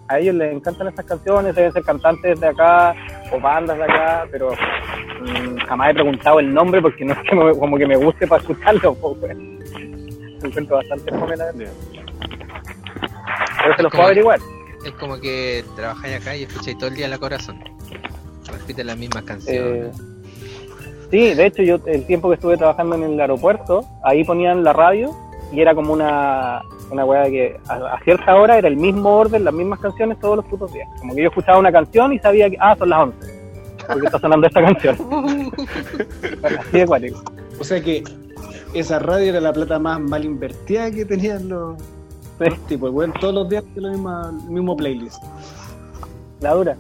[0.10, 2.96] a ellos les encantan esas canciones, deben ser cantantes de acá
[3.34, 7.36] o bandas de acá, pero mm, jamás he preguntado el nombre porque no es que
[7.36, 9.36] me- como que me guste para escucharlo, pues.
[9.38, 11.52] Me encuentro bastante verdad.
[11.58, 11.72] Pero
[13.76, 14.40] se los puedo averiguar.
[14.86, 17.60] Es como que trabajáis acá y escucháis todo el día la corazón.
[18.52, 20.02] Repiten las mismas Eh, canciones.
[21.12, 24.74] Sí, de hecho yo el tiempo que estuve trabajando en el aeropuerto, ahí ponían la
[24.74, 25.12] radio
[25.52, 26.62] y era como una,
[26.92, 30.20] una weá de que a, a cierta hora era el mismo orden, las mismas canciones
[30.20, 30.88] todos los putos días.
[31.00, 33.18] Como que yo escuchaba una canción y sabía que, ah, son las 11,
[33.88, 34.96] porque está sonando esta canción.
[36.44, 37.22] Así de cuático.
[37.60, 38.04] O sea que
[38.74, 41.78] esa radio era la plata más mal invertida que tenían los,
[42.38, 42.50] Sí.
[42.50, 42.92] los tipos.
[43.20, 45.24] Todos los días la misma, el mismo playlist.
[46.40, 46.78] La dura.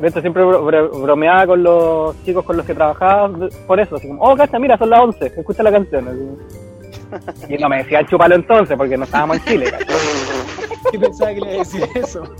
[0.00, 3.30] De hecho, siempre bro- bro- bromeaba con los chicos con los que trabajaba
[3.66, 3.96] por eso.
[3.96, 6.08] Así como, oh, cacha, mira, son las 11, escucha la canción.
[6.08, 7.54] así.
[7.54, 9.70] Y no me decía chúpalo entonces, porque no estábamos en Chile.
[9.70, 9.86] ¿cachai?
[10.92, 12.22] ¿Qué pensaba que le iba a decir eso?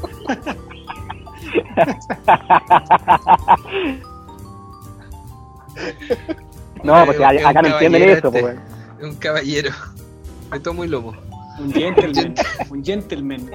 [6.82, 8.40] No, porque acá un no entienden eso, este.
[8.40, 8.56] pues.
[9.00, 9.70] Es un caballero.
[10.50, 11.14] Me tomo y lomo.
[11.58, 12.34] Un gentleman.
[12.70, 13.50] un gentleman.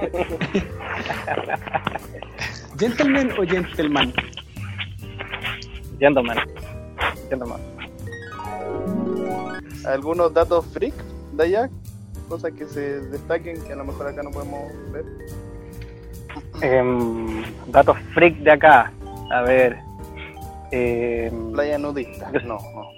[2.78, 4.12] ¿Gentleman o gentleman?
[5.98, 6.38] Gentleman.
[7.30, 7.60] Gentleman.
[9.86, 10.94] ¿Algunos datos freak
[11.32, 11.70] de allá?
[12.28, 15.04] Cosas que se destaquen que a lo mejor acá no podemos ver.
[16.62, 18.92] Em, datos freak de acá.
[19.30, 19.78] A ver.
[20.70, 22.30] Em, Playa nudista.
[22.44, 22.94] No, no.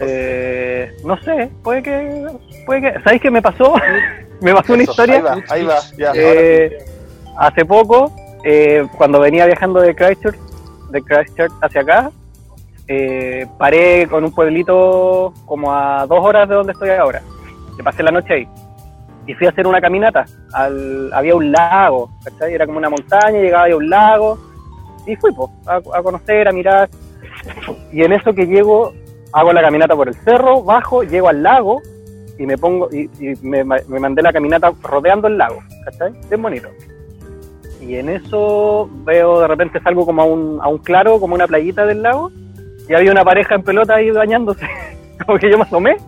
[0.00, 2.26] Eh, no sé, puede que.
[2.64, 3.00] Puede que.
[3.02, 3.74] ¿Sabéis qué me pasó?
[4.40, 5.16] me pasó una historia.
[5.16, 5.78] Ahí va, ahí va.
[5.96, 6.78] Ya, Eh,
[7.36, 8.12] hace poco,
[8.44, 10.38] eh, cuando venía viajando de Christchurch,
[10.90, 12.10] de Christchurch hacia acá,
[13.58, 17.22] paré con un pueblito como a dos horas de donde estoy ahora.
[17.76, 18.48] Le pasé la noche ahí.
[19.26, 20.24] Y fui a hacer una caminata.
[20.52, 22.54] Al, había un lago, ¿cachai?
[22.54, 24.38] Era como una montaña, llegaba a un lago.
[25.04, 25.30] Y fui
[25.66, 26.88] a, a conocer, a mirar.
[27.92, 28.92] Y en eso que llego,
[29.36, 31.82] hago la caminata por el cerro, bajo, llego al lago
[32.38, 36.12] y me pongo y, y me, me mandé la caminata rodeando el lago, ¿cachai?
[36.28, 36.68] Bien bonito.
[37.82, 41.46] Y en eso veo de repente salgo como a un, a un claro, como una
[41.46, 42.30] playita del lago,
[42.88, 44.66] y había una pareja en pelota ahí bañándose.
[45.26, 45.98] como que yo me asomé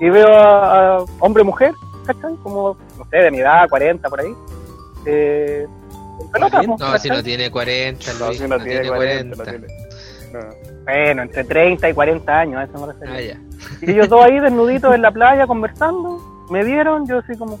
[0.00, 1.72] y veo a, a hombre y mujer,
[2.04, 2.34] ¿cachai?
[2.42, 4.34] Como, no sé, de mi edad, 40 por ahí.
[5.06, 5.64] Eh,
[6.20, 9.91] en pelota, No, si no tiene 40, No, Luis, si no tiene 40, no 40.
[10.84, 13.12] Bueno, entre 30 y 40 años, a eso me refiero.
[13.14, 13.86] Ah, ya.
[13.86, 16.18] Y ellos dos ahí desnuditos en la playa conversando,
[16.50, 17.58] me vieron, yo así como,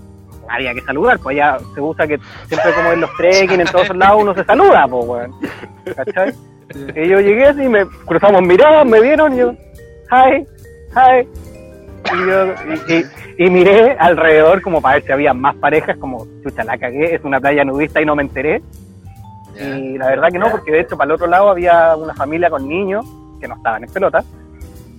[0.48, 2.18] había que saludar, pues allá se usa que
[2.48, 5.32] siempre como en los trekking, en todos lados uno se saluda, pues weón.
[5.96, 6.34] ¿Cachai?
[6.96, 9.52] Y yo llegué así, me cruzamos miradas, me vieron y yo,
[10.10, 10.46] hi,
[10.94, 11.28] hi.
[12.14, 12.46] Y, yo,
[12.88, 13.04] y, y-
[13.38, 17.24] y miré alrededor como para ver si había más parejas, como, chucha, la cagué, es
[17.24, 18.60] una playa nudista y no me enteré.
[19.58, 22.50] Y la verdad que no, porque de hecho para el otro lado había una familia
[22.50, 23.04] con niños
[23.40, 24.24] que no estaban en pelota.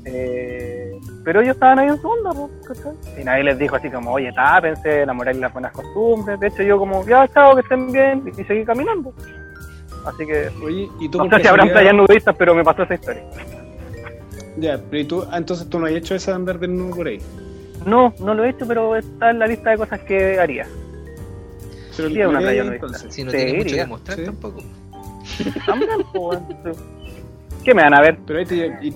[0.06, 0.92] Eh,
[1.24, 2.94] pero ellos estaban ahí en su onda, po, ¿cachai?
[3.20, 6.40] Y nadie les dijo así como, oye, tápense, enamorar las buenas costumbres.
[6.40, 9.14] De hecho, yo como, ya, chao, que estén bien, y seguí caminando.
[10.06, 12.96] Así que, Oye, y tú no sé si habrán playas nudistas, pero me pasó esa
[12.96, 13.24] historia.
[14.58, 17.20] Ya, pero y tú, ah, entonces tú no has hecho esa andar desnudo por ahí.
[17.86, 20.68] No, no lo he hecho, pero está en la lista de cosas que haría.
[21.96, 22.86] Pero Sí, es una playa nudista.
[22.86, 23.14] entonces.
[23.14, 23.84] Si no Sí, tiene mucho iría.
[23.84, 24.26] que mostrar Sí.
[24.26, 24.62] tampoco.
[26.14, 26.48] Weón.
[27.64, 28.18] ¿Qué me van a ver?
[28.28, 28.94] Pero ahí te y,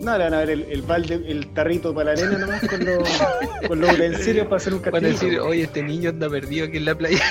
[0.00, 2.84] no, le van a ver el, el balde, el tarrito para la arena nomás con
[2.84, 3.22] los,
[3.68, 5.12] con los utensilios para hacer un Van a castillo.
[5.12, 7.18] decir, oye, este niño anda perdido aquí en la playa.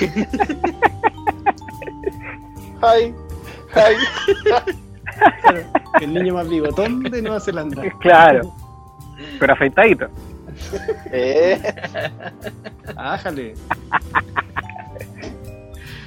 [2.82, 3.12] Hi,
[3.74, 3.94] hi.
[6.02, 7.82] El niño más bigotón de Nueva Zelanda.
[8.00, 8.52] Claro,
[9.40, 10.08] pero afeitadito.
[11.12, 11.60] Eh,
[12.96, 13.54] Ájale.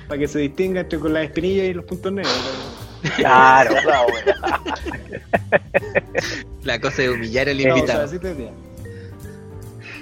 [0.08, 2.34] Para que se distinga entre con las espinillas y los puntos negros.
[3.16, 3.76] Claro.
[6.64, 8.04] la cosa de humillar al No, o sea, invitado.
[8.06, 8.36] así te.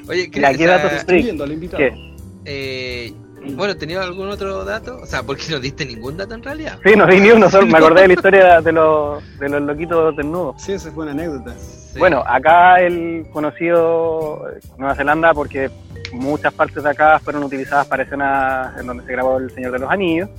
[0.08, 1.78] Oye, ¿qué, al invitado.
[1.78, 2.16] ¿Qué?
[2.46, 3.14] eh,
[3.56, 5.00] bueno, ¿tenías algún otro dato?
[5.02, 6.80] O sea, ¿por qué no diste ningún dato en realidad?
[6.84, 9.62] Sí, no di ni uno, solo me acordé de la historia de los, de los
[9.62, 10.62] loquitos desnudos.
[10.62, 11.54] Sí, esa fue una anécdota.
[11.96, 15.70] Bueno, acá el conocido eh, Nueva Zelanda, porque
[16.14, 19.80] muchas partes de acá fueron utilizadas para escenas en donde se grabó El Señor de
[19.80, 20.30] los Anillos,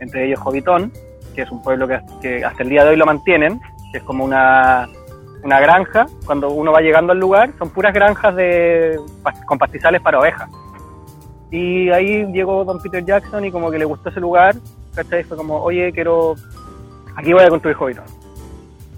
[0.00, 0.92] entre ellos Hobbiton,
[1.34, 1.86] que es un pueblo
[2.20, 3.60] que, hasta el día de hoy lo mantienen,
[3.92, 4.88] que es como una,
[5.44, 8.98] una granja, cuando uno va llegando al lugar, son puras granjas de,
[9.46, 10.48] con pastizales para ovejas.
[11.50, 14.56] Y ahí llegó Don Peter Jackson y como que le gustó ese lugar,
[14.94, 15.24] ¿cachai?
[15.24, 16.34] Fue como, oye, quiero,
[17.16, 18.04] aquí voy a construir Hobbiton.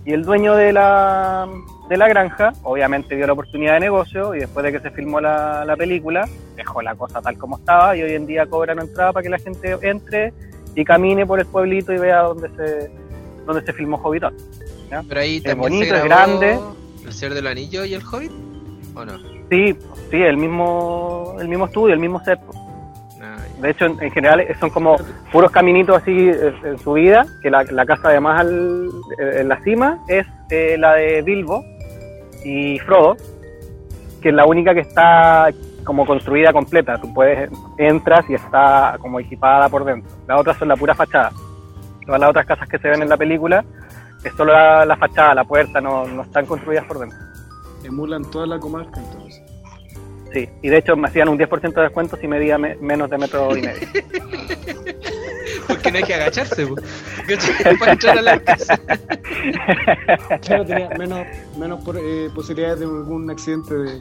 [0.04, 1.46] Y el dueño de la,
[1.90, 5.20] de la granja, obviamente vio la oportunidad de negocio y después de que se filmó
[5.20, 9.12] la, la película, dejó la cosa tal como estaba y hoy en día cobran entrada
[9.12, 10.32] para que la gente entre
[10.76, 12.90] y camine por el pueblito y vea dónde se,
[13.44, 14.32] dónde se filmó Hobbiton.
[15.08, 16.58] Pero ahí es bonito, se es grabó grande.
[17.04, 18.30] El Señor del Anillo y el Hobbit.
[18.94, 19.18] ¿O no?
[19.50, 19.76] Sí,
[20.12, 22.38] sí, el mismo, el mismo estudio, el mismo set.
[23.60, 24.96] De hecho, en, en general eh, son como
[25.32, 28.88] puros caminitos así eh, en su vida, que la, la casa además al,
[29.18, 31.62] eh, en la cima es eh, la de Bilbo
[32.44, 33.16] y Frodo,
[34.22, 35.48] que es la única que está
[35.84, 37.00] como construida completa.
[37.00, 40.10] Tú puedes, entras y está como equipada por dentro.
[40.28, 41.32] Las otras son la pura fachada.
[42.04, 43.64] Todas las otras casas que se ven en la película
[44.24, 47.18] es solo la, la fachada, la puerta, no, no están construidas por dentro.
[47.84, 49.42] Emulan toda la comarca entonces.
[50.32, 53.18] Sí, y de hecho me hacían un 10% de descuento si medía me- menos de
[53.18, 53.80] metro y medio.
[55.66, 56.68] Porque no hay que agacharse.
[57.36, 57.76] ¿Cachai?
[57.76, 58.78] para entrar a la casa.
[60.42, 61.26] Claro, tenía menos,
[61.58, 64.00] menos por- eh, posibilidades de algún accidente de.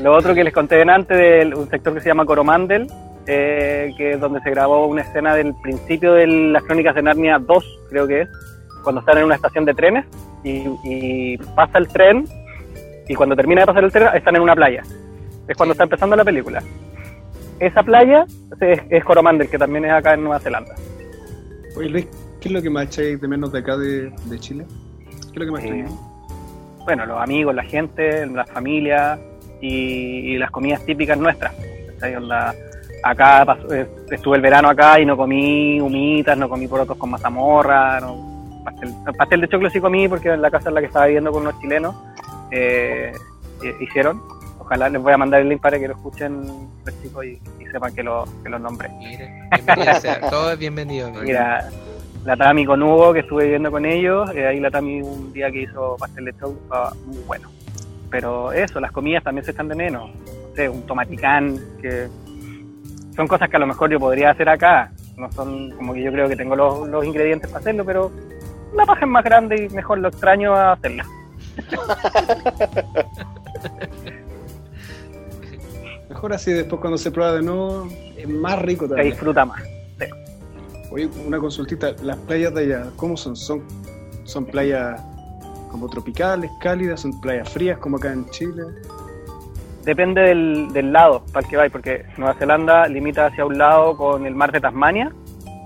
[0.00, 2.86] Lo otro que les conté antes de un sector que se llama Coromandel,
[3.26, 7.38] eh, que es donde se grabó una escena del principio de las Crónicas de Narnia
[7.38, 8.28] 2, creo que es,
[8.84, 10.04] cuando están en una estación de trenes
[10.44, 12.24] y, y pasa el tren
[13.08, 14.82] y cuando termina de pasar el tren están en una playa.
[15.48, 16.62] Es cuando está empezando la película.
[17.58, 18.24] Esa playa
[18.60, 20.74] es, es Coromandel, que también es acá en Nueva Zelanda.
[21.78, 22.06] Oye, Luis,
[22.40, 24.66] ¿qué es lo que más echáis de menos de acá de, de Chile?
[25.08, 25.84] ¿Qué es lo que más Eh,
[26.84, 29.18] bueno, los amigos, la gente, la familia
[29.60, 31.54] y, y las comidas típicas nuestras.
[32.16, 32.54] Onda,
[33.02, 37.10] acá pasó- eh, estuve el verano acá y no comí humitas, no comí porotos con
[37.10, 40.86] mazamorra, no, pastel, pastel de choclo sí comí porque en la casa en la que
[40.86, 41.94] estaba viviendo con unos chilenos
[42.50, 43.12] eh,
[43.62, 44.20] eh, hicieron.
[44.68, 46.42] Ojalá les voy a mandar el link para que lo escuchen
[46.84, 48.90] los chicos y, y sepan que lo, que los nombré.
[50.28, 51.10] Todo es bienvenido.
[51.22, 51.70] Mira,
[52.26, 55.50] la Tami con Hugo, que estuve viviendo con ellos, eh, ahí la Tami un día
[55.50, 57.48] que hizo pastel de choclo, estaba muy bueno.
[58.10, 60.10] Pero eso, las comidas también se están de menos.
[60.10, 62.08] No sé, un tomaticán, que
[63.16, 64.92] son cosas que a lo mejor yo podría hacer acá.
[65.16, 68.12] No son como que yo creo que tengo los, los ingredientes para hacerlo, pero
[68.74, 71.06] la paja es más grande y mejor lo extraño a hacerla.
[76.08, 77.86] Mejor así, después cuando se prueba de nuevo,
[78.16, 79.10] es más rico Se también.
[79.10, 79.62] disfruta más.
[80.90, 83.36] Oye, una consultita, las playas de allá, ¿cómo son?
[83.36, 83.62] ¿Son,
[84.24, 84.98] son playas
[85.70, 87.00] como tropicales, cálidas?
[87.00, 88.62] ¿Son playas frías como acá en Chile?
[89.84, 93.96] Depende del, del lado para el que vais, porque Nueva Zelanda limita hacia un lado
[93.98, 95.12] con el mar de Tasmania,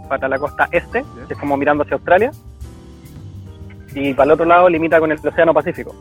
[0.09, 2.33] para la costa este, que es como mirando hacia Australia,
[3.95, 5.95] y para el otro lado limita con el Océano Pacífico.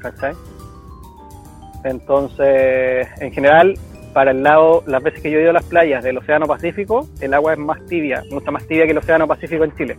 [0.00, 0.34] ¿Cachai?
[1.84, 3.74] Entonces, en general,
[4.12, 7.08] para el lado, las veces que yo he ido a las playas del Océano Pacífico,
[7.20, 9.96] el agua es más tibia, mucho más tibia que el Océano Pacífico en Chile.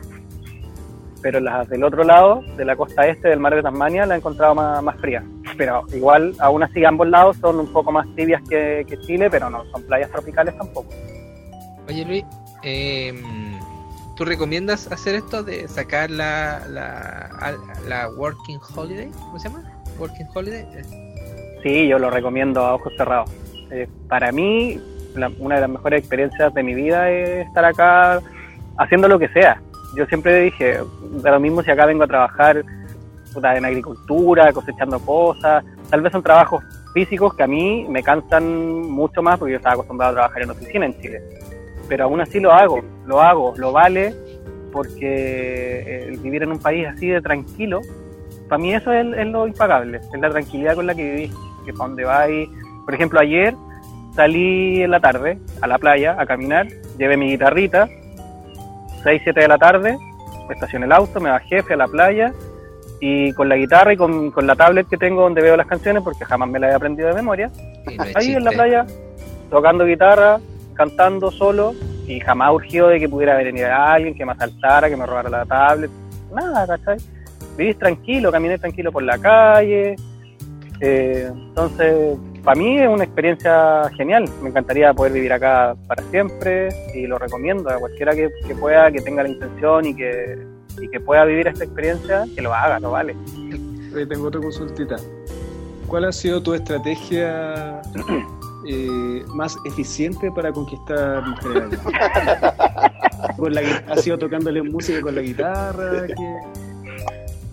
[1.22, 4.18] Pero las del otro lado, de la costa este del mar de Tasmania, la he
[4.18, 5.24] encontrado más, fría.
[5.58, 9.64] Pero igual, aún así, ambos lados son un poco más tibias que, Chile, pero no
[9.72, 10.90] son playas tropicales tampoco.
[11.88, 12.26] Oye Luis,
[12.64, 13.14] eh,
[14.16, 17.30] ¿tú recomiendas hacer esto de sacar la, la,
[17.88, 19.10] la Working Holiday?
[19.12, 19.64] ¿Cómo se llama?
[19.98, 20.66] Working Holiday.
[21.64, 23.32] Sí, yo lo recomiendo a ojos cerrados.
[23.72, 24.80] Eh, para mí,
[25.40, 28.22] una de las mejores experiencias de mi vida es estar acá
[28.78, 29.62] haciendo lo que sea.
[29.96, 30.80] Yo siempre dije,
[31.22, 32.64] da lo mismo si acá vengo a trabajar
[33.36, 35.64] en agricultura, cosechando cosas.
[35.90, 36.64] Tal vez son trabajos
[36.94, 40.50] físicos que a mí me cansan mucho más porque yo estaba acostumbrado a trabajar en
[40.52, 41.22] oficina en Chile.
[41.88, 44.14] Pero aún así lo hago, lo hago, lo vale
[44.72, 47.82] porque eh, el vivir en un país así de tranquilo,
[48.50, 51.32] para mí eso es, es lo impagable, es la tranquilidad con la que vivís,
[51.64, 52.50] que para donde vais.
[52.86, 53.56] Por ejemplo, ayer
[54.16, 56.68] salí en la tarde a la playa a caminar,
[56.98, 57.88] llevé mi guitarrita,
[59.04, 59.98] 6, 7 de la tarde,
[60.50, 62.34] estacioné el auto, me bajé, fui a la playa
[63.00, 66.04] y con la guitarra y con, con la tablet que tengo donde veo las canciones,
[66.04, 67.52] porque jamás me las he aprendido de memoria,
[67.98, 68.86] no ahí en la playa,
[69.50, 70.40] tocando guitarra,
[70.74, 71.74] cantando solo,
[72.08, 75.30] y jamás urgió de que pudiera venir a alguien, que me asaltara, que me robara
[75.30, 75.92] la tablet,
[76.34, 76.98] nada, ¿cachai?
[77.58, 79.96] Vivís tranquilo, caminé tranquilo por la calle,
[80.84, 86.68] eh, entonces, para mí es una experiencia genial, me encantaría poder vivir acá para siempre,
[86.94, 90.38] y lo recomiendo a cualquiera que, que pueda, que tenga la intención y que,
[90.82, 93.16] y que pueda vivir esta experiencia, que lo haga, lo vale.
[94.10, 94.98] Tengo otra consultita.
[95.88, 97.82] ¿Cuál ha sido tu estrategia
[98.68, 101.80] eh, más eficiente para conquistar mujeres?
[103.38, 106.08] Con la, gui- ¿Ha sido tocándole música con la guitarra?
[106.08, 106.38] ¿Qué?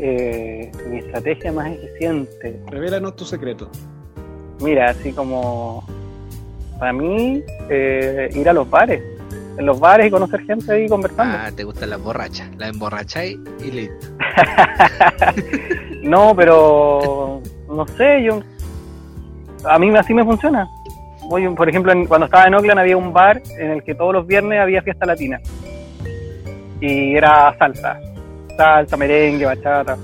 [0.03, 3.69] Eh, mi estrategia más eficiente, Revélanos tu secreto.
[4.61, 5.85] Mira, así como
[6.79, 9.03] para mí, eh, ir a los bares,
[9.59, 11.37] en los bares y conocer gente ahí conversando.
[11.39, 12.49] Ah, te gustan las borrachas.
[12.57, 14.07] Las emborracháis y listo.
[16.03, 18.41] No, pero no sé, yo
[19.65, 20.67] a mí así me funciona.
[21.29, 24.15] Voy, por ejemplo, en- cuando estaba en Oakland había un bar en el que todos
[24.15, 25.39] los viernes había fiesta latina
[26.81, 28.01] y era salsa,
[28.61, 29.97] salsa, merengue, bachata.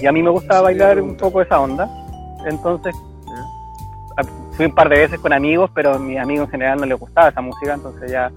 [0.00, 1.88] Y a mí me gusta Sí, bailar un poco esa onda.
[2.46, 2.94] Entonces
[4.52, 6.98] fui un par de veces con amigos, pero a mis amigos en general no les
[6.98, 8.30] gustaba esa música, entonces ya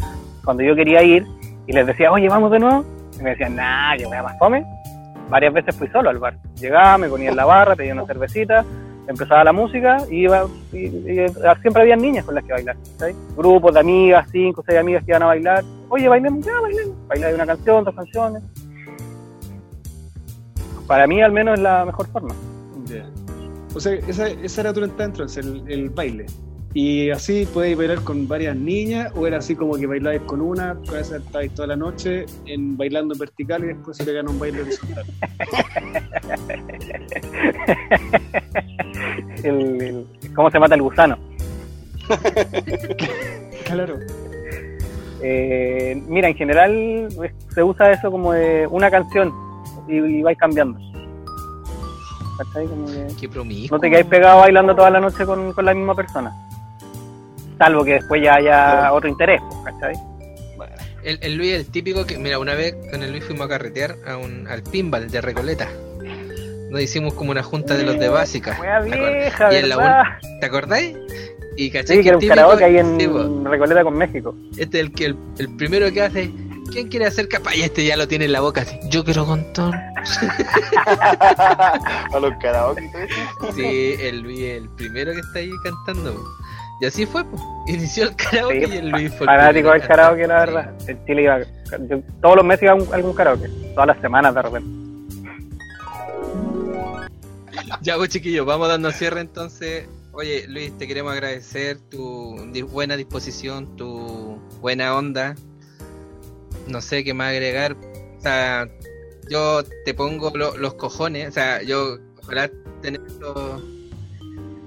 [0.46, 1.26] cuando yo quería ir
[1.68, 2.86] y les decía, oye, vamos de nuevo,
[3.20, 4.66] y me decían, nah, que voy a más fome.
[5.30, 6.38] Varias veces fui solo al bar.
[6.56, 8.64] Llegaba, me ponía en la barra, pedía una cervecita,
[9.08, 11.26] empezaba la música y iba, y, y
[11.62, 13.16] siempre había niñas con las que bailar, ¿sabes?
[13.36, 15.64] Grupos de amigas, cinco, seis amigas que iban a bailar.
[15.90, 16.96] Oye, bailemos, ya bailemos.
[17.08, 18.44] Bailar una canción, dos canciones.
[20.88, 22.34] Para mí al menos es la mejor forma.
[23.76, 26.26] O sea, esa, esa era tu entrada el, el baile.
[26.76, 30.76] Y así podéis bailar con varias niñas, o era así como que bailáis con una,
[30.88, 34.30] con esa estáis toda la noche en bailando en vertical y después se le gana
[34.32, 35.04] un baile horizontal.
[39.44, 40.06] El, el-
[40.36, 41.18] ¿Cómo se mata el gusano?
[43.66, 43.98] Claro.
[45.22, 47.08] Eh, mira, en general
[47.56, 49.32] se usa eso como de una canción
[49.88, 50.80] y, y vais cambiando.
[52.38, 52.66] ¿Cachai?
[52.68, 53.78] Como que Qué promiscuo.
[53.78, 56.32] no te quedáis pegado bailando toda la noche con, con la misma persona.
[57.58, 59.96] Salvo que después ya haya otro interés, pues, ¿cachai?
[61.04, 63.96] El, el Luis, el típico que, mira, una vez con el Luis fuimos a carretear
[64.08, 65.68] a un, al pinball de Recoleta.
[66.72, 68.52] Nos hicimos como una junta de los de básica.
[68.52, 68.86] ¿te acuerdas?
[68.86, 70.20] vieja, Y en la.
[70.40, 70.98] ¿Te acordáis?
[71.58, 74.34] Y cachai Sí, que era un típico- karaoke ahí sí, en Recoleta con México.
[74.58, 76.32] Este es el que el, el primero que hace.
[76.74, 77.56] ¿Quién quiere hacer capa?
[77.56, 78.78] Y este ya lo tiene en la boca así.
[78.90, 79.74] Yo quiero contar.
[80.88, 82.90] A los karaoke.
[83.56, 86.20] Sí, el Luis el primero que está ahí cantando.
[86.82, 87.38] Y así fue, po.
[87.68, 90.74] inició el karaoke Sí, y el Luis fue el Fanático del karaoke, la verdad.
[90.88, 91.40] En Chile iba,
[91.90, 93.48] yo todos los meses iba a un- algún karaoke.
[93.76, 94.70] Todas las semanas de repente.
[97.82, 99.88] Ya, pues chiquillos, vamos dando cierre entonces.
[100.14, 102.36] Oye, Luis, te queremos agradecer tu
[102.72, 105.36] buena disposición, tu buena onda.
[106.68, 107.76] No sé qué más agregar.
[108.18, 108.68] O sea,
[109.30, 111.30] yo te pongo lo- los cojones.
[111.30, 112.50] O sea, yo ojalá
[112.82, 113.62] tener esos,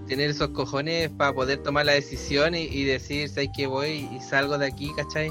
[0.06, 4.59] tener esos cojones para poder tomar la decisión y, decir, ¿sabes que voy y salgo
[4.59, 5.31] de aquí, ¿cachai?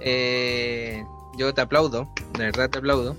[0.00, 1.02] Eh,
[1.36, 3.16] yo te aplaudo, de verdad te aplaudo.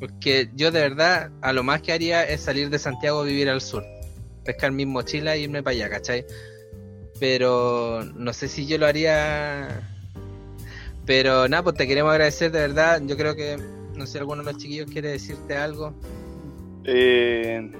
[0.00, 3.48] Porque yo de verdad, a lo más que haría es salir de Santiago a vivir
[3.48, 3.84] al sur.
[4.44, 6.26] Pescar mi mochila e irme para allá, ¿cachai?
[7.20, 9.93] Pero no sé si yo lo haría.
[11.06, 13.02] Pero nada, pues te queremos agradecer de verdad.
[13.04, 13.58] Yo creo que,
[13.94, 15.92] no sé alguno de los chiquillos quiere decirte algo.
[16.84, 17.70] Eh,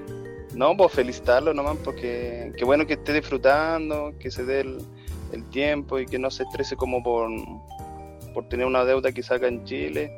[0.53, 4.77] no, pues felicitarlo nomás, porque qué bueno que esté disfrutando, que se dé el,
[5.31, 7.29] el tiempo y que no se estrese como por,
[8.33, 10.11] por tener una deuda que saca en Chile.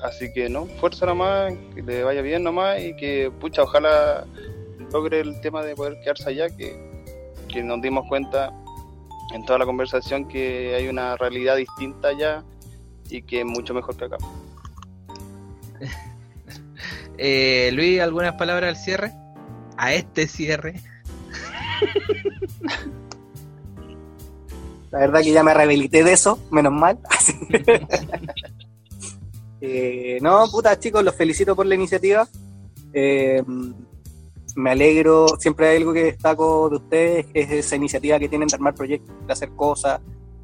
[0.00, 4.26] Así que no, fuerza nomás, que le vaya bien nomás y que, pucha, ojalá
[4.92, 6.76] logre el tema de poder quedarse allá, que,
[7.48, 8.52] que nos dimos cuenta
[9.32, 12.44] en toda la conversación que hay una realidad distinta allá
[13.08, 14.16] y que es mucho mejor que acá.
[17.22, 19.12] Eh, Luis, ¿algunas palabras al cierre?
[19.76, 20.80] A este cierre.
[24.90, 26.98] La verdad que ya me rehabilité de eso, menos mal.
[29.62, 32.26] Eh, no, puta chicos, los felicito por la iniciativa.
[32.94, 33.42] Eh,
[34.60, 38.54] me alegro, siempre hay algo que destaco de ustedes, es esa iniciativa que tienen de
[38.54, 40.00] armar proyectos, de hacer cosas,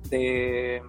[0.09, 0.83] de...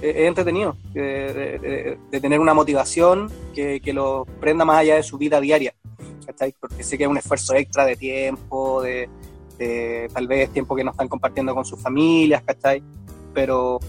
[0.00, 5.16] Es es entretenido, de, tener una motivación que, que lo prenda más allá de su
[5.18, 5.74] vida diaria,
[6.26, 6.54] ¿cachai?
[6.58, 9.08] Porque sé que es un esfuerzo extra de tiempo, de,
[9.58, 12.82] de tal vez tiempo que no están compartiendo con sus familias, ¿cachai?
[13.32, 13.80] Pero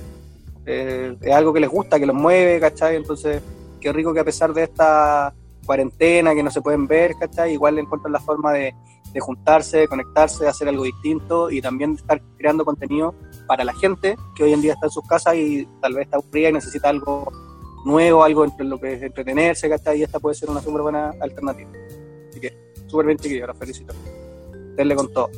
[0.66, 2.96] eh, es algo que les gusta, que los mueve, ¿cachai?
[2.96, 3.42] Entonces,
[3.80, 5.34] qué rico que a pesar de esta
[5.66, 7.54] cuarentena, que no se pueden ver, ¿cachai?
[7.54, 8.74] Igual encuentran la forma de,
[9.20, 13.14] juntarse, de conectarse, de hacer algo distinto y también de estar creando contenido
[13.48, 16.18] para la gente que hoy en día está en sus casas y tal vez está
[16.18, 17.32] aburrida y necesita algo
[17.86, 20.00] nuevo, algo entre lo que es entretenerse, ¿cachai?
[20.00, 21.70] Y esta puede ser una súper buena alternativa.
[22.30, 22.58] Así que,
[22.88, 23.94] súper bien, chiquillos, los felicito.
[24.76, 25.30] Denle con todo.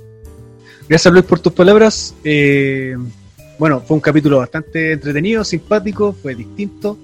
[0.88, 2.14] Gracias Luis por tus palabras.
[2.24, 2.96] Eh,
[3.58, 6.98] bueno, fue un capítulo bastante entretenido, simpático, fue distinto.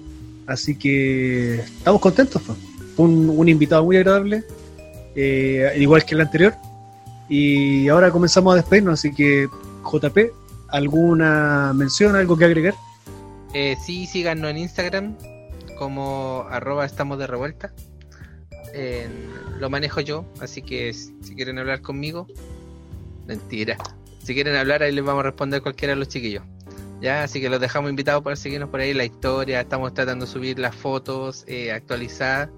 [0.46, 2.42] Así que estamos contentos.
[2.42, 2.54] Fue
[2.96, 4.44] un, un invitado muy agradable,
[5.14, 6.54] eh, igual que el anterior.
[7.28, 9.48] Y ahora comenzamos a despedirnos, así que
[9.84, 10.32] JP,
[10.68, 12.74] ¿alguna mención, algo que agregar?
[13.54, 15.16] Eh, sí, síganos en Instagram
[15.78, 17.72] como arroba estamos de revuelta.
[19.58, 22.26] Lo manejo yo, así que si quieren hablar conmigo,
[23.26, 23.76] mentira.
[24.22, 26.44] Si quieren hablar, ahí les vamos a responder cualquiera de los chiquillos.
[27.02, 29.60] Ya, así que los dejamos invitados para seguirnos por ahí la historia.
[29.60, 32.48] Estamos tratando de subir las fotos eh, actualizadas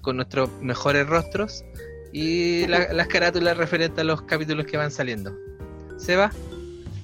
[0.00, 1.62] con nuestros mejores rostros
[2.10, 5.36] y la- las carátulas referentes a los capítulos que van saliendo.
[5.98, 6.32] ¿Seba?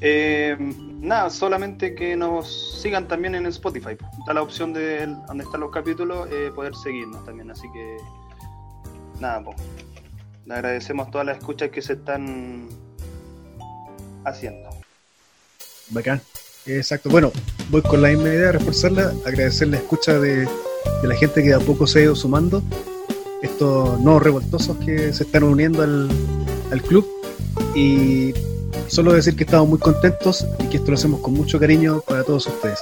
[0.00, 3.98] Eh, nada, solamente que nos sigan también en Spotify.
[4.18, 7.50] Está la opción de donde están los capítulos, eh, poder seguirnos también.
[7.50, 7.96] Así que,
[9.20, 9.56] nada, pues.
[10.46, 12.68] Le agradecemos todas las escuchas que se están
[14.24, 14.70] haciendo.
[15.90, 16.22] Bacán.
[16.76, 17.10] Exacto.
[17.10, 17.32] Bueno,
[17.70, 20.46] voy con la misma idea, reforzarla, agradecer la escucha de,
[21.02, 22.62] de la gente que de a poco se ha ido sumando,
[23.42, 26.08] estos nuevos revoltosos que se están uniendo al,
[26.70, 27.06] al club
[27.74, 28.32] y
[28.88, 32.24] solo decir que estamos muy contentos y que esto lo hacemos con mucho cariño para
[32.24, 32.80] todos ustedes.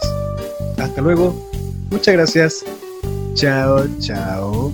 [0.77, 1.51] Hasta luego,
[1.91, 2.65] muchas gracias.
[3.35, 4.73] Chao, chao.